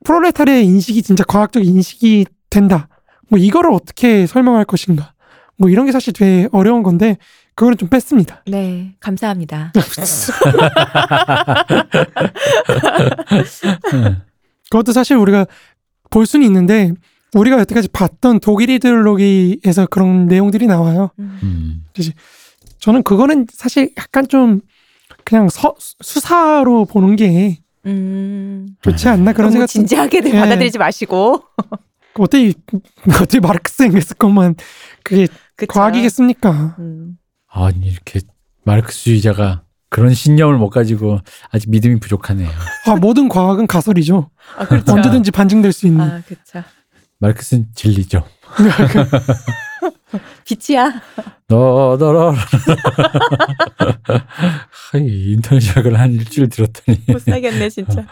[0.03, 2.87] 프롤레타리의 인식이 진짜 과학적 인식이 된다.
[3.29, 5.13] 뭐 이거를 어떻게 설명할 것인가.
[5.57, 7.17] 뭐 이런 게 사실 되게 어려운 건데
[7.55, 8.43] 그거는 좀 뺐습니다.
[8.45, 9.73] 네, 감사합니다.
[14.69, 15.47] 그것도 사실 우리가
[16.09, 16.91] 볼 수는 있는데
[17.33, 21.09] 우리가 여태까지 봤던 독일 이데올로기에서 그런 내용들이 나와요.
[21.19, 21.39] 음.
[21.43, 21.83] 음.
[22.79, 24.61] 저는 그거는 사실 약간 좀
[25.25, 28.67] 그냥 서, 수사로 보는 게 음.
[28.81, 29.67] 좋지 않나 그런 너무 생각.
[29.67, 30.31] 진지하게 예.
[30.39, 31.43] 받아들이지 마시고.
[32.19, 32.53] 어떻게
[33.09, 34.55] 어떻게 마르크스 앵겔스 것만
[35.03, 35.67] 그게 그쵸?
[35.73, 36.75] 과학이겠습니까?
[36.79, 37.17] 음.
[37.47, 38.19] 아니 이렇게
[38.63, 41.19] 마르크스주의자가 그런 신념을 못 가지고
[41.51, 42.49] 아직 믿음이 부족하네요.
[42.87, 44.29] 아, 모든 과학은 가설이죠.
[44.57, 44.93] 아, 그렇죠.
[44.93, 46.01] 언제든지 반증될 수 있는.
[46.01, 46.63] 아, 그쵸.
[47.19, 48.23] 마르크스는 진리죠.
[50.45, 51.01] 빛이야.
[51.49, 52.33] 너너러
[54.95, 58.05] 인터넷 약을 한 일주일 들었더니 못 살겠네, 진짜.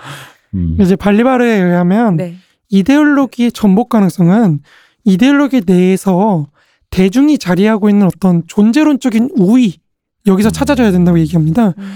[0.54, 0.78] 음.
[0.80, 2.38] 이제 발리바르에 의하면 네.
[2.70, 4.60] 이데올로기의 전복 가능성은
[5.04, 6.48] 이데올로기 내에서
[6.92, 9.80] 대중이 자리하고 있는 어떤 존재론적인 우위
[10.28, 11.74] 여기서 찾아져야 된다고 얘기합니다.
[11.78, 11.94] 음.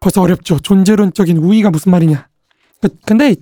[0.00, 0.58] 벌써 어렵죠.
[0.58, 2.26] 존재론적인 우위가 무슨 말이냐.
[2.82, 3.36] 그- 근데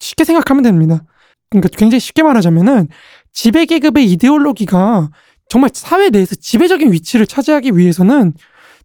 [0.00, 1.02] 쉽게 생각하면 됩니다.
[1.48, 2.88] 그러니까 굉장히 쉽게 말하자면은
[3.32, 5.10] 지배 계급의 이데올로기가
[5.48, 8.32] 정말 사회 내에서 지배적인 위치를 차지하기 위해서는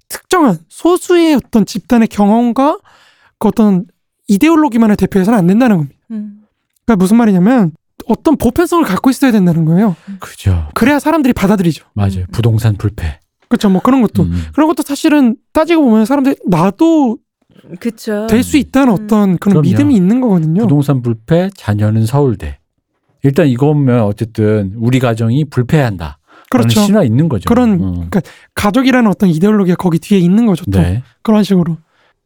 [0.08, 2.80] 특정한 소수의 어떤 집단의 경험과
[3.38, 3.86] 그 어떤
[4.28, 5.96] 이데올로기만을 대표해서는 안 된다는 겁니다.
[6.12, 6.42] 음.
[6.86, 7.72] 그러니까 무슨 말이냐면
[8.08, 9.96] 어떤 보편성을 갖고 있어야 된다는 거예요.
[10.20, 10.68] 그죠.
[10.74, 11.86] 그래야 사람들이 받아들이죠.
[11.94, 12.20] 맞아요.
[12.22, 12.26] 음.
[12.32, 13.20] 부동산 불패.
[13.48, 13.70] 그렇죠.
[13.70, 14.44] 뭐 그런 것도 음.
[14.54, 17.18] 그런 것도 사실은 따지고 보면 사람들이 나도
[17.80, 18.28] 그쵸.
[18.28, 19.04] 될수 있다는 음.
[19.04, 19.62] 어떤 그런 그럼요.
[19.62, 20.62] 믿음이 있는 거거든요.
[20.62, 22.60] 부동산 불패, 자녀는 서울대.
[23.24, 26.19] 일단 이거면 어쨌든 우리 가정이 불패한다.
[26.50, 26.82] 그렇죠.
[26.82, 27.48] 신화 있는 거죠.
[27.48, 28.10] 그런 음.
[28.56, 30.66] 가족이라는 어떤 이데올로기가 거기 뒤에 있는 거죠.
[30.72, 31.04] 또 네.
[31.22, 31.78] 그런 식으로.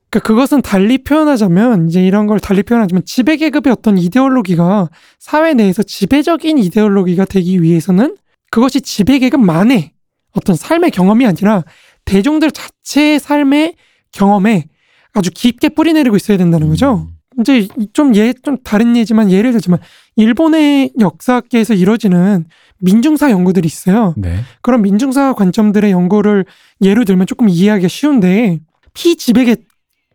[0.09, 5.83] 그러니까 그것은 달리 표현하자면 이제 이런 걸 달리 표현하자면 지배 계급의 어떤 이데올로기가 사회 내에서
[5.83, 8.15] 지배적인 이데올로기가 되기 위해서는
[8.51, 9.91] 그것이 지배 계급만의
[10.33, 11.63] 어떤 삶의 경험이 아니라
[12.05, 13.75] 대중들 자체의 삶의
[14.11, 14.65] 경험에
[15.13, 17.07] 아주 깊게 뿌리내리고 있어야 된다는 거죠.
[17.37, 17.41] 음.
[17.41, 19.79] 이제 좀 예, 좀 다른 예지만 예를 들지만
[20.15, 22.45] 일본의 역사계에서 이루어지는
[22.79, 24.13] 민중사 연구들이 있어요.
[24.17, 24.39] 네.
[24.61, 26.45] 그런 민중사 관점들의 연구를
[26.81, 28.59] 예를 들면 조금 이해하기가 쉬운데
[28.93, 29.57] 피지배계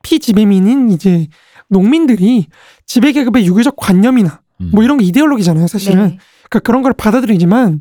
[0.03, 1.27] 피지배민인 이제
[1.69, 2.47] 농민들이
[2.87, 4.71] 지배 계급의 유교적 관념이나 음.
[4.73, 5.97] 뭐 이런 게 이데올로기잖아요, 사실은.
[6.09, 6.19] 네.
[6.49, 7.81] 그러니까 그런 걸 받아들이지만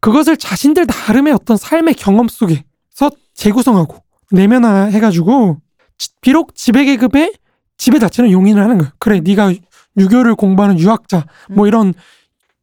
[0.00, 3.96] 그것을 자신들 나름의 어떤 삶의 경험 속에서 재구성하고
[4.30, 5.58] 내면화해가지고
[5.98, 7.32] 지- 비록 지배 계급의
[7.78, 8.92] 지배 자체는 용인을 하는 거예요.
[8.98, 9.54] 그래, 네가
[9.96, 11.68] 유교를 공부하는 유학자 뭐 음.
[11.68, 11.94] 이런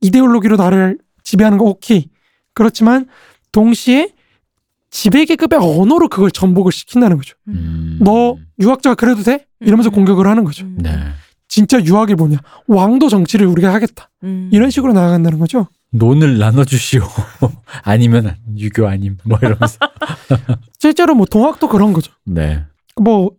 [0.01, 2.07] 이데올로기로 나를 지배하는 거 오케이.
[2.53, 3.07] 그렇지만
[3.51, 4.11] 동시에
[4.91, 7.35] 지배계급의 언어로 그걸 전복을 시킨다는 거죠.
[7.47, 7.99] 음.
[8.01, 9.45] 너 유학자가 그래도 돼?
[9.59, 9.91] 이러면서 음.
[9.91, 10.65] 공격을 하는 거죠.
[10.65, 10.77] 음.
[10.79, 10.97] 네.
[11.47, 12.37] 진짜 유학이 뭐냐?
[12.67, 14.09] 왕도 정치를 우리가 하겠다.
[14.23, 14.49] 음.
[14.53, 15.67] 이런 식으로 나아간다는 거죠.
[15.91, 17.01] 논을 나눠주시오.
[17.83, 19.17] 아니면 유교 아님.
[19.23, 19.77] 뭐 이러면서.
[20.79, 22.11] 실제로 뭐 동학도 그런 거죠.
[22.25, 22.63] 네.
[23.01, 23.31] 뭐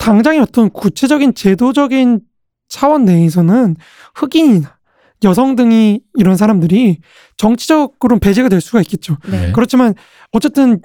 [0.00, 2.20] 당장의 어떤 구체적인 제도적인
[2.68, 3.76] 차원 내에서는
[4.14, 4.78] 흑인이나
[5.24, 7.00] 여성 등이 이런 사람들이
[7.36, 9.18] 정치적으로는 배제가 될 수가 있겠죠.
[9.30, 9.52] 네.
[9.52, 9.94] 그렇지만
[10.32, 10.80] 어쨌든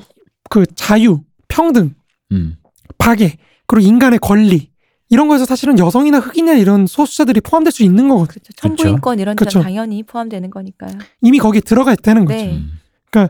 [0.49, 1.95] 그 자유, 평등,
[2.33, 2.57] 음.
[2.97, 3.37] 박애,
[3.67, 4.69] 그리고 인간의 권리
[5.09, 8.41] 이런 거에서 사실은 여성이나 흑인이나 이런 소수자들이 포함될 수 있는 거거든요.
[8.57, 8.75] 그렇죠.
[8.75, 9.61] 천부인권 이런 건 그쵸.
[9.61, 10.97] 당연히 포함되는 거니까요.
[11.21, 12.37] 이미 거기에 들어가 있다는 거죠.
[12.37, 12.51] 네.
[12.57, 13.27] 음.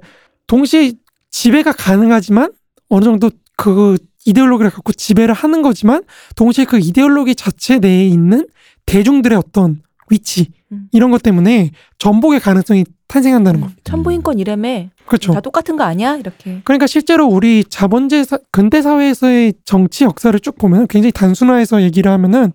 [0.47, 0.93] 동시에
[1.29, 2.51] 지배가 가능하지만
[2.89, 6.03] 어느 정도 그 이데올로기를 갖고 지배를 하는 거지만
[6.35, 8.47] 동시에 그 이데올로기 자체 내에 있는
[8.85, 10.87] 대중들의 어떤 위치 음.
[10.91, 13.81] 이런 것 때문에 전복의 가능성이 탄생한다는 겁니다.
[13.83, 15.31] 천부인권 이름에 그렇죠.
[15.33, 16.17] 다 똑같은 거 아니야?
[16.17, 16.61] 이렇게.
[16.63, 22.51] 그러니까 실제로 우리 자본주의 사- 근대 사회에서의 정치 역사를 쭉 보면 굉장히 단순화해서 얘기를 하면은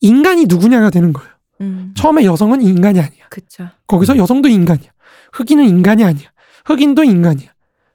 [0.00, 1.30] 인간이 누구냐가 되는 거예요.
[1.60, 1.94] 음.
[1.96, 3.24] 처음에 여성은 인간이 아니야.
[3.30, 3.68] 그쵸.
[3.86, 4.90] 거기서 여성도 인간이야.
[5.32, 6.28] 흑인은 인간이 아니야.
[6.66, 7.48] 흑인도 인간이야.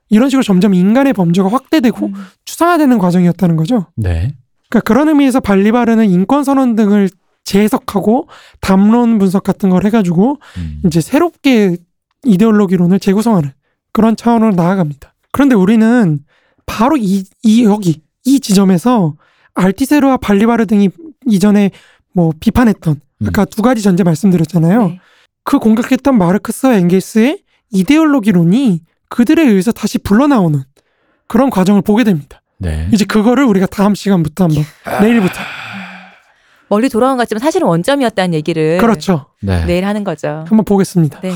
[0.09, 2.13] 이런 식으로 점점 인간의 범주가 확대되고 음.
[2.45, 3.87] 추상화되는 과정이었다는 거죠.
[3.95, 4.35] 네.
[4.69, 7.09] 그러니까 그런 의미에서 발리바르는 인권 선언 등을
[7.43, 8.27] 재해석하고
[8.59, 10.81] 담론 분석 같은 걸 해가지고 음.
[10.85, 11.77] 이제 새롭게
[12.25, 13.51] 이데올로기론을 재구성하는
[13.93, 15.13] 그런 차원으로 나아갑니다.
[15.31, 16.19] 그런데 우리는
[16.65, 19.15] 바로 이, 이 여기 이 지점에서
[19.53, 20.89] 알티세르와 발리바르 등이
[21.25, 21.71] 이전에
[22.13, 24.87] 뭐 비판했던 아까 두 가지 전제 말씀드렸잖아요.
[24.87, 24.99] 네.
[25.43, 30.61] 그 공격했던 마르크스와 엥겔스의 이데올로기론이 그들에 의해서 다시 불러나오는
[31.27, 32.41] 그런 과정을 보게 됩니다.
[32.57, 32.87] 네.
[32.91, 34.63] 이제 그거를 우리가 다음 시간부터 한번
[35.01, 35.35] 내일부터
[36.69, 39.27] 멀리 돌아온 것 같지만 사실은 원점이었다는 얘기를 그렇죠.
[39.41, 39.65] 네.
[39.65, 40.43] 내일 하는 거죠.
[40.47, 41.21] 한번 보겠습니다.
[41.21, 41.31] 네.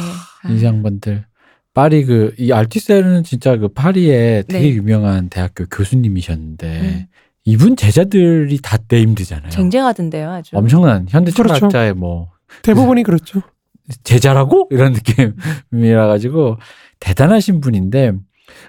[0.50, 1.26] 이 양반들.
[1.74, 4.76] 파리 그, 이 알티셀은 진짜 그 파리에 되게 네.
[4.76, 7.06] 유명한 대학교 교수님이셨는데, 음.
[7.46, 9.50] 이분 제자들이 다 네임드잖아요.
[9.50, 10.58] 쟁쟁하던데요, 아주.
[10.58, 11.60] 엄청난 현대 그렇죠.
[11.60, 12.30] 철학자의 뭐,
[12.64, 13.42] 대부분이 그렇죠.
[14.04, 14.68] 제자라고?
[14.72, 16.58] 이런 느낌이라 가지고
[17.02, 18.14] 대단하신 분인데,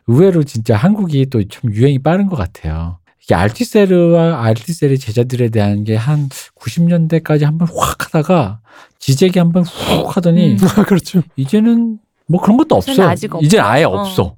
[0.09, 2.99] 의외로 진짜 한국이 또 좀 유행이 빠른 것 같아요.
[3.23, 8.61] 이게 알티세르와 알티세르 제자들에 대한 게 한 90년대까지 한번 확 하다가
[8.99, 10.57] 지적이 한번 훅 하더니 음.
[10.89, 11.23] 그렇죠.
[11.37, 12.91] 이제는 뭐 그런 것도 없어.
[12.93, 13.45] 이제는 아직 없어.
[13.47, 13.91] 이제 아예 어.
[13.91, 14.35] 없어.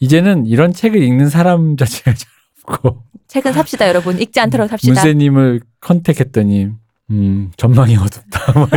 [0.00, 2.28] 이제는 이런 책을 읽는 사람 자체가 잘
[2.68, 4.18] 없고 책은 삽시다, 여러분.
[4.20, 4.92] 읽지 않도록 삽시다.
[4.92, 6.70] 문세님을 컨택했더니
[7.10, 8.52] 음 전망이 어둡다.
[8.58, 8.68] 뭐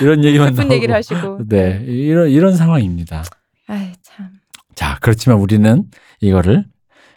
[0.00, 0.74] 이런, 얘기만 나오고.
[0.74, 1.40] 얘기를 하시고.
[1.48, 3.24] 네 이런 이런 상황입니다.
[3.66, 4.28] 아이, 참.
[4.74, 5.84] 자 그렇지만 우리는
[6.20, 6.64] 이거를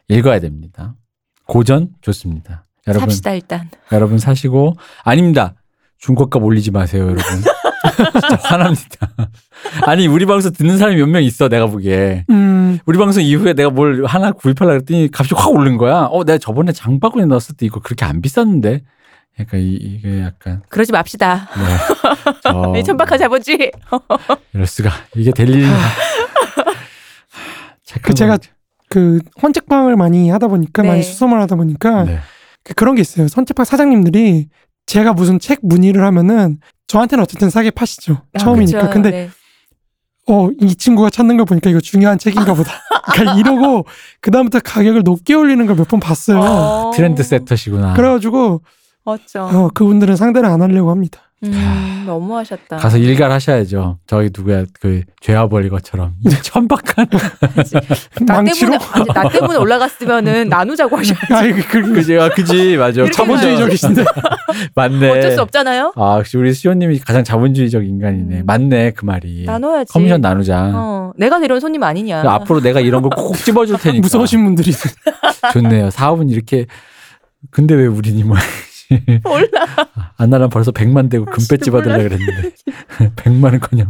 [0.07, 0.95] 읽어야 됩니다.
[1.47, 2.65] 고전 좋습니다.
[2.88, 3.69] 여러분 삽시다 일단.
[3.91, 5.55] 여러분 사시고 아닙니다.
[5.99, 7.23] 중고값 올리지 마세요, 여러분.
[8.13, 9.13] 진짜 화납니다.
[9.85, 12.26] 아니 우리 방송 듣는 사람이 몇 명 있어 내가 보기에.
[12.30, 16.07] 음, 우리 방송 이후에 내가 뭘 하나 구입하려 그랬더니 값이 확 오른 거야.
[16.09, 18.84] 어, 내가 저번에 장바구니 넣었을 때 이거 그렇게 안 비쌌는데.
[19.40, 21.49] 약간 이, 이게 약간 그러지 맙시다.
[21.58, 22.41] 네.
[22.44, 23.72] 저이 천박한 자본주의.
[24.53, 25.76] 이럴 수가 이게 될 일인가.
[28.02, 28.38] 그 제가
[28.90, 30.90] 그 헌책방을 많이 하다 보니까 네.
[30.90, 32.20] 많이 수소문 하다 보니까 네.
[32.64, 33.28] 그 그런 게 있어요.
[33.36, 34.49] 헌책방 사장님들이
[34.86, 38.22] 제가 무슨 책 문의를 하면은 저한테는 어쨌든 싸게 파시죠.
[38.34, 38.82] 아, 처음이니까.
[38.82, 38.94] 그쵸.
[38.94, 39.30] 근데 네.
[40.28, 42.72] 어, 이 친구가 찾는 거 보니까 이거 중요한 책인가 보다.
[43.14, 43.86] 그러니까 이러고
[44.22, 46.40] 그다음부터 가격을 높게 올리는 걸 몇 번 봤어요.
[46.40, 47.94] 어, 트렌드 세터시구나.
[47.94, 48.62] 그래가지고
[49.03, 49.44] 어쩌.
[49.45, 51.22] 어, 그분들은 상대를 안 하려고 합니다.
[51.44, 52.78] 음, 너무하셨다.
[52.78, 53.98] 가서 일갈 하셔야죠.
[54.06, 57.07] 저기 누구야 그 죄와벌 것처럼 이 천박한
[58.28, 58.73] 나 망치로.
[58.78, 61.26] 때문에 아니, 나 때문에 올라갔으면은 나누자고 하셔야지.
[61.34, 63.10] 아이 그, 그, 그지 아 그지 맞아.
[63.10, 64.03] 자본주의적이신데.
[64.76, 65.10] 맞네.
[65.18, 65.94] 어쩔 수 없잖아요.
[65.95, 68.41] 아 역시 우리 수호님이 가장 자본주의적 인간이네.
[68.41, 68.45] 음.
[68.45, 69.45] 맞네 그 말이.
[69.45, 69.91] 나눠야지.
[69.94, 70.72] 커미션 나누자.
[70.76, 72.22] 어, 내가 데려온 손님 아니냐.
[72.23, 74.02] 앞으로 내가 이런 걸 꼭 집어줄 테니까.
[74.02, 74.72] 무서우신 분들이
[75.53, 75.90] 좋네요.
[75.90, 76.68] 사업은 이렇게.
[77.49, 78.38] 근데 왜 우리 님은
[79.23, 79.65] 몰라.
[80.18, 81.84] 안나랑 벌써 100만 되고 금배지 진짜 몰라.
[81.85, 82.51] 받으려 그랬는데
[83.15, 83.88] 100만은커녕.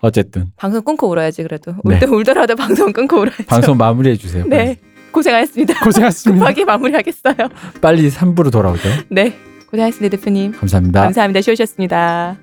[0.00, 1.74] 어쨌든 방송 끊고 울어야지 그래도.
[1.84, 1.96] 네.
[1.96, 3.44] 울더 울더라도 방송 끊고 울어야죠.
[3.46, 4.44] 방송 마무리해 주세요.
[4.46, 4.76] 네.
[5.12, 5.80] 고생하셨습니다.
[5.82, 6.44] 고생하셨습니다.
[6.44, 7.34] 급하게 마무리하겠어요.
[7.80, 8.88] 빨리 3부로 돌아오죠.
[9.08, 9.34] 네.
[9.70, 10.52] 고생하셨습니다, 대표님.
[10.52, 11.02] 감사합니다.
[11.02, 11.40] 감사합니다.
[11.40, 12.36] 쉬우셨습니다.